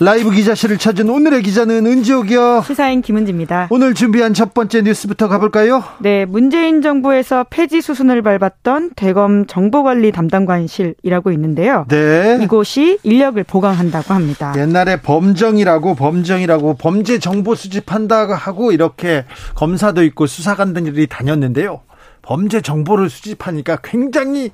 [0.00, 2.62] 라이브 기자실을 찾은 오늘의 기자는 은지옥이요.
[2.66, 3.68] 시사인 김은지입니다.
[3.68, 5.84] 오늘 준비한 첫 번째 뉴스부터 가볼까요?
[5.98, 11.84] 네, 문재인 정부에서 폐지 수순을 밟았던 대검 정보관리 담당관실이라고 있는데요.
[11.90, 12.38] 네.
[12.40, 14.54] 이곳이 인력을 보강한다고 합니다.
[14.56, 21.82] 옛날에 범정이라고 범정이라고 범죄 정보 수집한다고 하고 이렇게 검사도 있고 수사관들이 다녔는데요.
[22.28, 24.50] 범죄 정보를 수집하니까 굉장히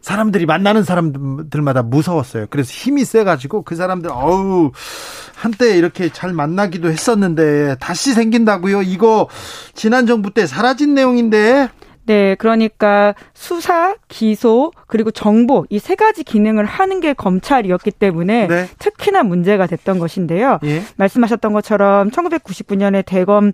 [0.00, 2.46] 사람들이 만나는 사람들마다 무서웠어요.
[2.50, 4.70] 그래서 힘이 세가지고 그 사람들 어우
[5.34, 8.82] 한때 이렇게 잘 만나기도 했었는데 다시 생긴다고요.
[8.82, 9.26] 이거
[9.74, 11.68] 지난 정부 때 사라진 내용인데.
[12.06, 18.68] 네, 그러니까 수사, 기소, 그리고 정보 이 세 가지 기능을 하는 게 검찰이었기 때문에 네.
[18.78, 20.60] 특히나 문제가 됐던 것인데요.
[20.64, 20.82] 예.
[20.96, 23.52] 말씀하셨던 것처럼 1999년에 대검 어,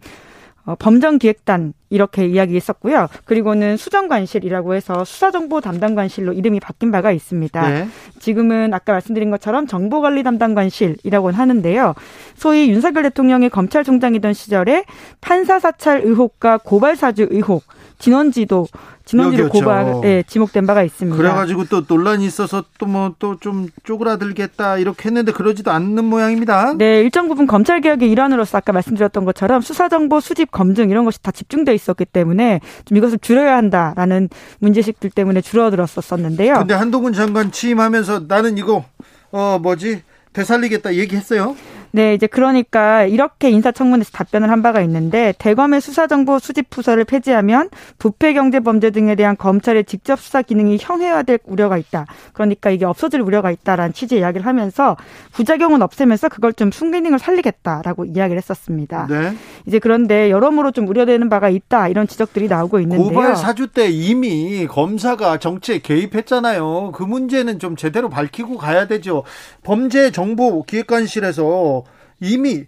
[0.74, 3.08] 범정기획단 이렇게 이야기했었고요.
[3.24, 7.68] 그리고는 수정관실이라고 해서 수사정보 담당관실로 이름이 바뀐 바가 있습니다.
[7.68, 7.88] 네.
[8.18, 11.94] 지금은 아까 말씀드린 것처럼 정보관리 담당관실이라고 하는데요.
[12.34, 14.84] 소위 윤석열 대통령이 검찰총장이던 시절에
[15.20, 17.62] 판사 사찰 의혹과 고발 사주 의혹,
[17.98, 18.66] 진원지도
[19.04, 21.16] 진원지로 고발 예, 지목된 바가 있습니다.
[21.16, 26.74] 그래가지고 또 논란이 있어서 또 뭐 또 좀 쪼그라들겠다 이렇게 했는데 그러지도 않는 모양입니다.
[26.76, 31.22] 네, 일정 부분 검찰 개혁의 일환으로서 아까 말씀드렸던 것처럼 수사 정보 수집 검증 이런 것이
[31.22, 34.28] 다 집중돼 있었기 때문에 좀 이것을 줄여야 한다라는
[34.58, 36.54] 문제식들 때문에 줄어들었었는데요.
[36.58, 38.84] 근데 한동훈 장관 취임하면서 나는 이거
[39.30, 40.02] 어 뭐지
[40.32, 41.56] 되살리겠다 얘기했어요.
[41.96, 48.34] 네, 이제 그러니까 이렇게 인사청문회에서 답변을 한 바가 있는데 대검의 수사정보 수집 부서를 폐지하면 부패
[48.34, 52.04] 경제 범죄 등에 대한 검찰의 직접 수사 기능이 형해화될 우려가 있다.
[52.34, 54.98] 그러니까 이게 없어질 우려가 있다라는 취지의 이야기를 하면서
[55.32, 59.06] 부작용은 없애면서 그걸 좀 순기능을 살리겠다라고 이야기를 했었습니다.
[59.08, 59.34] 네.
[59.64, 63.08] 이제 그런데 여러모로 좀 우려되는 바가 있다 이런 지적들이 나오고 있는데요.
[63.08, 66.92] 고발 사주 때 이미 검사가 정치에 개입했잖아요.
[66.94, 69.22] 그 문제는 좀 제대로 밝히고 가야 되죠.
[69.62, 71.85] 범죄 정보 기획관실에서
[72.20, 72.66] 이미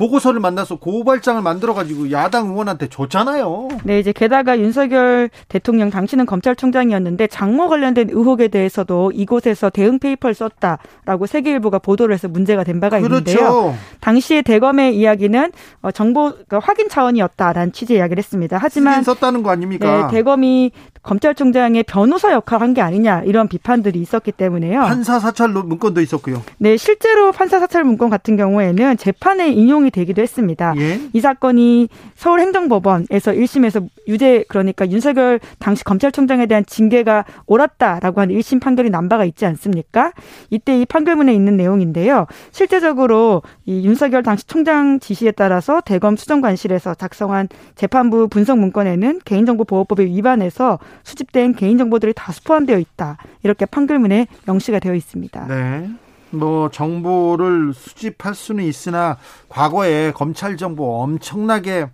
[0.00, 3.68] 보고서를 만나서 고발장을 만들어가지고 야당 의원한테 줬잖아요.
[3.84, 11.26] 네, 이제 게다가 윤석열 대통령 당신은 검찰총장이었는데 장모 관련된 의혹에 대해서도 이곳에서 대응 페이퍼를 썼다라고
[11.26, 13.30] 세계일보가 보도를 해서 문제가 된 바가 그렇죠.
[13.30, 13.74] 있는데요.
[14.00, 15.52] 당시에 대검의 이야기는
[15.82, 18.56] 어, 정보 그러니까 확인 차원이었다라는 취지의 이야기를 했습니다.
[18.58, 20.08] 하지만 썼다는 거 아닙니까?
[20.08, 20.72] 네, 대검이
[21.02, 24.80] 검찰총장의 변호사 역할 한게 아니냐 이런 비판들이 있었기 때문에요.
[24.80, 26.42] 판사 사찰 문건도 있었고요.
[26.58, 30.74] 네, 실제로 판사 사찰 문건 같은 경우에는 재판에 인용이 되기도 했습니다.
[30.76, 31.00] 예?
[31.12, 38.90] 이 사건이 서울행정법원에서 1심에서 유죄 그러니까 윤석열 당시 검찰총장에 대한 징계가 옳았다라고 하는 1심 판결이
[38.90, 40.12] 난 바가 있지 않습니까?
[40.50, 42.26] 이때 이 판결문에 있는 내용인데요.
[42.50, 50.78] 실제적으로 이 윤석열 당시 총장 지시에 따라서 대검 수정관실에서 작성한 재판부 분석 문건에는 개인정보보호법에 위반해서
[51.04, 53.16] 수집된 개인정보들이 다수 포함되어 있다.
[53.42, 55.46] 이렇게 판결문에 명시가 되어 있습니다.
[55.46, 55.90] 네.
[56.30, 61.88] 뭐 정보를 수집할 수는 있으나 과거에 검찰 정보 엄청나게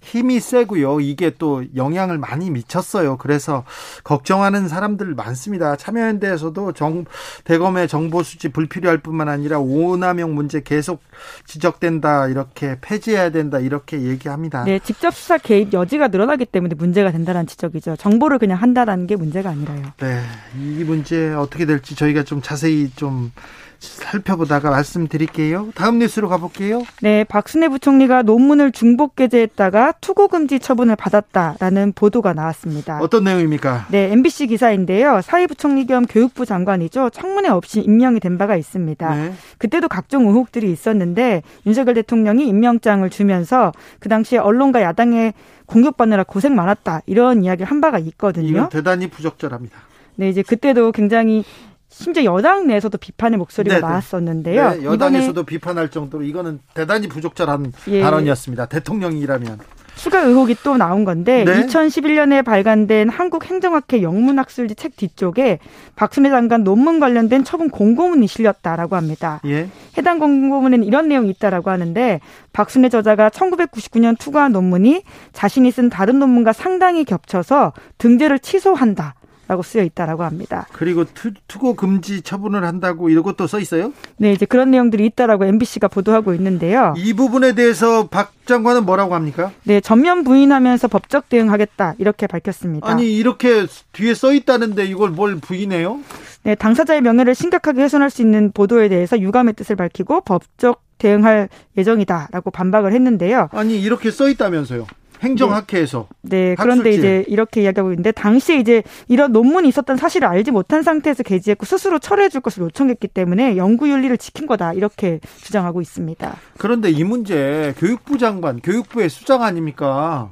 [0.00, 1.00] 힘이 세고요.
[1.00, 3.18] 이게 또 영향을 많이 미쳤어요.
[3.18, 3.64] 그래서
[4.04, 5.76] 걱정하는 사람들 많습니다.
[5.76, 7.04] 참여연대에서도 정,
[7.44, 11.02] 대검의 정보 수집 불필요할 뿐만 아니라 오남용 문제 계속
[11.44, 12.28] 지적된다.
[12.28, 13.58] 이렇게 폐지해야 된다.
[13.58, 14.64] 이렇게 얘기합니다.
[14.64, 17.96] 네, 직접 수사 개입 여지가 늘어나기 때문에 문제가 된다는 지적이죠.
[17.96, 19.82] 정보를 그냥 한다라는 게 문제가 아니라요.
[19.98, 20.22] 네,
[20.56, 23.32] 이 문제 어떻게 될지 저희가 좀 자세히 좀
[23.78, 25.68] 살펴보다가 말씀드릴게요.
[25.74, 26.82] 다음 뉴스로 가볼게요.
[27.00, 32.98] 네, 박순애 부총리가 논문을 중복 게재했다가 투고 금지 처분을 받았다라는 보도가 나왔습니다.
[33.00, 33.86] 어떤 내용입니까?
[33.90, 35.20] 네, MBC 기사인데요.
[35.22, 37.10] 사회부총리 겸 교육부 장관이죠.
[37.10, 39.14] 청문회 없이 임명이 된 바가 있습니다.
[39.14, 39.32] 네.
[39.58, 45.34] 그때도 각종 의혹들이 있었는데 윤석열 대통령이 임명장을 주면서 그 당시에 언론과 야당의
[45.66, 48.48] 공격받느라 고생 많았다 이런 이야기를 한 바가 있거든요.
[48.48, 49.78] 이건 대단히 부적절합니다.
[50.16, 51.44] 네, 이제 그때도 굉장히
[51.88, 53.86] 심지어 여당 내에서도 비판의 목소리가 네네.
[53.86, 54.70] 나왔었는데요.
[54.70, 58.02] 네, 여당에서도 비판할 정도로 이거는 대단히 부적절한 예.
[58.02, 58.66] 발언이었습니다.
[58.66, 59.58] 대통령이라면.
[59.98, 61.66] 추가 의혹이 또 나온 건데 네?
[61.66, 65.58] 2011년에 발간된 한국행정학회 영문학술지 책 뒤쪽에
[65.96, 69.40] 박순애 장관 논문 관련된 처분 공고문이 실렸다라고 합니다.
[69.44, 69.68] 예?
[69.96, 72.20] 해당 공고문에는 이런 내용이 있다라고 하는데
[72.52, 75.02] 박순애 저자가 1999년 투고한 논문이
[75.32, 79.14] 자신이 쓴 다른 논문과 상당히 겹쳐서 등재를 취소한다.
[79.48, 80.66] 라고 쓰여 있다라고 합니다.
[80.72, 83.94] 그리고 투, 투고 금지 처분을 한다고 이것도 써 있어요?
[84.18, 86.92] 네, 이제 그런 내용들이 있다라고 MBC가 보도하고 있는데요.
[86.98, 89.50] 이 부분에 대해서 박 장관은 뭐라고 합니까?
[89.64, 92.86] 네, 전면 부인하면서 법적 대응하겠다 이렇게 밝혔습니다.
[92.86, 96.00] 아니 이렇게 뒤에 써 있다는데 이걸 뭘 부인해요?
[96.42, 102.50] 네, 당사자의 명예를 심각하게 훼손할 수 있는 보도에 대해서 유감의 뜻을 밝히고 법적 대응할 예정이다라고
[102.50, 103.48] 반박을 했는데요.
[103.52, 104.86] 아니 이렇게 써 있다면서요?
[105.22, 106.08] 행정학회에서.
[106.22, 106.50] 네.
[106.50, 106.54] 네.
[106.58, 111.66] 그런데 이제 이렇게 이야기하고 있는데 당시에 이제 이런 논문이 있었던 사실을 알지 못한 상태에서 게재했고
[111.66, 116.36] 스스로 철회해 줄 것을 요청했기 때문에 연구 윤리를 지킨 거다 이렇게 주장하고 있습니다.
[116.58, 120.30] 그런데 이 문제 교육부 장관, 교육부의 수장 아닙니까?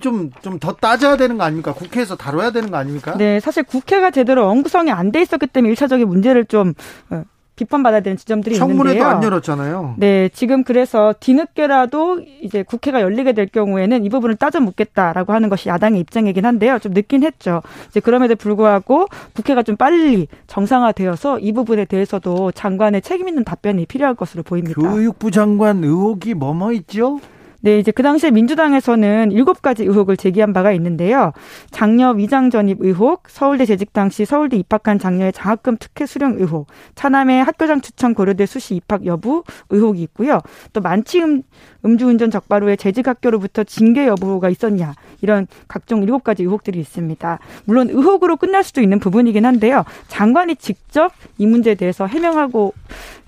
[0.00, 1.72] 좀, 좀 더 따져야 되는 거 아닙니까?
[1.74, 3.16] 국회에서 다뤄야 되는 거 아닙니까?
[3.16, 6.74] 네, 사실 국회가 제대로 언구성이 안 돼 있었기 때문에 일차적인 문제를 좀
[7.10, 7.24] 어,
[7.64, 9.16] 비판받아야 되는 지점들이 청문회도 있는데요.
[9.16, 9.94] 안 열었잖아요.
[9.98, 15.68] 네, 지금 그래서 뒤늦게라도 이제 국회가 열리게 될 경우에는 이 부분을 따져 묻겠다라고 하는 것이
[15.68, 16.78] 야당의 입장이긴 한데요.
[16.78, 17.62] 좀 늦긴 했죠.
[17.88, 24.14] 이제 그럼에도 불구하고 국회가 좀 빨리 정상화되어서 이 부분에 대해서도 장관의 책임 있는 답변이 필요할
[24.14, 24.80] 것으로 보입니다.
[24.80, 27.20] 교육부 장관 의혹이 뭐뭐 있죠?
[27.62, 31.32] 네, 이제 그 당시에 민주당에서는 일곱 가지 의혹을 제기한 바가 있는데요.
[31.70, 37.44] 장녀 위장 전입 의혹, 서울대 재직 당시 서울대 입학한 장녀의 장학금 특혜 수령 의혹, 차남의
[37.44, 40.40] 학교장 추천 고려대 수시 입학 여부 의혹이 있고요.
[40.72, 41.42] 또 만취 음,
[41.84, 47.38] 음주운전 적발 후에 재직 학교로부터 징계 여부가 있었냐 이런 각종 일곱 가지 의혹들이 있습니다.
[47.64, 49.84] 물론 의혹으로 끝날 수도 있는 부분이긴 한데요.
[50.08, 52.74] 장관이 직접 이 문제에 대해서 해명하고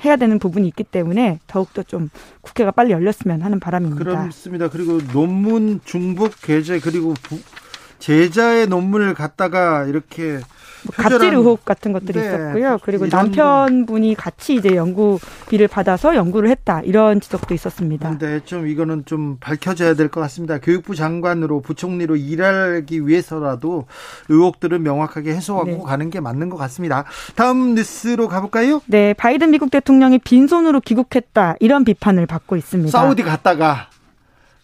[0.05, 2.11] 해야 되는 부분이 있기 때문에 더욱더 좀
[2.41, 4.22] 국회가 빨리 열렸으면 하는 바람입니다.
[4.23, 4.69] 그렇습니다.
[4.69, 7.39] 그리고 논문 중복 게재 그리고 부,
[7.99, 10.41] 제자의 논문을 갖다가 이렇게
[10.85, 12.27] 뭐 갑질 의혹 같은 것들이 네.
[12.27, 12.79] 있었고요.
[12.83, 18.19] 그리고 남편분이 같이 이제 연구비를 받아서 연구를 했다 이런 지적도 있었습니다.
[18.19, 20.59] 네, 좀 이거는 좀 밝혀져야 될 것 같습니다.
[20.59, 23.87] 교육부 장관으로 부총리로 일하기 위해서라도
[24.29, 25.79] 의혹들은 명확하게 해소하고 네.
[25.87, 27.05] 가는 게 맞는 것 같습니다.
[27.37, 28.83] 다음 뉴스로 가볼까요?
[28.87, 32.91] 네, 바이든 미국 대통령이 빈손으로 귀국했다 이런 비판을 받고 있습니다.
[32.91, 33.87] 사우디 갔다가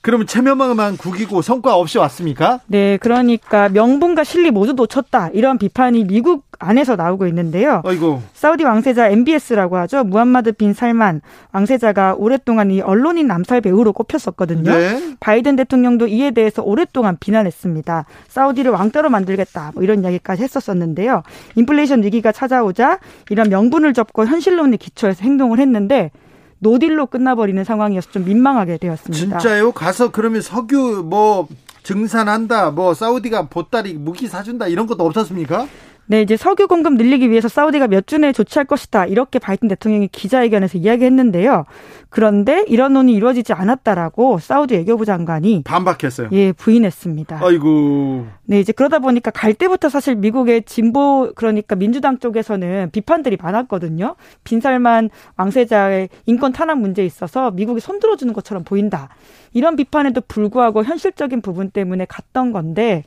[0.09, 2.61] 그러면 체면만 국이고 성과 없이 왔습니까?
[2.67, 7.83] 네, 그러니까 명분과 실리 모두 놓쳤다 이런 비판이 미국 안에서 나오고 있는데요.
[7.85, 8.23] 아이고.
[8.33, 10.05] 사우디 왕세자 MBS라고 하죠.
[10.05, 11.21] 무함마드 빈 살만
[11.53, 14.71] 왕세자가 오랫동안 이 언론인 남살 배우로 꼽혔었거든요.
[14.71, 15.15] 네.
[15.21, 18.07] 바이든 대통령도 이에 대해서 오랫동안 비난했습니다.
[18.29, 21.23] 사우디를 왕따로 만들겠다 뭐 이런 이야기까지 했었었는데요.
[21.57, 22.99] 인플레이션 위기가 찾아오자
[23.29, 26.13] 이런 명분을 접고 현실론에 기초해서 행동을 했는데
[26.61, 29.39] 노딜로 끝나버리는 상황이어서 좀 민망하게 되었습니다.
[29.39, 29.73] 진짜요?
[29.73, 31.49] 가서 그러면 석유 뭐
[31.83, 35.67] 증산한다, 뭐 사우디가 보따리 무기 사준다 이런 것도 없었습니까?
[36.11, 39.05] 네, 이제 석유 공급 늘리기 위해서 사우디가 몇 주 내에 조치할 것이다.
[39.05, 41.67] 이렇게 바이든 대통령이 기자회견에서 이야기했는데요.
[42.09, 46.31] 그런데 이런 논의 이루어지지 않았다라고 사우디 외교부 장관이 반박했어요.
[46.33, 47.41] 예, 부인했습니다.
[47.45, 48.27] 아이고.
[48.47, 54.17] 네, 이제 그러다 보니까 갈 때부터 사실 미국의 진보 그러니까 민주당 쪽에서는 비판들이 많았거든요.
[54.45, 59.11] 빈살만 왕세자의 인권 탄압 문제에 있어서 미국이 손들어 주는 것처럼 보인다.
[59.53, 63.05] 이런 비판에도 불구하고 현실적인 부분 때문에 갔던 건데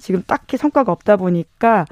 [0.00, 1.86] 지금 딱히 성과가 없다 보니까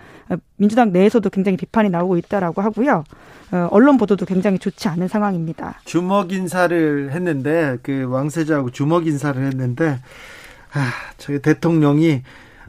[0.56, 3.04] 민주당 내에서도 굉장히 비판이 나오고 있다라고 하고요.
[3.50, 5.80] 어, 언론 보도도 굉장히 좋지 않은 상황입니다.
[5.84, 10.00] 주먹 인사를 했는데 그 왕세자하고 주먹 인사를 했는데
[10.72, 12.22] 아, 저희 대통령이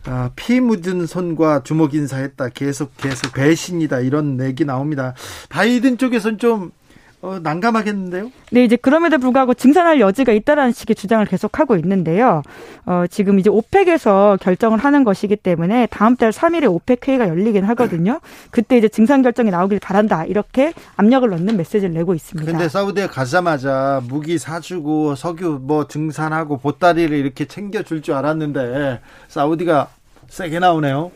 [0.05, 2.49] 아, 피 묻은 손과 주먹 인사했다.
[2.49, 3.99] 계속 계속 배신이다.
[3.99, 5.13] 이런 얘기 나옵니다.
[5.49, 6.71] 바이든 쪽에서는 좀
[7.21, 8.31] 어, 난감하겠는데요?
[8.51, 12.43] 네, 이제 그럼에도 불구하고 증산할 여지가 있다라는 식의 주장을 계속하고 있는데요.
[12.85, 18.21] 어, 지금 이제 오펙에서 결정을 하는 것이기 때문에 다음 달 3일에 오펙 회의가 열리긴 하거든요.
[18.51, 20.23] 그때 이제 증산 결정이 나오길 바란다.
[20.25, 22.49] 이렇게 압력을 넣는 메시지를 내고 있습니다.
[22.49, 29.89] 근데 사우디에 가자마자 무기 사주고 석유 뭐 증산하고 보따리를 이렇게 챙겨줄 줄 알았는데 사우디가
[30.29, 31.11] 세게 나오네요.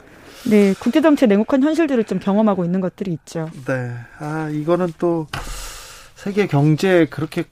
[0.50, 3.50] 네, 국제 정치 냉혹한 현실들을 좀 경험하고 있는 것들이 있죠.
[3.66, 3.92] 네.
[4.20, 5.28] 아, 이거는 또
[6.24, 7.44] 세계 경제에 그렇게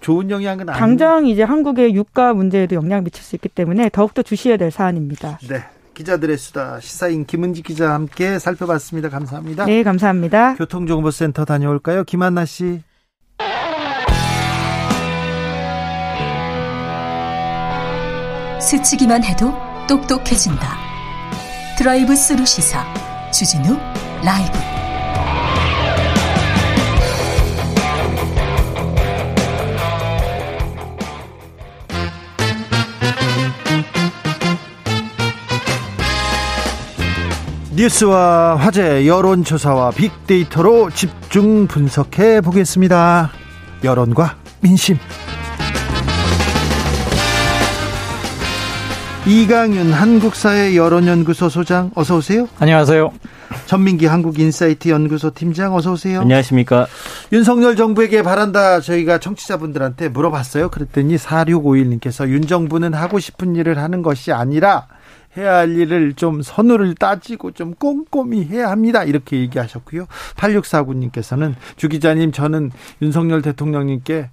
[0.00, 4.56] 좋은 영향은 아니 당장 이제 한국의 유가 문제에도 영향을 미칠 수 있기 때문에 더욱더 주시해야
[4.56, 5.40] 될 사안입니다.
[5.48, 5.64] 네.
[5.94, 9.08] 기자들의 수다 시사인 김은지 기자 함께 살펴봤습니다.
[9.08, 9.64] 감사합니다.
[9.64, 10.54] 네, 감사합니다.
[10.54, 12.04] 교통정보센터 다녀올까요?
[12.04, 12.82] 김한나 씨.
[18.60, 19.52] 스치기만 해도
[19.88, 20.76] 똑똑해진다.
[21.76, 22.84] 드라이브 스루 시사
[23.32, 23.76] 주진우
[24.24, 24.73] 라이브.
[37.76, 43.32] 뉴스와 화제, 여론조사와 빅데이터로 집중 분석해 보겠습니다.
[43.82, 44.96] 여론과 민심.
[49.26, 52.46] 이강윤 한국사회 여론연구소 소장 어서 오세요.
[52.60, 53.10] 안녕하세요.
[53.66, 56.20] 전민기 한국인사이트 연구소 팀장 어서 오세요.
[56.20, 56.86] 안녕하십니까.
[57.32, 60.68] 윤석열 정부에게 바란다 저희가 청취자분들한테 물어봤어요.
[60.68, 64.86] 그랬더니 4651님께서 윤 정부는 하고 싶은 일을 하는 것이 아니라
[65.36, 69.04] 해야 할 일을 좀 선우를 따지고 좀 꼼꼼히 해야 합니다.
[69.04, 70.06] 이렇게 얘기하셨고요.
[70.36, 72.70] 8649님께서는 주 기자님 저는
[73.02, 74.30] 윤석열 대통령님께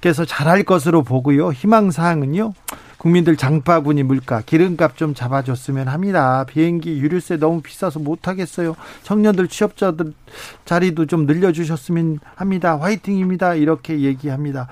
[0.00, 1.50] 께서 잘할 것으로 보고요.
[1.50, 2.52] 희망 사항은요.
[2.98, 6.44] 국민들 장바구니 물가, 기름값 좀 잡아줬으면 합니다.
[6.44, 8.74] 비행기 유류세 너무 비싸서 못하겠어요.
[9.04, 10.12] 청년들 취업자들
[10.64, 12.76] 자리도 좀 늘려주셨으면 합니다.
[12.76, 13.54] 화이팅입니다.
[13.54, 14.68] 이렇게 얘기합니다.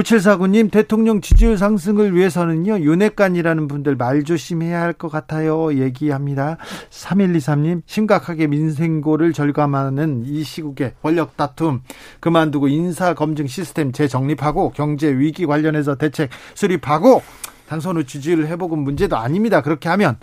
[0.00, 5.72] 9749님 대통령 지지율 상승을 위해서는요 윤핵관이라는 분들 말 조심해야 할 것 같아요.
[5.74, 6.56] 얘기합니다.
[6.90, 11.82] 3123님 심각하게 민생고를 절감하는 이 시국에 권력 다툼.
[12.20, 17.22] 그만두고 인사검증 시스템 재정립하고 경제 위기 관련해서 대책 수립하고
[17.68, 19.62] 당선 후 지지율 회복은 문제도 아닙니다.
[19.62, 20.18] 그렇게 하면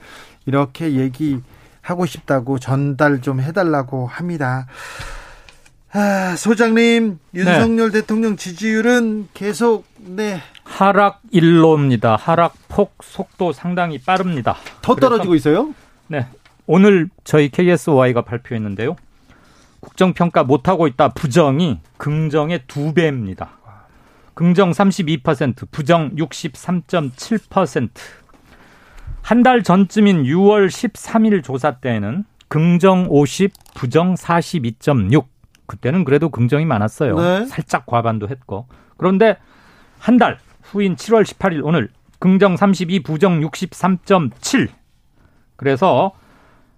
[0.46, 4.68] 이렇게 얘기하고 싶다고 전달 좀 해달라고 합니다
[5.94, 8.02] 아, 소장님, 윤석열 네.
[8.02, 12.18] 대통령 지지율은 계속 네 하락 일로입니다.
[12.18, 14.58] 하락폭 속도 상당히 빠릅니다.
[14.82, 15.74] 더 떨어지고 있어요?
[16.08, 16.28] 네.
[16.66, 18.96] 오늘 저희 KSY가 발표했는데요.
[19.80, 23.52] 국정평가 못하고 있다 부정이 긍정의 두 배입니다.
[24.34, 27.90] 긍정 32%, 부정 63.7%.
[29.22, 35.26] 한 달 전쯤인 6월 13일 조사 때에는 긍정 50, 부정 42.6.
[35.68, 37.16] 그때는 그래도 긍정이 많았어요.
[37.20, 37.46] 네.
[37.46, 38.66] 살짝 과반도 했고.
[38.98, 39.38] 그런데
[40.00, 41.90] 한 달 후인 7월 18일 오늘
[42.20, 44.70] 긍정 32, 부정 63.7.
[45.56, 46.12] 그래서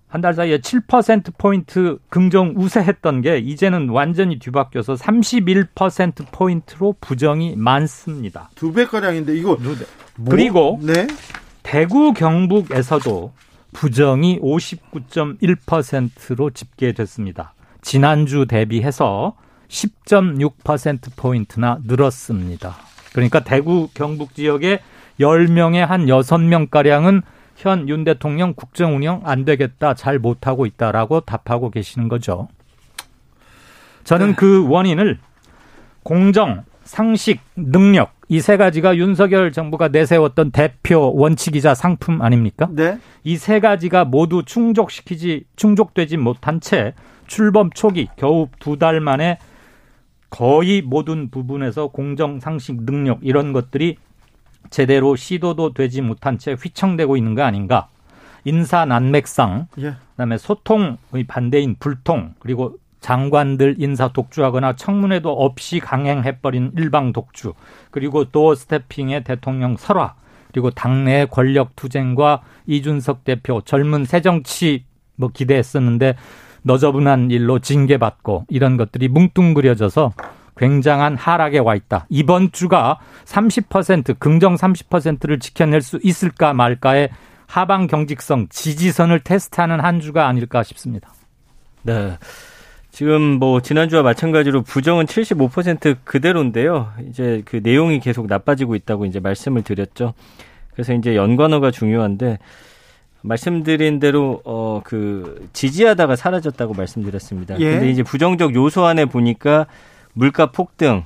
[0.08, 8.50] 한 달 사이에 7%포인트 긍정 우세했던 게 이제는 완전히 뒤바뀌어서 31%포인트로 부정이 많습니다.
[8.56, 9.56] 두 배가량인데 이거.
[10.18, 10.30] 뭐?
[10.30, 11.06] 그리고 네?
[11.62, 13.32] 대구 경북에서도
[13.74, 17.54] 부정이 59.1%로 집계됐습니다.
[17.82, 19.36] 지난주 대비해서
[19.68, 22.76] 10.6%포인트나 늘었습니다.
[23.14, 24.80] 그러니까 대구 경북 지역에
[25.20, 27.22] 10명의 한 6명가량은
[27.56, 32.48] 현 윤 대통령 국정 운영 안 되겠다, 잘 못하고 있다라고 답하고 계시는 거죠.
[34.06, 34.36] 저는 네.
[34.36, 35.20] 그 원인을
[36.04, 42.70] 공정, 상식, 능력 이 세 가지가 윤석열 정부가 내세웠던 대표 원칙이자 상품 아닙니까?
[42.72, 42.98] 네.
[43.24, 46.94] 이 세 가지가 모두 충족시키지 충족되지 못한 채
[47.30, 49.38] 출범 초기 겨우 두 달 만에
[50.30, 53.98] 거의 모든 부분에서 공정, 상식, 능력 이런 것들이
[54.70, 57.88] 제대로 시도도 되지 못한 채 휘청되고 있는 거 아닌가.
[58.46, 59.96] 인사 난맥상, 예.
[60.12, 67.54] 그다음에 소통의 반대인 불통, 그리고 장관들 인사 독주하거나 청문회도 없이 강행해버린 일방 독주,
[67.92, 70.16] 그리고 도 스태핑의 대통령 설화,
[70.52, 74.86] 그리고 당내 권력 투쟁과 이준석 대표 젊은 새정치
[75.16, 76.16] 뭐 기대했었는데
[76.64, 80.14] 너저분한 일로 징계받고 이런 것들이 뭉뚱그려져서
[80.58, 82.06] 굉장한 하락에 와 있다.
[82.10, 87.10] 이번 주가 30% 긍정 30%를 지켜낼 수 있을까 말까의
[87.48, 91.14] 하방 경직성 지지선을 테스트하는 한 주가 아닐까 싶습니다.
[91.82, 92.18] 네.
[92.92, 96.92] 지금 뭐 지난주와 마찬가지로 부정은 75% 그대로인데요.
[97.08, 100.14] 이제 그 내용이 계속 나빠지고 있다고 이제 말씀을 드렸죠.
[100.74, 102.40] 그래서 이제 연관어가 중요한데
[103.22, 107.60] 말씀드린 대로 어 그 지지하다가 사라졌다고 말씀드렸습니다.
[107.60, 107.72] 예.
[107.72, 109.68] 근데 이제 부정적 요소 안에 보니까
[110.14, 111.04] 물가 폭등,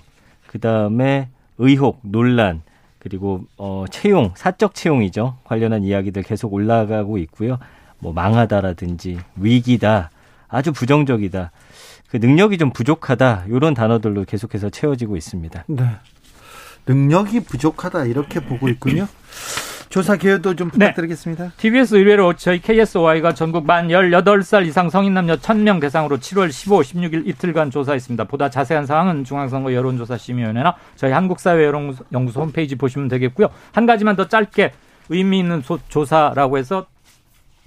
[0.48, 2.62] 그다음에 의혹, 논란,
[3.00, 5.38] 그리고 어 채용, 사적 채용이죠.
[5.44, 7.58] 관련한 이야기들 계속 올라가고 있고요.
[8.00, 10.12] 뭐 망하다라든지 위기다,
[10.48, 11.52] 아주 부정적이다.
[12.10, 13.46] 그 능력이 좀 부족하다.
[13.50, 15.66] 이런 단어들로 계속해서 채워지고 있습니다.
[15.68, 15.84] 네.
[16.86, 19.08] 능력이 부족하다 이렇게 보고 있군요.
[19.94, 20.88] 조사 개요도 좀 네.
[20.88, 21.44] 부탁드리겠습니다.
[21.44, 21.52] 네.
[21.56, 27.28] TBS 의뢰로 저희 KSOI가 전국 만 18살 이상 성인 남녀 1000명 대상으로 7월 15, 16일
[27.28, 28.24] 이틀간 조사했습니다.
[28.24, 33.50] 보다 자세한 사항은 중앙선거 여론조사 심의위원회나 저희 한국사회여론연구소 홈페이지 보시면 되겠고요.
[33.72, 34.72] 한 가지만 더 짧게
[35.10, 36.88] 의미 있는 소, 조사라고 해서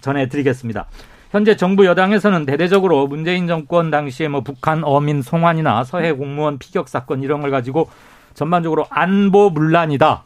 [0.00, 0.86] 전해드리겠습니다.
[1.30, 7.22] 현재 정부 여당에서는 대대적으로 문재인 정권 당시에 뭐 북한 어민 송환이나 서해 공무원 피격 사건
[7.22, 7.88] 이런 걸 가지고
[8.34, 10.24] 전반적으로 안보 문란이다.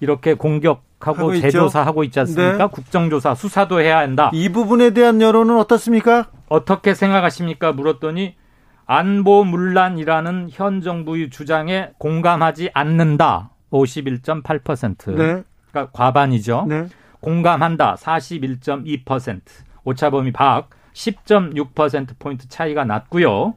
[0.00, 2.58] 이렇게 공격 하고 재조사하고 있지 않습니까?
[2.58, 2.68] 네.
[2.70, 4.30] 국정조사 수사도 해야 한다.
[4.32, 6.28] 이 부분에 대한 여론은 어떻습니까?
[6.48, 7.72] 어떻게 생각하십니까?
[7.72, 8.36] 물었더니
[8.86, 13.50] 안보 문란이라는 현 정부의 주장에 공감하지 않는다.
[13.70, 15.16] 51.8%.
[15.16, 15.42] 네.
[15.70, 16.66] 그러니까 과반이죠.
[16.68, 16.86] 네.
[17.20, 17.96] 공감한다.
[17.96, 19.40] 41.2%.
[19.84, 23.54] 오차범위 박10.6% 포인트 차이가 났고요.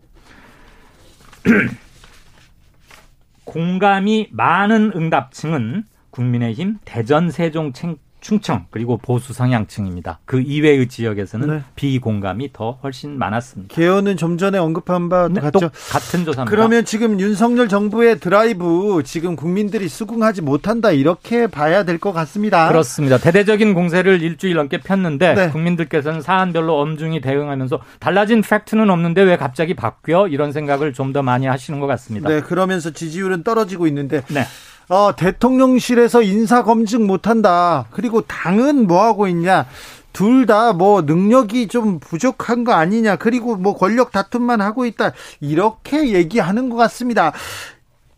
[3.45, 5.83] 공감이 많은 응답층은
[6.15, 7.73] 국민의힘 대전 세종
[8.21, 10.17] 충청 그리고 보수 성향층입니다.
[10.25, 11.61] 그 이외의 지역에서는 네.
[11.75, 13.75] 비공감이 더 훨씬 많았습니다.
[13.75, 15.69] 개헌은 좀 전에 언급한 바 네, 같죠.
[15.91, 16.45] 같은 조사입니다.
[16.49, 22.67] 그러면 지금 윤석열 정부의 드라이브 지금 국민들이 수긍하지 못한다 이렇게 봐야 될 것 같습니다.
[22.67, 23.19] 그렇습니다.
[23.19, 25.49] 대대적인 공세를 일주일 넘게 폈는데 네.
[25.49, 31.45] 국민들께서는 사안별로 엄중히 대응하면서 달라진 팩트는 없는데 왜 갑자기 바뀌어 이런 생각을 좀 더 많이
[31.45, 32.27] 하시는 것 같습니다.
[32.27, 34.45] 네, 그러면서 지지율은 떨어지고 있는데 네.
[34.89, 37.85] 어, 대통령실에서 인사 검증 못한다.
[37.91, 39.65] 그리고 당은 뭐 하고 있냐?
[40.13, 43.17] 둘 다 뭐 능력이 좀 부족한 거 아니냐?
[43.17, 45.11] 그리고 뭐 권력 다툼만 하고 있다.
[45.41, 47.33] 이렇게 얘기하는 것 같습니다.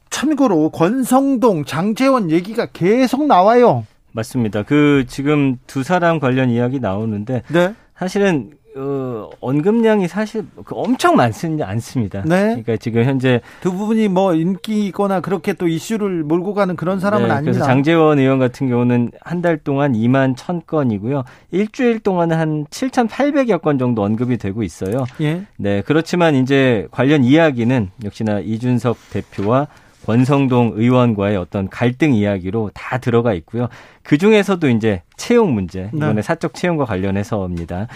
[0.09, 3.85] 참고로 권성동, 장재원 얘기가 계속 나와요.
[4.11, 4.63] 맞습니다.
[4.63, 7.73] 그 지금 두 사람 관련 이야기 나오는데 네.
[7.97, 12.21] 사실은 어, 언급량이 사실 그 엄청 많지 않습니다.
[12.25, 12.41] 네.
[12.47, 17.33] 그러니까 지금 현재 두 부분이 뭐 인기거나 그렇게 또 이슈를 몰고 가는 그런 사람은 네,
[17.33, 17.51] 아닙니다.
[17.53, 21.23] 그래서 장재원 의원 같은 경우는 한 달 동안 2만 1000건이고요.
[21.51, 25.05] 일주일 동안은 한 7,800여 건 정도 언급이 되고 있어요.
[25.21, 25.43] 예.
[25.57, 29.67] 네, 그렇지만 이제 관련 이야기는 역시나 이준석 대표와
[30.05, 33.67] 권성동 의원과의 어떤 갈등 이야기로 다 들어가 있고요.
[34.03, 36.21] 그 중에서도 이제 채용 문제, 이번에 네.
[36.21, 37.87] 사적 채용과 관련해서입니다.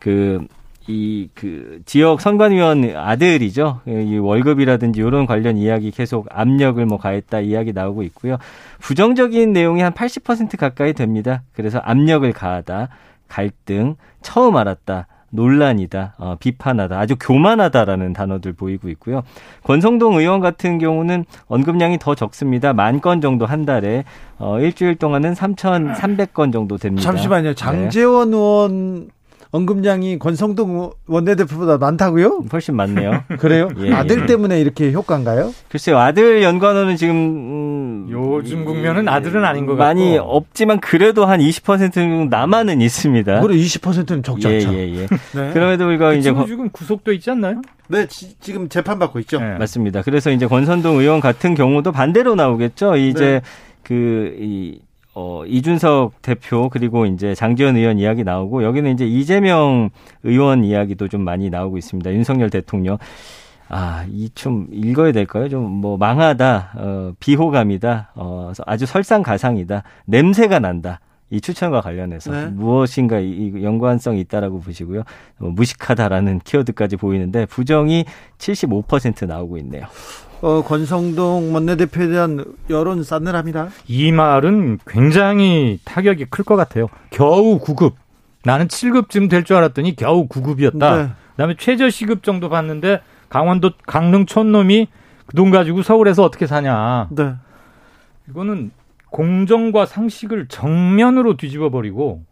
[0.00, 0.44] 그,
[0.88, 3.82] 이, 그, 지역 선관위원 아들이죠.
[3.86, 8.38] 이 월급이라든지 이런 관련 이야기 계속 압력을 뭐 가했다 이야기 나오고 있고요.
[8.80, 11.42] 부정적인 내용이 한 80% 가까이 됩니다.
[11.52, 12.88] 그래서 압력을 가하다,
[13.28, 15.06] 갈등, 처음 알았다.
[15.32, 19.22] 논란이다, 어, 비판하다, 아주 교만하다라는 단어들 보이고 있고요.
[19.62, 22.72] 권성동 의원 같은 경우는 언급량이 더 적습니다.
[22.72, 24.02] 만 건 정도 한 달에
[24.38, 27.02] 어, 일주일 동안은 3,300건 정도 됩니다.
[27.04, 27.54] 잠시만요.
[27.54, 28.36] 장재원 네.
[28.36, 29.08] 의원
[29.52, 32.44] 언급량이 권성동 원내대표보다 많다고요?
[32.52, 33.24] 훨씬 많네요.
[33.40, 33.68] 그래요?
[33.82, 34.26] 예, 아들 예.
[34.26, 35.52] 때문에 이렇게 효과인가요?
[35.68, 35.98] 글쎄요.
[35.98, 42.28] 아들 연관어는 지금 음, 요즘 국면은 아들은 아닌 것 같고 많이 없지만 그래도 한 20%
[42.28, 43.40] 남아는 있습니다.
[43.40, 44.72] 그래 20%는 적지 않죠.
[44.72, 45.06] 예, 예, 예.
[45.34, 45.52] 네.
[45.52, 47.60] 그럼에도 불구하고 그 이제 지금 구속도 있지 않나요?
[47.88, 49.40] 네, 지, 금 재판 받고 있죠.
[49.40, 49.58] 네.
[49.58, 50.02] 맞습니다.
[50.02, 52.96] 그래서 이제 권선동 의원 같은 경우도 반대로 나오겠죠.
[52.96, 53.40] 이제 네.
[53.82, 54.80] 그 이
[55.14, 59.90] 어, 이준석 대표 그리고 이제 장지원 의원 이야기 나오고 여기는 이제 이재명
[60.22, 62.12] 의원 이야기도 좀 많이 나오고 있습니다.
[62.12, 62.96] 윤석열 대통령.
[63.68, 65.48] 아, 이 좀 읽어야 될까요?
[65.48, 71.00] 좀 뭐 망하다, 어, 비호감이다, 어, 아주 설상가상이다, 냄새가 난다.
[71.32, 72.46] 이 추천과 관련해서 네.
[72.48, 75.04] 무엇인가 이 연관성이 있다라고 보시고요.
[75.38, 78.04] 뭐 무식하다라는 키워드까지 보이는데 부정이
[78.38, 79.84] 75% 나오고 있네요.
[80.42, 83.68] 어, 권성동 원내대표에 대한 여론 싸늘합니다.
[83.88, 86.86] 이 말은 굉장히 타격이 클 것 같아요.
[87.10, 87.92] 겨우 9급.
[88.44, 90.96] 나는 7급쯤 될 줄 알았더니 겨우 9급이었다.
[90.96, 91.08] 네.
[91.32, 94.88] 그다음에 최저 시급 정도 받는데 강원도 강릉 촌놈이
[95.26, 97.08] 그 돈 가지고 서울에서 어떻게 사냐.
[97.10, 97.34] 네.
[98.30, 98.70] 이거는
[99.10, 102.22] 공정과 상식을 정면으로 뒤집어 버리고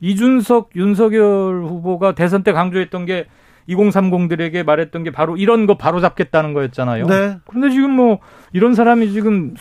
[0.00, 3.26] 이준석 윤석열 후보가 대선 때 강조했던 게
[3.68, 7.06] 2030들에게 말했던 게 바로 이런 거 바로 잡겠다는 거였잖아요.
[7.06, 7.38] 네.
[7.46, 8.18] 그런데 지금 뭐
[8.52, 9.54] 이런 사람이 지금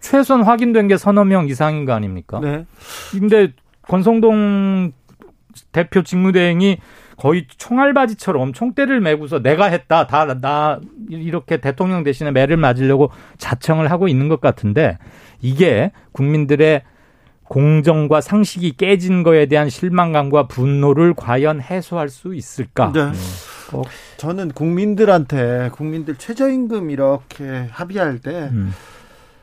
[0.00, 2.40] 최선 확인된 게 서너 명 이상인 거 아닙니까?
[2.40, 2.66] 네.
[3.10, 3.52] 근데
[3.82, 4.92] 권성동
[5.72, 6.78] 대표 직무대행이
[7.16, 10.06] 거의 총알바지처럼 총대를 메고서 내가 했다.
[10.06, 10.78] 다 나
[11.10, 14.98] 이렇게 대통령 대신에 매를 맞으려고 자청을 하고 있는 것 같은데
[15.40, 16.82] 이게 국민들의
[17.48, 22.92] 공정과 상식이 깨진 거에 대한 실망감과 분노를 과연 해소할 수 있을까?
[22.92, 23.00] 네.
[23.72, 23.82] 어.
[24.16, 28.72] 저는 국민들한테 국민들 최저임금 이렇게 합의할 때 음.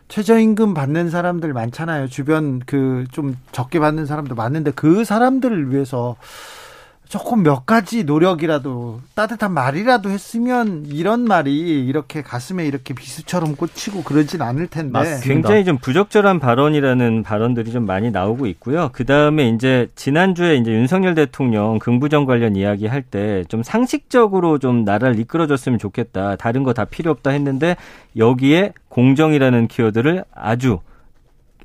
[0.07, 2.07] 최저임금 받는 사람들 많잖아요.
[2.07, 6.15] 주변 그 좀 적게 받는 사람도 많은데 그 사람들을 위해서
[7.07, 14.41] 조금 몇 가지 노력이라도 따뜻한 말이라도 했으면 이런 말이 이렇게 가슴에 이렇게 비수처럼 꽂히고 그러진
[14.41, 14.91] 않을 텐데.
[14.91, 15.23] 맞습니다.
[15.27, 18.89] 굉장히 좀 부적절한 발언이라는 발언들이 좀 많이 나오고 있고요.
[18.91, 24.83] 그 다음에 이제 지난주에 이제 윤석열 대통령 긍부정 관련 이야기 할 때 좀 상식적으로 좀
[24.83, 26.35] 나라를 이끌어줬으면 좋겠다.
[26.37, 27.77] 다른 거 다 필요 없다 했는데
[28.17, 30.79] 여기에 공정이라는 키워드를 아주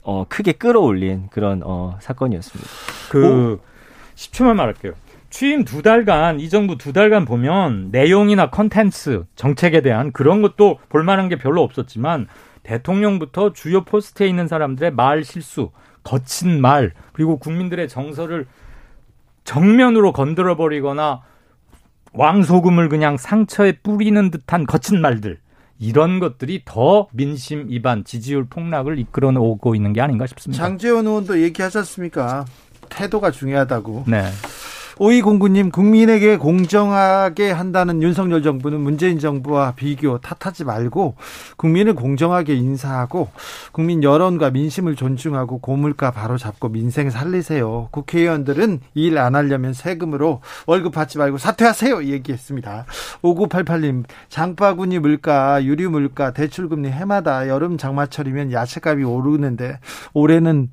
[0.02, 2.70] 어, 크게 끌어올린 그런 어, 사건이었습니다.
[3.10, 3.58] 그 오.
[4.16, 4.92] 10초만 말할게요.
[5.30, 11.28] 취임 두 달간 이 정부 두 달간 보면 내용이나 컨텐츠 정책에 대한 그런 것도 볼만한
[11.28, 12.26] 게 별로 없었지만
[12.64, 15.70] 대통령부터 주요 포스트에 있는 사람들의 말 실수,
[16.02, 18.46] 거친 말 그리고 국민들의 정서를
[19.44, 21.22] 정면으로 건드려 버리거나
[22.12, 25.38] 왕소금을 그냥 상처에 뿌리는 듯한 거친 말들
[25.78, 30.62] 이런 것들이 더 민심 이반 지지율 폭락을 이끌어 오고 있는 게 아닌가 싶습니다.
[30.62, 32.44] 장재원 의원도 얘기하셨습니까?
[32.90, 34.04] 태도가 중요하다고.
[34.08, 34.24] 네.
[35.02, 41.14] 오이공구님 국민에게 공정하게 한다는 윤석열 정부는 문재인 정부와 비교 탓하지 말고
[41.56, 43.30] 국민을 공정하게 인사하고
[43.72, 47.88] 국민 여론과 민심을 존중하고 고물가 바로 잡고 민생 살리세요.
[47.92, 52.04] 국회의원들은 일 안 하려면 세금으로 월급 받지 말고 사퇴하세요.
[52.04, 52.84] 얘기했습니다.
[53.22, 59.78] 5988님 장바구니 물가 유류 물가 대출금리 해마다 여름 장마철이면 야채값이 오르는데
[60.12, 60.68] 올해는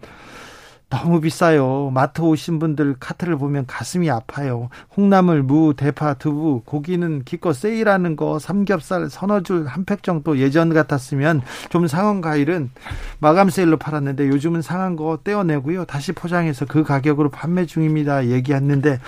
[0.90, 1.92] 너무 비싸요.
[1.94, 4.70] 마트 오신 분들 카트를 보면 가슴이 아파요.
[4.90, 10.74] 콩나물, 무, 대파, 두부, 고기는 기껏 세일하는 거 삼겹살 서너 줄 한 팩 정도 예전
[10.74, 12.72] 같았으면 좀 상한 과일은
[13.20, 15.84] 마감 세일로 팔았는데 요즘은 상한 거 떼어내고요.
[15.86, 18.28] 다시 포장해서 그 가격으로 판매 중입니다.
[18.28, 19.00] 얘기했는데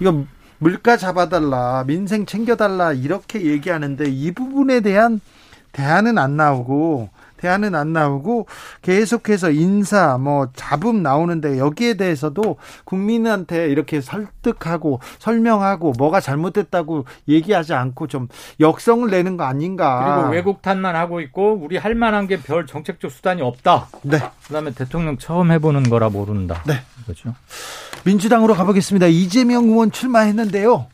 [0.00, 0.24] 이거
[0.58, 5.20] 물가 잡아달라, 민생 챙겨달라 이렇게 얘기하는데 이 부분에 대한
[5.70, 8.46] 대안은 안 나오고 대안은 안 나오고
[8.82, 18.08] 계속해서 인사 뭐 잡음 나오는데 여기에 대해서도 국민한테 이렇게 설득하고 설명하고 뭐가 잘못됐다고 얘기하지 않고
[18.08, 18.28] 좀
[18.58, 20.16] 역성을 내는 거 아닌가.
[20.16, 23.88] 그리고 외국 탓만 하고 있고 우리 할 만한 게 별 정책적 수단이 없다.
[24.02, 24.18] 네.
[24.46, 26.62] 그다음에 대통령 처음 해보는 거라 모른다.
[26.66, 26.74] 네.
[27.04, 27.34] 그렇죠.
[28.04, 29.06] 민주당으로 가보겠습니다.
[29.06, 30.86] 이재명 의원 출마했는데요.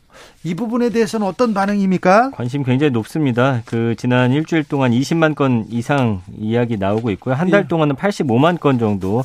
[0.45, 2.29] 이 부분에 대해서는 어떤 반응입니까?
[2.29, 3.63] 관심 굉장히 높습니다.
[3.65, 7.33] 그 지난 일주일 동안 20만 건 이상 이야기 나오고 있고요.
[7.33, 7.67] 한달 예.
[7.67, 9.23] 동안은 85만 건 정도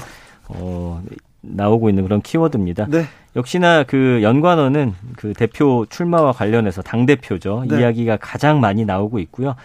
[0.49, 1.03] 어
[1.43, 2.87] 나오고 있는 그런 키워드입니다.
[2.89, 3.05] 네.
[3.37, 7.67] 역시나 그 연관어는 그 대표 출마와 관련해서 당 대표죠.
[7.69, 7.81] 네.
[7.81, 9.57] 이야기가 가장 많이 나오고 있고요.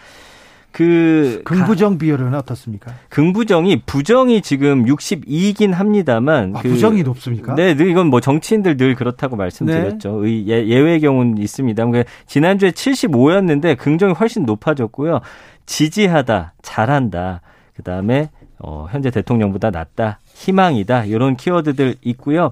[0.75, 2.91] 그 긍부정 비율은 어떻습니까?
[3.07, 7.55] 긍부정이 부정이 지금 62이긴 합니다만 아, 그, 부정이 높습니까?
[7.55, 10.23] 네, 이건 뭐 정치인들 늘 그렇다고 말씀드렸죠.
[10.23, 10.45] 네.
[10.47, 11.85] 예, 예외 경우는 있습니다.
[11.85, 15.21] 그러니까 지난주에 75였는데 긍정이 훨씬 높아졌고요.
[15.65, 17.39] 지지하다, 잘한다.
[17.77, 18.29] 그다음에
[18.59, 22.51] 어, 현재 대통령보다 낫다, 희망이다 이런 키워드들 있고요.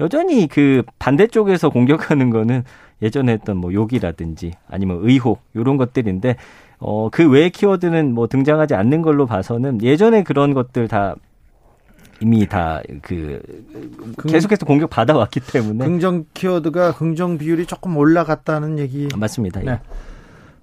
[0.00, 2.64] 여전히 그 반대쪽에서 공격하는 거는
[3.02, 6.36] 예전에 했던 뭐 욕이라든지 아니면 의혹 이런 것들인데
[6.78, 11.16] 어, 그 외의 키워드는 뭐 등장하지 않는 걸로 봐서는 예전에 그런 것들 다
[12.20, 13.40] 이미 다 그
[14.28, 19.60] 계속해서 공격 받아왔기 때문에 긍정 키워드가 긍정 비율이 조금 올라갔다는 얘기 맞습니다.
[19.60, 19.80] 네.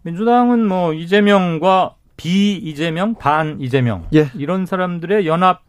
[0.04, 4.30] 민주당은 뭐 이재명과 비 이재명, 반 이재명 예.
[4.36, 5.62] 이런 사람들의 연합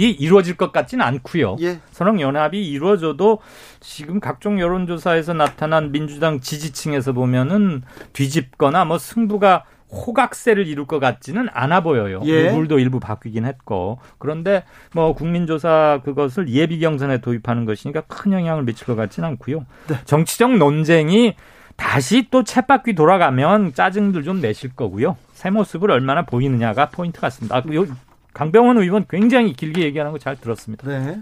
[0.00, 1.56] 이 이루어질 것 같지는 않고요.
[1.60, 1.78] 예.
[1.90, 3.40] 선언 연합이 이루어져도
[3.80, 7.82] 지금 각종 여론조사에서 나타난 민주당 지지층에서 보면은
[8.14, 12.22] 뒤집거나 뭐 승부가 호각세를 이룰 것 같지는 않아 보여요.
[12.24, 12.50] 예.
[12.50, 14.64] 룰도 일부 바뀌긴 했고 그런데
[14.94, 19.66] 뭐 국민조사 그것을 예비 경선에 도입하는 것이니까 큰 영향을 미칠 것 같지는 않고요.
[19.88, 19.96] 네.
[20.06, 21.34] 정치적 논쟁이
[21.76, 25.18] 다시 또 챗바퀴 돌아가면 짜증들 좀 내실 거고요.
[25.34, 27.56] 새 모습을 얼마나 보이느냐가 포인트 같습니다.
[27.56, 27.86] 아, 요
[28.40, 30.88] 강병원 의원 굉장히 길게 얘기하는 거 잘 들었습니다.
[30.88, 31.18] 네.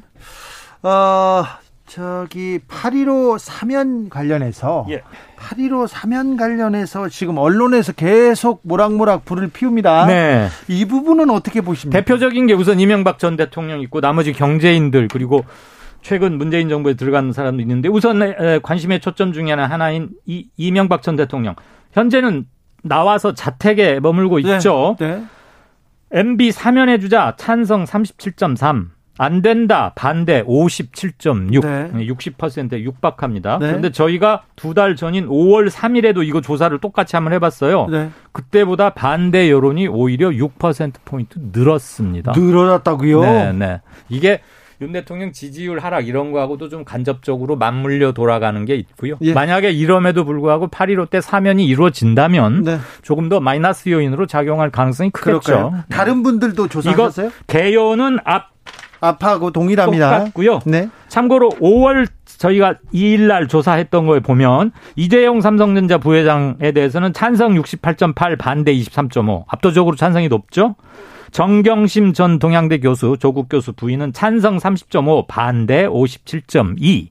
[0.82, 1.44] 어,
[1.86, 5.02] 저기 8.15 사면 관련해서 예.
[5.36, 10.06] 8.15 사면 관련해서 지금 언론에서 계속 모락모락 불을 피웁니다.
[10.06, 10.48] 네.
[10.68, 11.98] 이 부분은 어떻게 보십니까?
[11.98, 15.44] 대표적인 게 우선 이명박 전 대통령 있고 나머지 경제인들 그리고
[16.02, 21.56] 최근 문재인 정부에 들어간 사람도 있는데 우선 관심의 초점 중에 하나인 이, 이명박 전 대통령
[21.92, 22.46] 현재는
[22.82, 24.56] 나와서 자택에 머물고 네.
[24.56, 24.96] 있죠.
[25.00, 25.24] 네.
[26.10, 28.88] MB 사면해 주자 찬성 37.3.
[29.20, 32.06] 안 된다 반대 57.6 네.
[32.06, 33.58] 60%에 육박합니다.
[33.58, 33.66] 네.
[33.66, 37.86] 그런데 저희가 두 달 전인 5월 3일에도 이거 조사를 똑같이 한번 해봤어요.
[37.88, 38.10] 네.
[38.30, 42.32] 그때보다 반대 여론이 오히려 6% 포인트 늘었습니다.
[42.36, 43.20] 늘어났다고요?
[43.22, 43.80] 네, 네.
[44.08, 44.40] 이게
[44.80, 49.16] 윤 대통령 지지율 하락 이런 거하고도 좀 간접적으로 맞물려 돌아가는 게 있고요.
[49.22, 49.32] 예.
[49.32, 52.78] 만약에 이럼에도 불구하고 8.15 때 사면이 이루어진다면 네.
[53.02, 55.40] 조금 더 마이너스 요인으로 작용할 가능성이 크겠죠.
[55.40, 55.84] 그럴까요?
[55.88, 57.30] 다른 분들도 조사하셨어요?
[57.48, 58.52] 개요는 앞
[59.00, 60.18] 앞하고 동일합니다.
[60.18, 60.60] 똑같고요.
[60.66, 60.88] 네.
[61.08, 68.74] 참고로 5월 저희가 2일 날 조사했던 거에 보면 이재용 삼성전자 부회장에 대해서는 찬성 68.8 반대
[68.74, 70.74] 23.5 압도적으로 찬성이 높죠.
[71.32, 77.08] 정경심 전 동양대 교수, 조국 교수 부인은 찬성 30.5, 반대 57.2.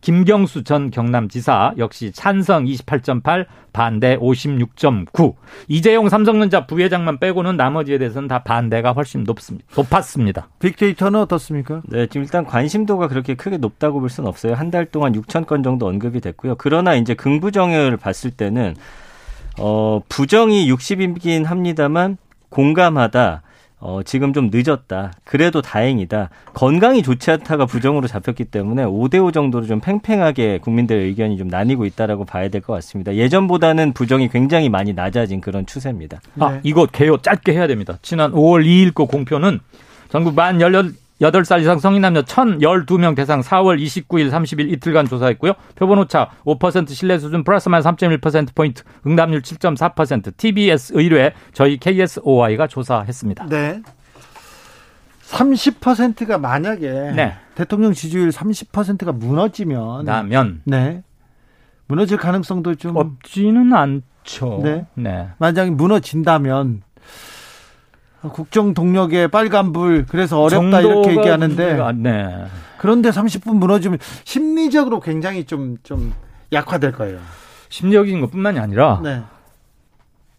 [0.00, 5.34] 김경수 전 경남지사 역시 찬성 28.8, 반대 56.9.
[5.68, 9.66] 이재용 삼성전자 부회장만 빼고는 나머지에 대해서는 다 반대가 훨씬 높습니다.
[9.74, 10.48] 높았습니다.
[10.58, 11.80] 빅데이터는 어떻습니까?
[11.86, 14.52] 네, 지금 일단 관심도가 그렇게 크게 높다고 볼 수는 없어요.
[14.52, 16.56] 한 달 동안 6천 건 정도 언급이 됐고요.
[16.58, 18.74] 그러나 이제 긍부정을 봤을 때는
[19.58, 22.18] 어, 부정이 60이긴 합니다만
[22.50, 23.40] 공감하다.
[23.86, 25.12] 어, 지금 좀 늦었다.
[25.24, 26.30] 그래도 다행이다.
[26.54, 32.24] 건강이 좋지 않다가 부정으로 잡혔기 때문에 5대5 정도로 좀 팽팽하게 국민들 의견이 좀 나뉘고 있다라고
[32.24, 33.14] 봐야 될 것 같습니다.
[33.14, 36.22] 예전보다는 부정이 굉장히 많이 낮아진 그런 추세입니다.
[36.40, 36.60] 아, 네.
[36.62, 37.98] 이거 개요 짧게 해야 됩니다.
[38.00, 39.60] 지난 5월 2일 거 공표는
[40.08, 45.52] 전국 만 18, 8살 이상 성인 남녀 1,012명 대상 4월 29일 30일 이틀간 조사했고요.
[45.76, 53.46] 표본 오차 5% 신뢰 수준 플러스 마이너스 3.1%포인트, 응답률 7.4%, TBS 의뢰 저희 KSOI가 조사했습니다.
[53.46, 53.80] 네.
[55.22, 57.34] 30%가 만약에 네.
[57.54, 61.02] 대통령 지지율 30%가 무너지면 나면 네.
[61.86, 64.60] 무너질 가능성도 좀 없지는 않죠.
[64.62, 64.86] 네.
[64.94, 65.28] 네.
[65.38, 66.82] 만약에 무너진다면
[68.32, 72.44] 국정 동력의 빨간불 그래서 어렵다 이렇게 얘기하는데 네.
[72.78, 76.12] 그런데 30분 무너지면 심리적으로 굉장히 좀좀
[76.52, 77.18] 약화될 거예요.
[77.68, 79.22] 심리적인 것뿐만이 아니라 네.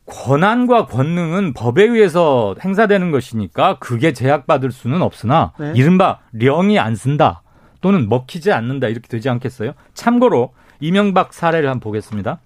[0.06, 5.74] 권한과 권능은 법에 의해서 행사되는 것이니까 그게 제약받을 수는 없으나 네.
[5.76, 7.41] 이른바 령이 안 쓴다
[7.82, 9.74] 또는 먹히지 않는다 이렇게 되지 않겠어요?
[9.94, 12.40] 참고로 이명박 사례를 한번 보겠습니다.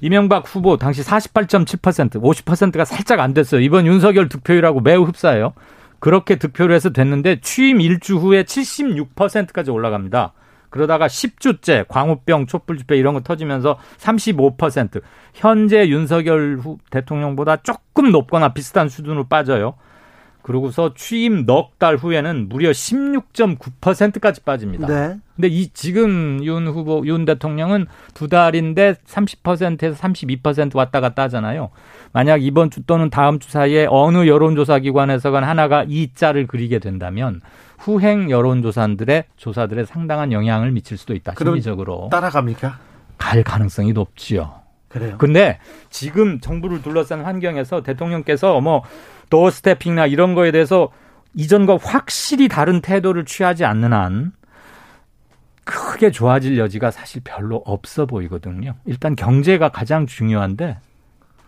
[0.00, 3.60] 이명박 후보 당시 48.7% 50%가 살짝 안 됐어요.
[3.60, 5.52] 이번 윤석열 득표율하고 매우 흡사해요.
[5.98, 10.32] 그렇게 득표를 해서 됐는데 취임 일주 후에 76%까지 올라갑니다.
[10.70, 15.02] 그러다가 10주째 광우병, 촛불 집회 이런 거 터지면서 35%
[15.34, 19.74] 현재 윤석열 후 대통령보다 조금 높거나 비슷한 수준으로 빠져요.
[20.42, 24.86] 그러고서 취임 넉 달 후에는 무려 16.9%까지 빠집니다.
[24.86, 25.16] 네.
[25.34, 31.70] 근데 이 지금 윤 후보 윤 대통령은 두 달인데 30%에서 32% 왔다 갔다 하잖아요.
[32.12, 37.40] 만약 이번 주 또는 다음 주 사이에 어느 여론조사 기관에서건 하나가 이 자를 그리게 된다면
[37.78, 41.32] 후행 여론조사들의 조사들의 상당한 영향을 미칠 수도 있다.
[41.38, 42.78] 심리적으로 따라갑니까?
[43.16, 44.59] 갈 가능성이 높지요.
[44.90, 45.16] 그래요.
[45.18, 45.58] 근데
[45.88, 48.82] 지금 정부를 둘러싼 환경에서 대통령께서 뭐
[49.30, 50.90] 도어 스태핑이나 이런 거에 대해서
[51.34, 54.32] 이전과 확실히 다른 태도를 취하지 않는 한
[55.64, 58.74] 크게 좋아질 여지가 사실 별로 없어 보이거든요.
[58.84, 60.78] 일단 경제가 가장 중요한데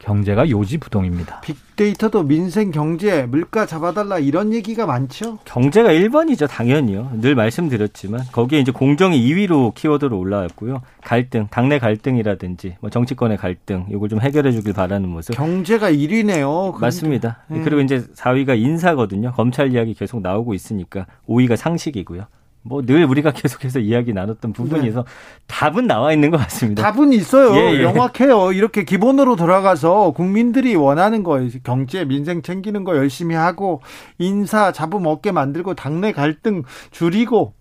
[0.03, 1.41] 경제가 요지부동입니다.
[1.41, 5.39] 빅데이터도 민생 경제 물가 잡아달라 이런 얘기가 많죠.
[5.45, 7.13] 경제가 1번이죠 당연히요.
[7.21, 10.83] 늘 말씀드렸지만 거기에 이제 공정이 2위로 키워드로 올라왔고요.
[11.03, 15.35] 갈등, 당내 갈등이라든지 뭐 정치권의 갈등 이걸 좀 해결해주길 바라는 모습.
[15.35, 16.79] 경제가 1위네요.
[16.79, 17.45] 맞습니다.
[17.49, 17.61] 네.
[17.63, 19.33] 그리고 이제 4위가 인사거든요.
[19.33, 22.27] 검찰 이야기 계속 나오고 있으니까 5위가 상식이고요.
[22.63, 25.11] 뭐 늘 우리가 계속해서 이야기 나눴던 부분에서 네.
[25.49, 26.83] 답은 나와 있는 것 같습니다.
[26.83, 27.55] 답은 있어요.
[27.57, 27.83] 예, 예.
[27.83, 28.53] 명확해요.
[28.53, 33.81] 이렇게 기본으로 돌아가서 국민들이 원하는 거, 경제, 민생 챙기는 거 열심히 하고
[34.19, 37.55] 인사 잡음 없게 만들고 당내 갈등 줄이고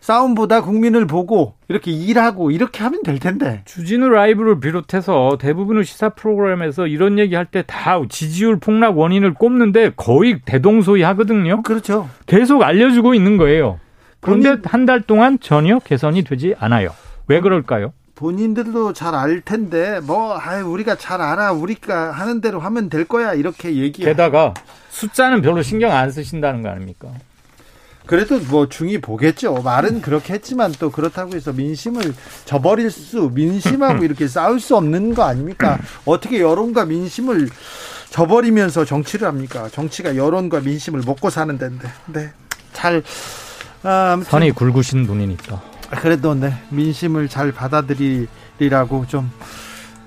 [0.00, 3.62] 싸움보다 국민을 보고 이렇게 일하고 이렇게 하면 될 텐데.
[3.64, 9.92] 주진우 라이브를 비롯해서 대부분의 시사 프로그램에서 이런 얘기 할 때 다 지지율 폭락 원인을 꼽는데
[9.96, 11.62] 거의 대동소이 하거든요.
[11.62, 12.08] 그렇죠.
[12.26, 13.80] 계속 알려주고 있는 거예요.
[14.26, 16.90] 그런데 한 달 동안 전혀 개선이 되지 않아요.
[17.28, 17.92] 왜 그럴까요?
[18.14, 23.34] 본인들도 잘 알 텐데 뭐 아, 우리가 잘 알아 우리가 하는 대로 하면 될 거야
[23.34, 24.02] 이렇게 얘기.
[24.04, 24.54] 게다가
[24.90, 27.08] 숫자는 별로 신경 안 쓰신다는 거 아닙니까?
[28.06, 29.54] 그래도 뭐 중이 보겠죠.
[29.62, 35.24] 말은 그렇게 했지만 또 그렇다고 해서 민심을 저버릴 수 민심하고 이렇게 싸울 수 없는 거
[35.24, 35.78] 아닙니까?
[36.04, 37.48] 어떻게 여론과 민심을
[38.10, 39.68] 저버리면서 정치를 합니까?
[39.72, 41.88] 정치가 여론과 민심을 먹고 사는 데인데.
[42.06, 42.32] 네.
[42.72, 43.02] 잘
[43.88, 45.60] 아, 선이 굵으신 분이니까.
[45.90, 49.30] 그래도 네 민심을 잘 받아들이라고 좀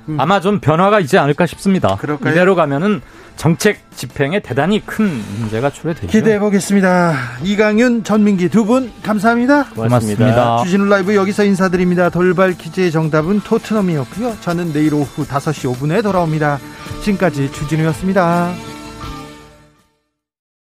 [0.09, 0.19] 음.
[0.19, 1.95] 아마 좀 변화가 있지 않을까 싶습니다.
[1.95, 2.33] 그럴까요?
[2.33, 3.01] 이대로 가면은
[3.37, 5.05] 정책 집행에 대단히 큰
[5.39, 6.07] 문제가 초래되죠.
[6.07, 7.13] 기대해 보겠습니다.
[7.43, 9.69] 이강윤, 전민기 두 분 감사합니다.
[9.69, 10.61] 고맙습니다.
[10.63, 12.09] 주진우 라이브 여기서 인사드립니다.
[12.09, 14.35] 돌발 퀴즈의 정답은 토트넘이었고요.
[14.41, 16.59] 저는 내일 오후 5시 5분에 돌아옵니다.
[17.01, 18.51] 지금까지 주진우였습니다.